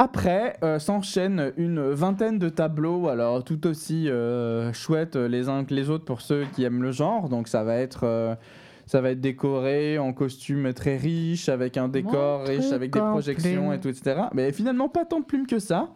Après, 0.01 0.57
euh, 0.63 0.79
s'enchaînent 0.79 1.53
une 1.57 1.79
vingtaine 1.91 2.39
de 2.39 2.49
tableaux, 2.49 3.07
alors 3.07 3.43
tout 3.43 3.67
aussi 3.67 4.09
euh, 4.09 4.73
chouettes 4.73 5.15
les 5.15 5.47
uns 5.47 5.63
que 5.63 5.75
les 5.75 5.91
autres 5.91 6.05
pour 6.05 6.21
ceux 6.21 6.45
qui 6.55 6.63
aiment 6.63 6.81
le 6.81 6.91
genre, 6.91 7.29
donc 7.29 7.47
ça 7.47 7.63
va 7.63 7.75
être... 7.75 8.03
euh, 8.05 8.33
ça 8.87 8.99
va 8.99 9.11
être 9.11 9.21
décoré 9.21 9.99
en 9.99 10.11
costume 10.11 10.73
très 10.73 10.97
riche, 10.97 11.49
avec 11.49 11.77
un 11.77 11.87
décor 11.87 12.39
Mon 12.39 12.45
riche, 12.45 12.71
avec 12.71 12.91
des 12.91 12.99
projections 12.99 13.67
plume. 13.67 13.73
et 13.73 13.79
tout, 13.79 13.89
etc. 13.89 14.23
Mais 14.33 14.51
finalement, 14.51 14.89
pas 14.89 15.05
tant 15.05 15.19
de 15.19 15.25
plumes 15.25 15.45
que 15.45 15.59
ça. 15.59 15.91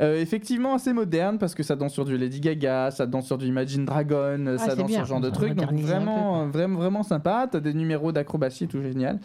Euh, 0.00 0.18
effectivement, 0.18 0.74
assez 0.74 0.94
moderne 0.94 1.38
parce 1.38 1.54
que 1.54 1.62
ça 1.62 1.76
danse 1.76 1.92
sur 1.92 2.06
du 2.06 2.16
Lady 2.16 2.40
Gaga, 2.40 2.90
ça 2.90 3.06
danse 3.06 3.26
sur 3.26 3.36
du 3.36 3.46
Imagine 3.46 3.84
Dragon, 3.84 4.56
ça 4.56 4.64
Ah, 4.64 4.70
c'est 4.70 4.76
danse 4.78 4.86
bien, 4.86 4.96
sur 4.96 5.06
ce 5.06 5.10
genre 5.10 5.20
de 5.20 5.28
ça 5.28 5.34
trucs. 5.34 5.54
Donc 5.54 5.70
vraiment, 5.74 6.46
vraiment, 6.48 6.78
vraiment 6.78 7.02
sympa. 7.02 7.46
T'as 7.48 7.60
des 7.60 7.74
numéros 7.74 8.10
d'acrobatie, 8.10 8.66
tout 8.66 8.80
génial. 8.80 9.20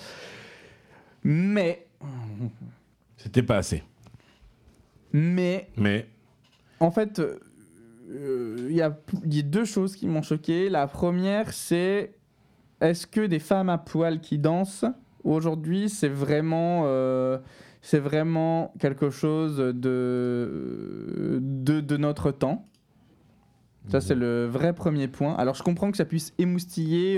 Mais, 1.23 1.87
C'était 3.17 3.41
pas 3.41 3.57
assez. 3.57 3.81
Mais 5.17 5.69
Mais 5.77 6.07
en 6.81 6.91
fait, 6.91 7.19
euh, 7.19 8.67
il 8.69 8.75
y, 8.75 8.81
a, 8.81 8.99
il 9.23 9.33
y 9.33 9.39
a 9.39 9.43
deux 9.43 9.63
choses 9.63 9.95
qui 9.95 10.07
m'ont 10.07 10.21
choqué. 10.21 10.67
La 10.69 10.87
première, 10.87 11.53
c'est 11.53 12.11
est-ce 12.81 13.07
que 13.07 13.25
des 13.25 13.39
femmes 13.39 13.69
à 13.69 13.77
poil 13.77 14.19
qui 14.19 14.37
dansent 14.37 14.85
aujourd'hui, 15.23 15.87
c'est 15.87 16.09
vraiment, 16.09 16.83
euh, 16.85 17.37
c'est 17.81 17.99
vraiment 17.99 18.73
quelque 18.77 19.09
chose 19.09 19.55
de, 19.57 21.39
de, 21.41 21.79
de 21.79 21.97
notre 21.97 22.31
temps? 22.31 22.67
Ça, 23.89 24.01
c'est 24.01 24.15
le 24.15 24.45
vrai 24.45 24.73
premier 24.73 25.07
point. 25.07 25.33
Alors, 25.35 25.55
je 25.55 25.63
comprends 25.63 25.91
que 25.91 25.97
ça 25.97 26.05
puisse 26.05 26.33
émoustiller. 26.37 27.15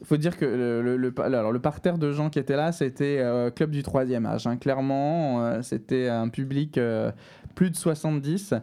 Il 0.00 0.06
faut 0.06 0.16
dire 0.16 0.36
que 0.36 0.44
le, 0.44 0.82
le- 0.82 0.96
le- 0.96 1.14
alors, 1.22 1.52
le 1.52 1.58
parterre 1.60 1.98
de 1.98 2.10
gens 2.12 2.28
qui 2.30 2.38
étaient 2.38 2.56
là, 2.56 2.72
c'était 2.72 3.18
euh, 3.20 3.50
Club 3.50 3.70
du 3.70 3.82
troisième 3.82 4.26
âge. 4.26 4.46
hein. 4.46 4.56
Clairement, 4.56 5.44
euh, 5.44 5.62
c'était 5.62 6.08
un 6.08 6.28
public 6.28 6.76
euh, 6.78 7.12
plus 7.54 7.70
de 7.70 7.76
70, 7.76 8.54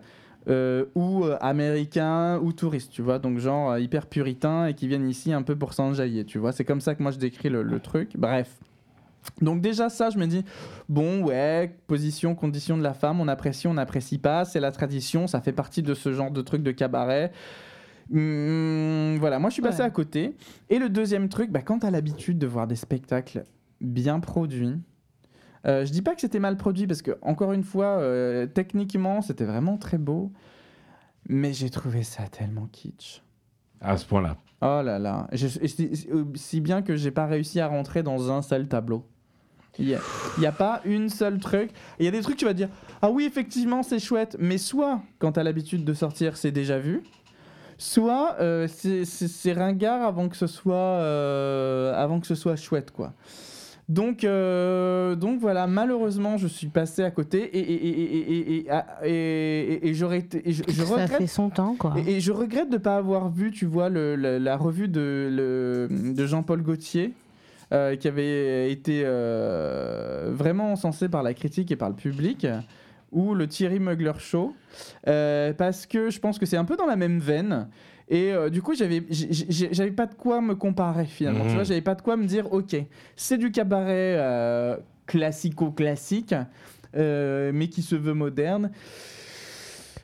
euh, 0.50 0.86
ou 0.96 1.24
euh, 1.26 1.38
américains, 1.40 2.40
ou 2.40 2.52
touristes, 2.52 2.92
tu 2.92 3.02
vois. 3.02 3.20
Donc, 3.20 3.38
genre 3.40 3.72
euh, 3.72 3.80
hyper 3.80 4.08
puritains 4.08 4.66
et 4.68 4.74
qui 4.74 4.88
viennent 4.88 5.08
ici 5.08 5.32
un 5.32 5.42
peu 5.44 5.56
pour 5.56 5.74
s'enjailler, 5.74 6.26
tu 6.26 6.40
vois. 6.40 6.52
C'est 6.52 6.66
comme 6.66 6.82
ça 6.82 6.96
que 6.96 7.02
moi, 7.04 7.12
je 7.12 7.20
décris 7.20 7.50
le 7.50 7.80
truc. 7.80 8.12
Bref. 8.18 8.58
Donc 9.42 9.62
déjà 9.62 9.90
ça, 9.90 10.10
je 10.10 10.18
me 10.18 10.26
dis, 10.28 10.44
bon 10.88 11.24
ouais, 11.24 11.76
position, 11.88 12.36
condition 12.36 12.78
de 12.78 12.84
la 12.84 12.94
femme, 12.94 13.20
on 13.22 13.28
apprécie, 13.28 13.68
on 13.68 13.74
n'apprécie 13.76 14.18
pas, 14.18 14.46
c'est 14.46 14.60
la 14.60 14.72
tradition, 14.72 15.28
ça 15.28 15.42
fait 15.42 15.52
partie 15.54 15.84
de 15.84 15.94
ce 15.94 16.14
genre 16.14 16.32
de 16.32 16.42
truc 16.42 16.64
de 16.64 16.72
cabaret. 16.72 17.32
Hum, 18.12 19.18
voilà, 19.20 19.38
moi 19.40 19.50
je 19.50 19.54
suis 19.54 19.62
passé 19.62 19.80
Ouais. 19.82 19.86
à 19.88 19.90
côté. 19.92 20.36
Et 20.70 20.80
le 20.80 20.90
deuxième 20.90 21.30
truc, 21.30 21.52
bah, 21.52 21.62
quand 21.62 21.80
tu 21.80 21.86
as 21.86 21.92
l'habitude 21.92 22.38
de 22.40 22.48
voir 22.48 22.66
des 22.68 22.76
spectacles 22.76 23.44
bien 23.82 24.20
produits, 24.20 24.76
euh, 25.68 25.86
je 25.86 25.92
dis 25.92 26.02
pas 26.02 26.16
que 26.16 26.22
c'était 26.22 26.40
mal 26.40 26.58
produit 26.58 26.88
parce 26.88 27.02
que, 27.02 27.18
encore 27.22 27.54
une 27.54 27.64
fois, 27.64 28.00
euh, 28.00 28.48
techniquement 28.48 29.22
c'était 29.22 29.46
vraiment 29.46 29.78
très 29.78 29.98
beau, 29.98 30.32
mais 31.28 31.54
j'ai 31.54 31.70
trouvé 31.70 32.04
ça 32.04 32.24
tellement 32.28 32.68
kitsch. 32.72 33.22
à 33.82 33.96
ce 33.98 34.06
point-là. 34.06 34.38
Oh 34.62 34.82
là 34.84 35.00
là, 35.00 35.28
euh, 35.32 36.26
si 36.36 36.60
bien 36.60 36.82
que 36.82 36.98
j'ai 36.98 37.12
pas 37.12 37.26
réussi 37.26 37.62
à 37.62 37.68
rentrer 37.68 38.04
dans 38.04 38.32
un 38.32 38.42
seul 38.42 38.68
tableau. 38.68 39.06
Il 39.78 39.98
n'y 40.38 40.46
a, 40.46 40.52
pas 40.52 40.82
une 40.84 41.08
seule 41.08 41.40
truc. 41.40 41.72
Il 42.00 42.06
y 42.06 42.08
a 42.10 42.12
des 42.12 42.20
trucs, 42.20 42.36
tu 42.36 42.44
vas 42.44 42.54
dire, 42.54 42.68
ah 43.02 43.10
oui, 43.10 43.24
effectivement, 43.24 43.82
c'est 43.82 44.00
chouette, 44.00 44.36
mais 44.38 44.58
soit, 44.58 45.00
quand 45.20 45.34
tu 45.34 45.40
as 45.40 45.44
l'habitude 45.44 45.86
de 45.86 45.94
sortir, 45.94 46.36
c'est 46.36 46.52
déjà 46.52 46.80
vu, 46.80 47.02
soit 47.78 48.36
euh, 48.42 48.68
c'est 48.68 49.54
ringard 49.54 50.06
avant 50.06 50.28
que 50.28 50.36
ce 50.36 50.48
soit, 50.48 50.76
euh, 50.76 51.94
avant 51.96 52.20
que 52.20 52.28
ce 52.28 52.36
soit 52.36 52.58
chouette, 52.58 52.92
quoi. 52.92 53.14
Donc, 53.90 54.24
euh, 54.24 55.16
donc 55.16 55.40
voilà, 55.40 55.66
malheureusement, 55.66 56.38
je 56.38 56.48
suis 56.48 56.68
passé 56.68 57.04
à 57.04 57.10
côté 57.10 57.40
et, 57.40 57.60
et, 57.60 58.64
et, 58.64 58.68
et, 59.04 59.90
et, 59.90 59.94
je, 59.96 60.06
je 60.68 60.84
ça 60.84 60.94
regrette 60.94 61.18
fait 61.18 61.26
son 61.28 61.50
temps, 61.50 61.76
quoi. 61.78 61.96
et, 62.08 62.20
je 62.20 62.32
regrette 62.32 62.70
de 62.70 62.76
ne 62.78 62.82
pas 62.82 62.98
avoir 62.98 63.32
vu, 63.32 63.50
tu 63.50 63.66
vois, 63.66 63.90
le- 63.90 64.16
la 64.16 64.58
revue 64.58 64.88
de, 64.88 65.28
le- 65.32 66.14
de 66.14 66.26
Jean-Paul 66.28 66.62
Gaultier, 66.62 67.14
euh, 67.74 67.96
qui 67.96 68.08
avait 68.08 68.72
été 68.72 69.02
euh, 69.06 70.30
vraiment 70.34 70.72
encensé 70.72 71.10
par 71.10 71.24
la 71.24 71.34
critique 71.34 71.72
et 71.72 71.76
par 71.76 71.90
le 71.90 71.96
public, 71.96 72.46
ou 73.12 73.34
le 73.34 73.48
Thierry 73.48 73.80
Mugler 73.80 74.12
Show, 74.20 74.54
parce 75.04 75.88
que 75.88 76.12
je 76.12 76.20
pense 76.20 76.38
que 76.38 76.46
c'est 76.46 76.58
un 76.58 76.66
peu 76.66 76.76
dans 76.78 76.86
la 76.86 76.96
même 76.96 77.20
veine. 77.20 77.68
Et 78.12 78.34
euh, 78.34 78.50
du 78.50 78.62
coup, 78.64 78.74
j'avais 78.74 79.04
j'avais 79.10 79.92
pas 79.92 80.08
de 80.08 80.16
quoi 80.16 80.42
me 80.42 80.56
comparer 80.56 81.06
finalement. 81.06 81.42
Tu 81.44 81.50
Mhm. 81.50 81.54
vois, 81.56 81.64
j'avais 81.64 81.82
pas 81.82 81.94
de 81.96 82.02
quoi 82.02 82.18
me 82.18 82.26
dire, 82.26 82.52
ok, 82.52 82.76
c'est 83.16 83.38
du 83.38 83.52
cabaret 83.52 84.16
euh, 84.18 84.76
classico-classique, 85.06 86.34
euh, 86.96 87.52
mais 87.54 87.68
qui 87.68 87.82
se 87.84 87.96
veut 87.96 88.14
moderne. 88.16 88.72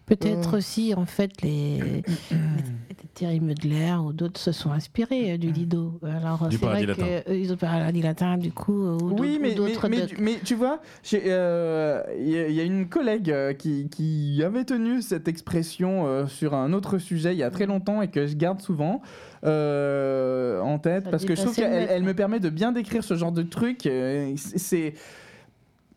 Peut-être 0.05 0.53
Euh. 0.53 0.57
aussi, 0.57 0.93
en 0.95 1.05
fait, 1.07 1.41
les, 1.41 1.79
les- 1.79 2.03
les 2.31 3.07
Thierry 3.15 3.39
Mugler 3.39 3.95
ou 4.05 4.13
d'autres 4.13 4.39
se 4.39 4.51
sont 4.51 4.71
inspirés 4.71 5.31
euh, 5.33 5.37
du 5.37 5.51
Lido. 5.51 5.99
Alors, 6.03 6.47
Du 6.47 6.57
c'est 6.57 6.65
vrai 6.65 6.85
qu'ils 7.27 7.51
ont 7.51 7.57
paradis 7.57 8.01
latin, 8.03 8.37
du 8.37 8.51
coup, 8.51 8.85
euh, 8.85 8.97
ou 9.01 9.09
Oui, 9.19 9.37
d'autres- 9.37 9.39
mais, 9.41 9.51
ou 9.53 9.55
d'autres 9.55 9.87
mais, 9.89 10.01
de- 10.01 10.07
mais, 10.19 10.21
mais 10.33 10.35
tu 10.43 10.53
vois, 10.53 10.79
euh, 11.13 12.03
il 12.19 12.29
y, 12.29 12.37
a- 12.37 12.47
il 12.47 12.53
y 12.53 12.59
a 12.59 12.63
une 12.63 12.87
collègue 12.87 13.31
euh, 13.31 13.53
qui, 13.53 13.89
qui 13.89 14.41
avait 14.43 14.63
tenu 14.65 15.01
cette 15.01 15.27
expression 15.27 16.05
euh, 16.05 16.27
sur 16.27 16.53
un 16.53 16.71
autre 16.73 16.99
sujet 16.99 17.33
il 17.33 17.39
y 17.39 17.43
a 17.43 17.49
très 17.49 17.65
longtemps 17.65 18.01
et 18.03 18.09
que 18.09 18.27
je 18.27 18.35
garde 18.35 18.61
souvent 18.61 19.01
euh, 19.43 20.59
en 20.61 20.77
tête 20.77 21.05
Ça 21.05 21.09
parce 21.11 21.25
que 21.25 21.35
je 21.35 21.41
trouve 21.41 21.55
qu'elle 21.55 22.03
me 22.03 22.13
permet 22.13 22.39
de 22.39 22.49
bien 22.49 22.71
décrire 22.71 23.03
ce 23.03 23.15
genre 23.15 23.31
de 23.31 23.41
truc. 23.43 23.85
euh, 23.87 24.33
c'est- 24.37 24.57
c'est 24.59 24.93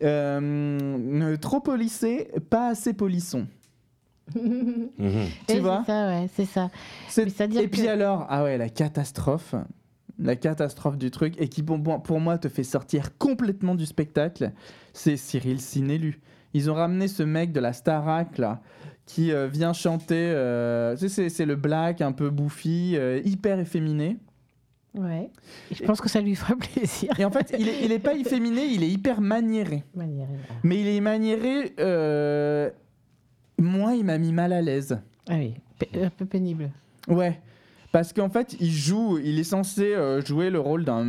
euh, 0.02 1.36
trop 1.38 1.60
polissé, 1.60 2.28
pas 2.50 2.68
assez 2.68 2.92
polisson. 2.92 3.46
Mhm. 4.34 4.88
Tu 5.48 5.58
vois 5.60 5.82
C'est 5.86 5.92
ça, 5.92 6.06
ouais, 6.08 6.28
c'est 6.34 6.44
ça. 6.44 6.70
Et 7.62 7.68
puis 7.68 7.88
alors, 7.88 8.26
ah 8.28 8.44
ouais, 8.44 8.58
la 8.58 8.68
catastrophe. 8.68 9.54
La 10.20 10.34
catastrophe 10.34 10.98
du 10.98 11.12
truc, 11.12 11.34
et 11.40 11.48
qui 11.48 11.62
pour, 11.62 11.78
moi- 11.78 12.02
pour 12.02 12.18
moi 12.18 12.38
te 12.38 12.48
fait 12.48 12.64
sortir 12.64 13.16
complètement 13.18 13.76
du 13.76 13.86
spectacle, 13.86 14.50
c'est 14.92 15.16
Cyril 15.16 15.60
Sinélu. 15.60 16.20
Ils 16.54 16.70
ont 16.70 16.74
ramené 16.74 17.06
ce 17.06 17.22
mec 17.22 17.52
de 17.52 17.60
la 17.60 17.72
Starac, 17.72 18.36
là, 18.36 18.60
qui 19.06 19.30
euh, 19.30 19.46
vient 19.46 19.72
chanter. 19.72 20.16
euh, 20.16 20.96
c'est- 20.96 21.46
le 21.46 21.54
black, 21.54 22.00
un 22.00 22.10
peu 22.10 22.30
bouffi, 22.30 22.94
euh, 22.96 23.20
hyper 23.24 23.60
efféminé. 23.60 24.16
Ouais. 24.94 25.30
Et 25.70 25.76
je 25.76 25.84
pense 25.84 26.00
que 26.00 26.08
ça 26.08 26.20
lui 26.20 26.34
fera 26.34 26.56
plaisir. 26.74 27.12
Et 27.20 27.24
en 27.24 27.30
fait, 27.30 27.54
il 27.56 27.68
est, 27.68 27.84
il 27.84 27.92
est 27.92 27.98
pas 28.00 28.14
efféminé, 28.14 28.64
il 28.66 28.82
est 28.82 28.88
hyper 28.88 29.20
maniéré. 29.20 29.84
Manière- 29.94 30.26
Mais 30.64 30.80
il 30.80 30.88
est 30.88 31.00
maniéré. 31.00 31.74
Euh, 33.58 33.62
Moi, 33.62 33.94
il 33.94 34.04
m'a 34.04 34.18
mis 34.18 34.32
mal 34.32 34.52
à 34.52 34.60
l'aise. 34.62 34.98
Ah 35.28 35.34
oui, 35.36 35.54
p- 35.78 35.88
un 36.02 36.10
peu 36.10 36.24
pénible. 36.24 36.70
Ouais. 37.08 37.38
Parce 37.92 38.12
qu'en 38.12 38.28
fait, 38.28 38.54
il 38.60 38.70
joue, 38.70 39.18
il 39.22 39.38
est 39.38 39.44
censé 39.44 39.94
euh, 39.94 40.20
jouer 40.22 40.50
le 40.50 40.60
rôle 40.60 40.84
d'un 40.84 41.04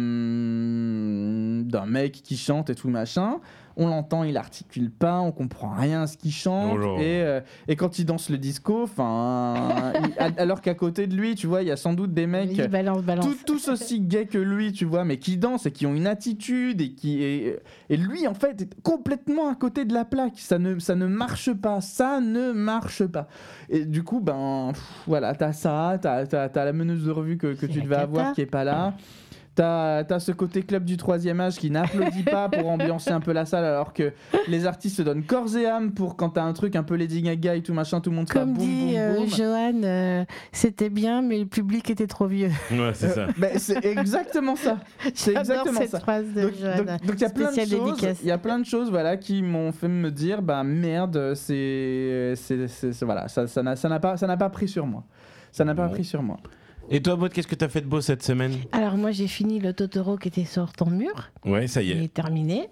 d'un 1.66 1.86
mec 1.86 2.14
qui 2.14 2.38
chante 2.38 2.70
et 2.70 2.76
tout 2.76 2.90
machin. 2.90 3.40
On 3.78 3.88
l'entend, 3.88 4.24
il 4.24 4.38
articule 4.38 4.92
pas, 4.92 5.20
on 5.20 5.32
comprend 5.32 5.74
rien 5.74 6.04
à 6.04 6.08
ce 6.08 6.18
qu'il 6.18 6.32
chante. 6.32 6.80
Oh 6.82 6.98
et, 6.98 7.22
euh, 7.22 7.42
et 7.68 7.76
quand 7.76 8.00
il 8.00 8.06
danse 8.06 8.30
le 8.30 8.38
disco, 8.38 8.84
enfin, 8.84 9.94
alors 10.38 10.62
qu'à 10.62 10.74
côté 10.74 11.08
de 11.08 11.16
lui, 11.16 11.36
tu 11.36 11.48
vois, 11.48 11.62
il 11.62 11.68
y 11.68 11.72
a 11.72 11.78
sans 11.78 11.94
doute 11.94 12.14
des 12.14 12.28
mecs 12.28 12.70
balance, 12.70 13.04
balance. 13.04 13.26
tout, 13.26 13.38
tous 13.46 13.70
aussi 13.70 14.02
gays 14.02 14.26
que 14.26 14.38
lui, 14.38 14.72
tu 14.72 14.86
vois, 14.86 15.06
mais 15.06 15.18
qui 15.18 15.38
dansent 15.38 15.66
et 15.66 15.72
qui 15.72 15.86
ont 15.86 15.94
une 15.94 16.08
attitude 16.08 16.82
et 16.82 16.92
qui 16.94 17.24
et, 17.24 17.60
et 17.90 17.98
lui 17.98 18.28
en 18.28 18.34
fait 18.34 18.62
est 18.62 18.82
complètement 18.82 19.50
à 19.50 19.56
côté 19.56 19.86
de 19.86 19.94
la 19.94 20.06
plaque. 20.06 20.38
Ça 20.38 20.60
ne 20.60 20.80
ça 20.80 20.96
ne 20.96 21.08
marche 21.08 21.54
pas, 21.54 21.82
ça 21.82 22.20
ne 22.20 22.52
marche 22.52 23.06
pas. 23.06 23.28
Et 23.70 23.86
du 23.86 24.04
coup 24.04 24.20
ben 24.20 24.72
pff, 24.74 24.84
voilà, 25.08 25.36
t'as 25.36 25.54
ça, 25.54 25.98
t'as 26.02 26.26
as, 26.26 26.66
la 26.66 26.74
meneuse 26.74 27.06
de 27.06 27.12
revue 27.12 27.38
que, 27.38 27.66
tu 27.66 27.82
devais 27.82 27.96
avoir 27.96 28.34
qui 28.34 28.42
est 28.42 28.46
pas 28.46 28.64
là. 28.64 28.94
T'as 29.60 30.06
as 30.10 30.20
ce 30.22 30.32
côté 30.32 30.64
club 30.64 30.86
du 30.86 30.96
troisième 30.96 31.42
âge 31.42 31.58
qui 31.58 31.70
n'applaudit 31.70 32.24
pas 32.24 32.48
pour 32.48 32.70
ambiancer 32.70 33.12
un 33.12 33.20
peu 33.20 33.34
la 33.34 33.46
salle 33.46 33.66
alors 33.66 33.92
que 33.92 34.14
les 34.48 34.66
artistes 34.66 34.96
se 34.96 35.02
donnent 35.02 35.24
corps 35.24 35.54
et 35.58 35.66
âme 35.66 35.92
pour 35.92 36.16
quand 36.16 36.30
t'as 36.30 36.44
un 36.44 36.54
truc 36.54 36.78
un 36.78 36.84
peu 36.84 36.96
Lady 36.96 37.22
Gaga 37.22 37.56
et 37.56 37.62
tout 37.62 37.74
machin, 37.74 38.00
tout 38.00 38.10
le 38.10 38.16
monde 38.16 38.30
Comme 38.30 38.54
boum, 38.54 38.64
dit 38.66 38.86
boum, 38.86 38.96
euh, 38.96 39.16
boum. 39.18 39.28
Johan, 39.28 39.84
euh, 39.84 40.24
c'était 40.54 40.90
bien, 40.90 41.22
mais 41.22 41.40
le 41.40 41.46
public 41.46 41.90
était 41.90 42.08
trop 42.08 42.28
vieux. 42.28 42.52
Ouais, 42.72 42.92
c'est 42.94 43.10
ça. 43.10 43.28
Ben, 43.38 43.58
c'est 43.60 43.84
exactement 43.86 44.56
ça. 44.56 44.78
C'est 45.14 45.36
exactement 45.36 45.82
cette 45.82 45.90
ça. 45.90 46.00
phrase 46.00 46.26
de 46.34 46.42
Donc, 46.44 46.52
Johan. 46.58 46.78
donc- 47.06 47.20
y 47.20 47.26
a 47.26 47.30
plein 47.30 47.48
de 47.48 47.52
Spéciale 47.52 47.68
choses, 47.80 47.86
dédicace. 47.96 48.20
il 48.22 48.28
y 48.28 48.32
a 48.32 48.38
plein 48.38 48.60
de 48.60 48.66
choses 48.66 48.90
voilà 48.90 49.18
qui 49.18 49.42
m'ont 49.42 49.74
fait 49.74 49.90
me 49.90 50.10
dire 50.10 50.42
bah 50.42 50.64
merde 50.64 51.34
c'est 51.36 52.34
voilà 53.02 53.28
ça 53.28 53.46
n'a 53.62 53.76
ça 53.76 53.90
n'a 53.90 54.00
pas 54.00 54.16
ça 54.16 54.26
n'a 54.26 54.38
pas 54.38 54.50
pris 54.50 54.70
sur 54.70 54.86
moi. 54.88 55.04
Ça 55.52 55.66
n'a 55.66 55.76
pas 55.76 55.88
Bon. 55.88 55.94
pris 55.94 56.06
sur 56.06 56.22
moi. 56.24 56.38
Et 56.92 57.02
toi, 57.02 57.16
Maud, 57.18 57.32
qu'est-ce 57.32 57.48
que 57.48 57.56
t'as 57.56 57.70
fait 57.70 57.82
de 57.82 57.86
beau 57.88 58.02
cette 58.02 58.24
semaine? 58.24 58.54
Alors 58.72 58.98
moi 58.98 59.12
j'ai 59.12 59.28
fini 59.28 59.60
le 59.60 59.74
Totoro 59.74 60.18
qui 60.18 60.28
était 60.30 60.46
sur 60.46 60.72
ton 60.74 60.90
mur, 60.90 61.30
Ouais, 61.46 61.68
ça 61.68 61.82
y 61.84 61.90
il 61.90 61.98
est. 62.02 62.04
est 62.06 62.14
terminé. 62.14 62.68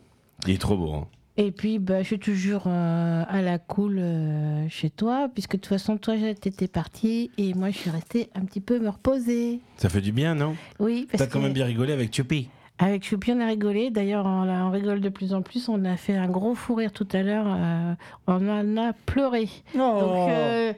Il 0.47 0.53
est 0.55 0.61
trop 0.61 0.75
beau. 0.77 0.93
hein. 0.93 1.07
Et 1.39 1.51
puis 1.51 1.77
bah, 1.77 2.01
je 2.01 2.07
suis 2.07 2.19
toujours 2.19 2.63
euh, 2.65 3.23
à 3.27 3.41
la 3.43 3.59
cool 3.59 3.99
euh, 3.99 4.67
chez 4.69 4.89
toi, 4.89 5.29
puisque 5.31 5.51
de 5.51 5.57
toute 5.57 5.67
façon 5.67 5.97
toi 5.97 6.15
t'étais 6.33 6.67
parti 6.67 7.29
et 7.37 7.53
moi 7.53 7.69
je 7.69 7.77
suis 7.77 7.89
restée 7.91 8.29
un 8.33 8.41
petit 8.45 8.59
peu 8.61 8.79
me 8.79 8.89
reposer. 8.89 9.59
Ça 9.77 9.87
fait 9.89 10.01
du 10.01 10.11
bien, 10.11 10.33
non? 10.33 10.55
Oui, 10.79 11.07
parce 11.11 11.23
T'as 11.23 11.27
quand 11.29 11.37
que 11.39 11.43
même 11.43 11.53
bien 11.53 11.65
rigolé 11.65 11.93
avec 11.93 12.11
Chupi. 12.15 12.49
avec 12.79 13.05
Choupi 13.05 13.33
on 13.33 13.39
a 13.39 13.45
rigolé. 13.45 13.91
D'ailleurs 13.91 14.25
on, 14.25 14.71
rigole 14.71 14.99
de 14.99 15.09
plus 15.09 15.35
en 15.35 15.43
plus. 15.43 15.69
On 15.69 15.85
a 15.85 15.95
fait 15.95 16.15
un 16.17 16.27
gros 16.27 16.55
fou 16.55 16.73
rire 16.73 16.91
tout 16.91 17.07
à 17.13 17.21
l'heure. 17.21 17.45
euh, 17.47 17.93
on 18.25 18.49
en 18.49 18.77
a 18.77 18.93
pleuré. 18.93 19.47
Oh. 19.75 19.77
Donc 19.77 20.29
euh, 20.31 20.73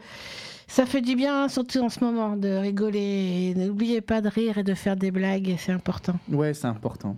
ça 0.69 0.85
fait 0.85 1.01
du 1.01 1.15
bien, 1.15 1.49
surtout 1.49 1.79
en 1.79 1.89
ce 1.89 1.99
moment, 2.03 2.37
de 2.37 2.49
rigoler. 2.49 3.53
N'oubliez 3.55 4.01
pas 4.01 4.21
de 4.21 4.29
rire 4.29 4.59
et 4.59 4.63
de 4.63 4.73
faire 4.75 4.95
des 4.95 5.11
blagues, 5.11 5.55
c'est 5.57 5.71
important. 5.73 6.13
Ouais, 6.31 6.53
c'est 6.53 6.67
important. 6.67 7.17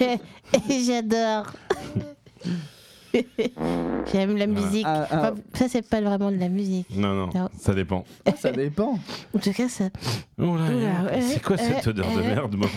Et 0.00 0.82
j'adore. 0.84 1.52
J'aime 4.12 4.36
la 4.36 4.46
musique. 4.46 4.86
Ah, 4.86 5.06
ah, 5.10 5.16
Enfin, 5.18 5.34
ça, 5.54 5.68
c'est 5.68 5.86
pas 5.86 6.00
vraiment 6.00 6.30
de 6.30 6.36
la 6.38 6.48
musique. 6.48 6.86
Non, 6.96 7.12
non, 7.14 7.28
Non. 7.34 7.48
ça 7.58 7.74
dépend. 7.74 8.04
ça 8.36 8.50
dépend. 8.50 8.98
En 9.34 9.38
tout 9.38 9.52
cas, 9.52 9.68
ça. 9.68 9.84
Oh 10.38 10.56
là, 10.56 10.70
Oula, 10.70 11.02
ouais, 11.12 11.20
c'est 11.20 11.42
quoi 11.42 11.56
cette 11.58 11.86
euh, 11.86 11.90
odeur 11.90 12.06
de 12.14 12.20
euh. 12.20 12.34
merde, 12.34 12.56
Maud 12.56 12.70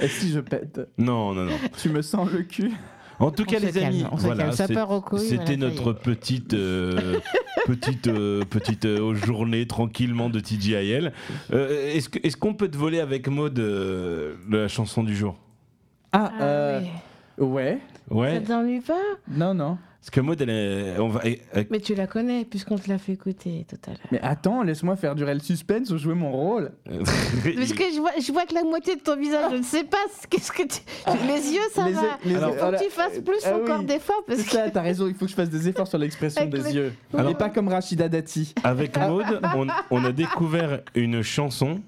Et 0.00 0.08
si 0.08 0.30
je 0.30 0.40
pète, 0.40 0.80
Non, 0.96 1.34
non, 1.34 1.44
non. 1.44 1.56
tu 1.76 1.90
me 1.90 2.00
sens 2.00 2.30
le 2.30 2.42
cul. 2.42 2.72
En 3.20 3.30
tout 3.30 3.42
On 3.42 3.50
cas, 3.50 3.58
les 3.58 3.72
calme, 3.72 3.86
amis, 3.86 4.04
voilà, 4.12 4.52
c'était 4.52 5.56
notre 5.56 5.92
petite 5.92 6.54
euh, 6.54 7.18
petite 7.66 8.06
euh, 8.06 8.44
petite 8.48 8.84
euh, 8.84 9.14
journée 9.14 9.66
tranquillement 9.66 10.30
de 10.30 10.38
TGIL. 10.40 11.12
Euh, 11.52 11.94
est-ce 11.94 12.36
qu'on 12.36 12.54
peut 12.54 12.68
te 12.68 12.76
voler 12.76 13.00
avec 13.00 13.26
Maud 13.28 13.58
euh, 13.58 14.34
la 14.48 14.68
chanson 14.68 15.02
du 15.02 15.16
jour? 15.16 15.36
Ah, 16.12 16.30
Ah, 16.38 16.42
euh, 16.42 16.80
oui. 16.82 16.88
Ouais. 17.38 17.78
Ouais. 18.10 18.34
Ça 18.40 18.54
t'ennuie 18.54 18.80
pas? 18.80 18.94
Non, 19.30 19.54
non. 19.54 19.78
Parce 20.00 20.10
que 20.10 20.20
Maud, 20.20 20.40
elle 20.40 20.48
est, 20.50 20.98
on 21.00 21.08
va, 21.08 21.20
eh, 21.24 21.42
eh, 21.56 21.66
Mais 21.70 21.80
tu 21.80 21.94
la 21.94 22.06
connais 22.06 22.44
puisqu'on 22.44 22.76
te 22.78 22.88
l'a 22.88 22.96
fait 22.98 23.12
écouter 23.12 23.66
tout 23.68 23.76
à 23.86 23.90
l'heure. 23.90 23.98
Mais 24.12 24.20
attends, 24.22 24.62
laisse-moi 24.62 24.94
faire 24.96 25.14
durer 25.16 25.34
le 25.34 25.40
suspense 25.40 25.90
ou 25.90 25.98
jouer 25.98 26.14
mon 26.14 26.30
rôle. 26.30 26.70
Parce 26.86 27.72
que 27.72 27.82
je 27.94 27.98
vois, 28.00 28.12
je 28.18 28.32
vois 28.32 28.46
que 28.46 28.54
la 28.54 28.62
moitié 28.62 28.94
de 28.96 29.00
ton 29.00 29.16
visage, 29.16 29.50
je 29.50 29.56
ne 29.56 29.62
sais 29.62 29.84
pas 29.84 29.98
ce- 30.18 30.26
qu'est-ce 30.28 30.52
que 30.52 30.62
tu... 30.62 30.78
Les 31.26 31.52
yeux, 31.52 31.60
ça 31.74 31.86
Les 31.88 31.92
va. 31.94 32.02
les 32.24 32.30
Il 32.32 32.38
faut 32.38 32.52
voilà. 32.58 32.78
que 32.78 32.84
tu 32.84 32.90
fasses 32.90 33.18
plus 33.18 33.40
Ah 33.44 33.56
encore 33.56 33.80
oui. 33.80 33.86
d'efforts 33.86 34.22
parce 34.26 34.38
C'est 34.38 34.46
que... 34.46 34.52
ça, 34.52 34.70
t'as 34.70 34.82
raison, 34.82 35.08
il 35.08 35.14
faut 35.14 35.24
que 35.26 35.30
je 35.32 35.36
fasse 35.36 35.50
des 35.50 35.68
efforts 35.68 35.88
sur 35.88 35.98
l'expression 35.98 36.40
Avec 36.42 36.54
des 36.54 36.62
les- 36.62 36.74
yeux. 36.76 36.92
Alors- 37.12 37.30
Et 37.32 37.34
pas 37.34 37.50
comme 37.50 37.68
Rachida 37.68 38.08
Dati. 38.08 38.54
Avec 38.64 38.96
Maud, 38.96 39.26
on, 39.56 39.66
on 39.90 40.04
a 40.04 40.12
découvert 40.12 40.80
une 40.94 41.22
chanson 41.22 41.80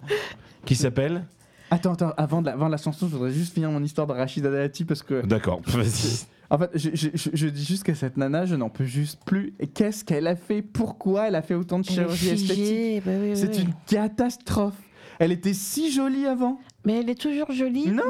qui 0.67 0.75
s'appelle. 0.75 1.23
Attends, 1.71 1.93
attends, 1.93 2.13
avant 2.17 2.41
de, 2.43 2.47
la, 2.47 2.53
avant 2.53 2.69
la 2.69 2.77
chanson, 2.77 3.07
je 3.09 3.13
voudrais 3.17 3.31
juste 3.33 3.55
finir 3.55 3.71
mon 3.71 3.83
histoire 3.83 4.07
de 4.07 4.13
Rachida 4.13 4.51
Dati 4.51 4.85
parce 4.85 5.03
que, 5.03 5.25
D'accord, 5.25 5.61
vas-y. 5.67 6.27
en 6.51 6.59
fait, 6.59 6.71
je, 6.75 6.91
je- 6.95 7.09
je- 7.15 7.31
je 7.33 7.47
dis 7.49 7.65
juste 7.65 7.85
que 7.85 7.95
cette 7.95 8.17
nana, 8.17 8.45
je 8.47 8.57
n'en 8.57 8.69
peux 8.69 8.85
juste 8.85 9.21
plus. 9.25 9.55
Et 9.61 9.67
qu'est-ce 9.69 10.05
qu'elle 10.05 10.27
a 10.27 10.35
fait? 10.37 10.63
Pourquoi 10.63 11.29
elle 11.29 11.37
a 11.37 11.43
fait 11.43 11.55
autant 11.55 11.79
de 11.79 11.85
Elle 11.89 11.93
est 11.93 11.97
chirurgie 11.97 12.29
esthétique? 12.31 13.03
bah 13.07 13.13
oui, 13.23 13.33
C'est 13.37 13.57
oui. 13.57 13.63
une 13.63 13.75
catastrophe. 13.87 14.75
Elle 15.19 15.33
était 15.33 15.53
si 15.55 15.93
jolie 15.93 16.27
avant. 16.27 16.59
Mais 16.85 17.01
elle 17.01 17.11
est 17.11 17.21
toujours 17.21 17.53
jolie, 17.53 17.89
Non, 17.89 18.03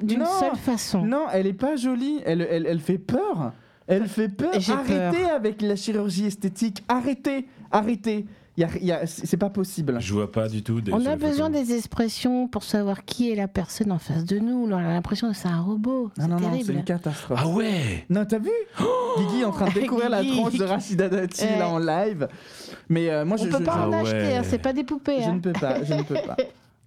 mais 0.00 0.06
d'une 0.06 0.20
non, 0.20 0.26
seule 0.38 0.56
façon. 0.56 1.04
Non, 1.04 1.26
elle 1.32 1.48
est 1.48 1.52
pas 1.52 1.74
jolie. 1.76 2.20
Elle, 2.24 2.40
elle, 2.48 2.66
elle 2.66 2.78
fait 2.80 2.98
peur. 2.98 3.52
Elle 3.88 4.06
fait 4.06 4.28
peur. 4.28 4.52
Arrêtez 4.54 5.24
avec 5.28 5.60
la 5.60 5.74
chirurgie 5.74 6.26
esthétique. 6.26 6.84
Arrêtez. 6.88 7.48
Arrêtez. 7.72 8.26
Y 8.58 8.64
a, 8.64 8.68
y 8.82 8.92
a- 8.92 9.06
c'est 9.06 9.38
pas 9.38 9.48
possible. 9.48 9.96
Je 9.98 10.12
vois 10.12 10.30
pas 10.30 10.46
du 10.48 10.62
tout. 10.62 10.82
Des, 10.82 10.92
On 10.92 11.06
a 11.06 11.16
besoin 11.16 11.48
des 11.48 11.72
expressions 11.74 12.48
pour 12.48 12.64
savoir 12.64 13.04
qui 13.06 13.30
est 13.30 13.34
la 13.34 13.48
personne 13.48 13.90
en 13.90 13.98
face 13.98 14.26
de 14.26 14.38
nous. 14.38 14.68
On 14.70 14.76
a 14.76 14.82
l'impression 14.82 15.30
que 15.30 15.36
c'est 15.36 15.48
un 15.48 15.62
robot. 15.62 16.10
Non, 16.18 16.24
C'est 16.24 16.28
non, 16.28 16.40
non, 16.40 16.60
c'est 16.62 16.72
une 16.74 16.84
catastrophe. 16.84 17.40
Ah 17.42 17.48
ouais 17.48 18.04
Non, 18.10 18.26
t'as 18.26 18.38
vu 18.38 18.50
Guigui 19.18 19.40
est 19.40 19.44
en 19.44 19.52
train 19.52 19.68
de 19.68 19.74
découvrir 19.74 20.10
la 20.10 20.22
tranche 20.22 20.54
de 20.58 20.64
Rachida 20.64 21.08
Dati 21.08 21.44
là 21.58 21.68
en 21.70 21.78
live. 21.78 22.28
Mais 22.90 23.08
euh, 23.08 23.24
moi, 23.24 23.38
On 23.40 23.44
je, 23.44 23.48
peut 23.48 23.56
je- 23.58 23.64
pas 23.64 23.74
Ah 23.74 23.88
en 23.88 23.92
acheter, 23.94 24.16
ouais. 24.16 24.36
hein, 24.36 24.42
c'est 24.44 24.58
pas 24.58 24.74
des 24.74 24.84
poupées. 24.84 25.22
je 25.22 25.28
hein. 25.30 25.34
ne 25.34 25.40
peux 25.40 25.52
pas. 25.52 25.82
Je 25.82 25.94
ne 25.94 26.02
peux 26.02 26.14
pas. 26.14 26.36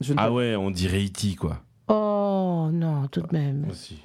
Je 0.02 0.14
ne 0.14 0.20
Ah 0.20 0.28
peux 0.28 0.34
ouais, 0.34 0.56
on 0.56 0.70
dirait 0.70 1.04
E.T. 1.06 1.36
quoi. 1.36 1.62
Oh 1.88 2.70
non, 2.72 3.08
tout 3.08 3.22
de 3.22 3.28
même. 3.32 3.66
Aussi. 3.72 4.04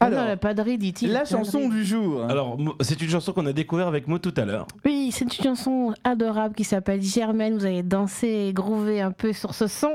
Ah 0.00 0.06
Alors, 0.06 0.20
non, 0.22 0.26
la 0.28 0.36
padrie, 0.36 0.78
dit-il. 0.78 1.10
La 1.12 1.24
chanson 1.24 1.60
padrie. 1.62 1.76
du 1.76 1.84
jour. 1.84 2.24
Alors, 2.28 2.58
mo- 2.58 2.74
c'est 2.80 3.00
une 3.00 3.08
chanson 3.08 3.32
qu'on 3.32 3.46
a 3.46 3.52
découvert 3.52 3.86
avec 3.88 4.08
Maud 4.08 4.20
tout 4.20 4.34
à 4.36 4.44
l'heure. 4.44 4.66
Oui, 4.84 5.10
c'est 5.12 5.24
une 5.24 5.30
chanson 5.32 5.94
adorable 6.04 6.54
qui 6.54 6.64
s'appelle 6.64 7.02
Germaine. 7.02 7.56
Vous 7.56 7.64
allez 7.64 7.82
danser 7.82 8.46
et 8.48 8.52
groover 8.52 9.00
un 9.00 9.12
peu 9.12 9.32
sur 9.32 9.54
ce 9.54 9.66
son. 9.66 9.92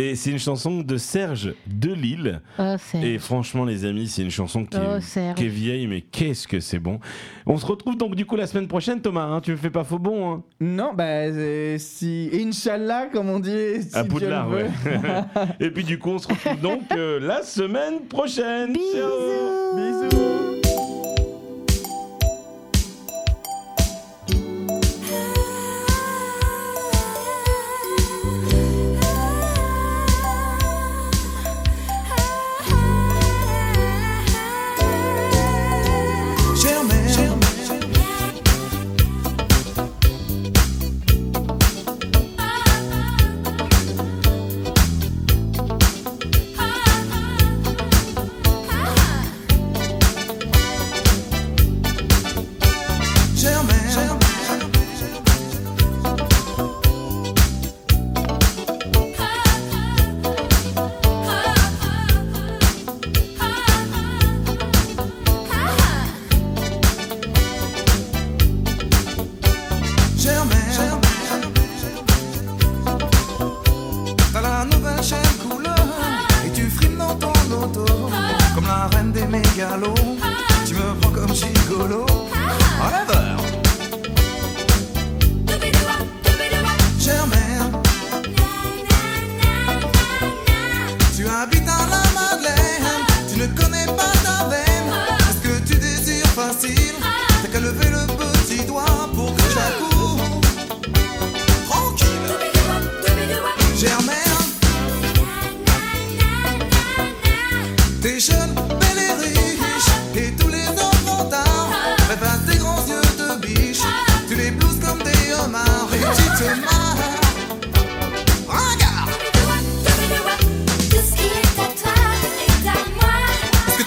Et 0.00 0.14
c'est 0.14 0.30
une 0.30 0.38
chanson 0.38 0.78
de 0.82 0.96
Serge 0.96 1.54
Delille. 1.66 2.38
Oh, 2.58 2.76
c'est. 2.78 3.00
Et 3.02 3.18
franchement, 3.18 3.64
les 3.64 3.84
amis, 3.84 4.06
c'est 4.06 4.22
une 4.22 4.30
chanson 4.30 4.64
qui, 4.64 4.78
Oh, 4.80 4.96
est, 4.98 5.00
Serge. 5.00 5.34
qui 5.36 5.46
est 5.46 5.48
vieille, 5.48 5.88
mais 5.88 6.02
qu'est-ce 6.02 6.46
que 6.46 6.60
c'est 6.60 6.78
bon. 6.78 7.00
On 7.46 7.56
se 7.56 7.66
retrouve 7.66 7.96
donc 7.96 8.14
du 8.14 8.24
coup 8.24 8.36
la 8.36 8.46
semaine 8.46 8.68
prochaine, 8.68 9.00
Thomas. 9.00 9.24
hein, 9.24 9.40
tu 9.40 9.50
me 9.50 9.56
fais 9.56 9.70
pas 9.70 9.82
faux 9.82 9.98
bon. 9.98 10.32
hein. 10.34 10.42
Non, 10.60 10.92
bah, 10.94 11.04
euh, 11.04 11.76
si. 11.78 12.30
Inch'Allah, 12.32 13.08
comme 13.12 13.28
on 13.28 13.40
dit. 13.40 13.82
Si 13.82 13.96
à 13.96 14.02
Dieu 14.04 14.10
Poudlard, 14.12 14.48
le 14.50 14.56
veut. 14.58 14.62
ouais. 14.64 15.46
Et 15.66 15.70
puis 15.72 15.82
du 15.82 15.98
coup, 15.98 16.10
on 16.10 16.18
se 16.18 16.28
retrouve 16.28 16.60
donc 16.60 16.82
euh, 16.92 17.18
la 17.18 17.42
semaine 17.42 18.02
prochaine. 18.08 18.74
Ciao. 18.74 19.76
Bisous. 19.76 20.67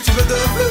Tu 0.04 0.12
veux 0.12 0.24
de 0.24 0.71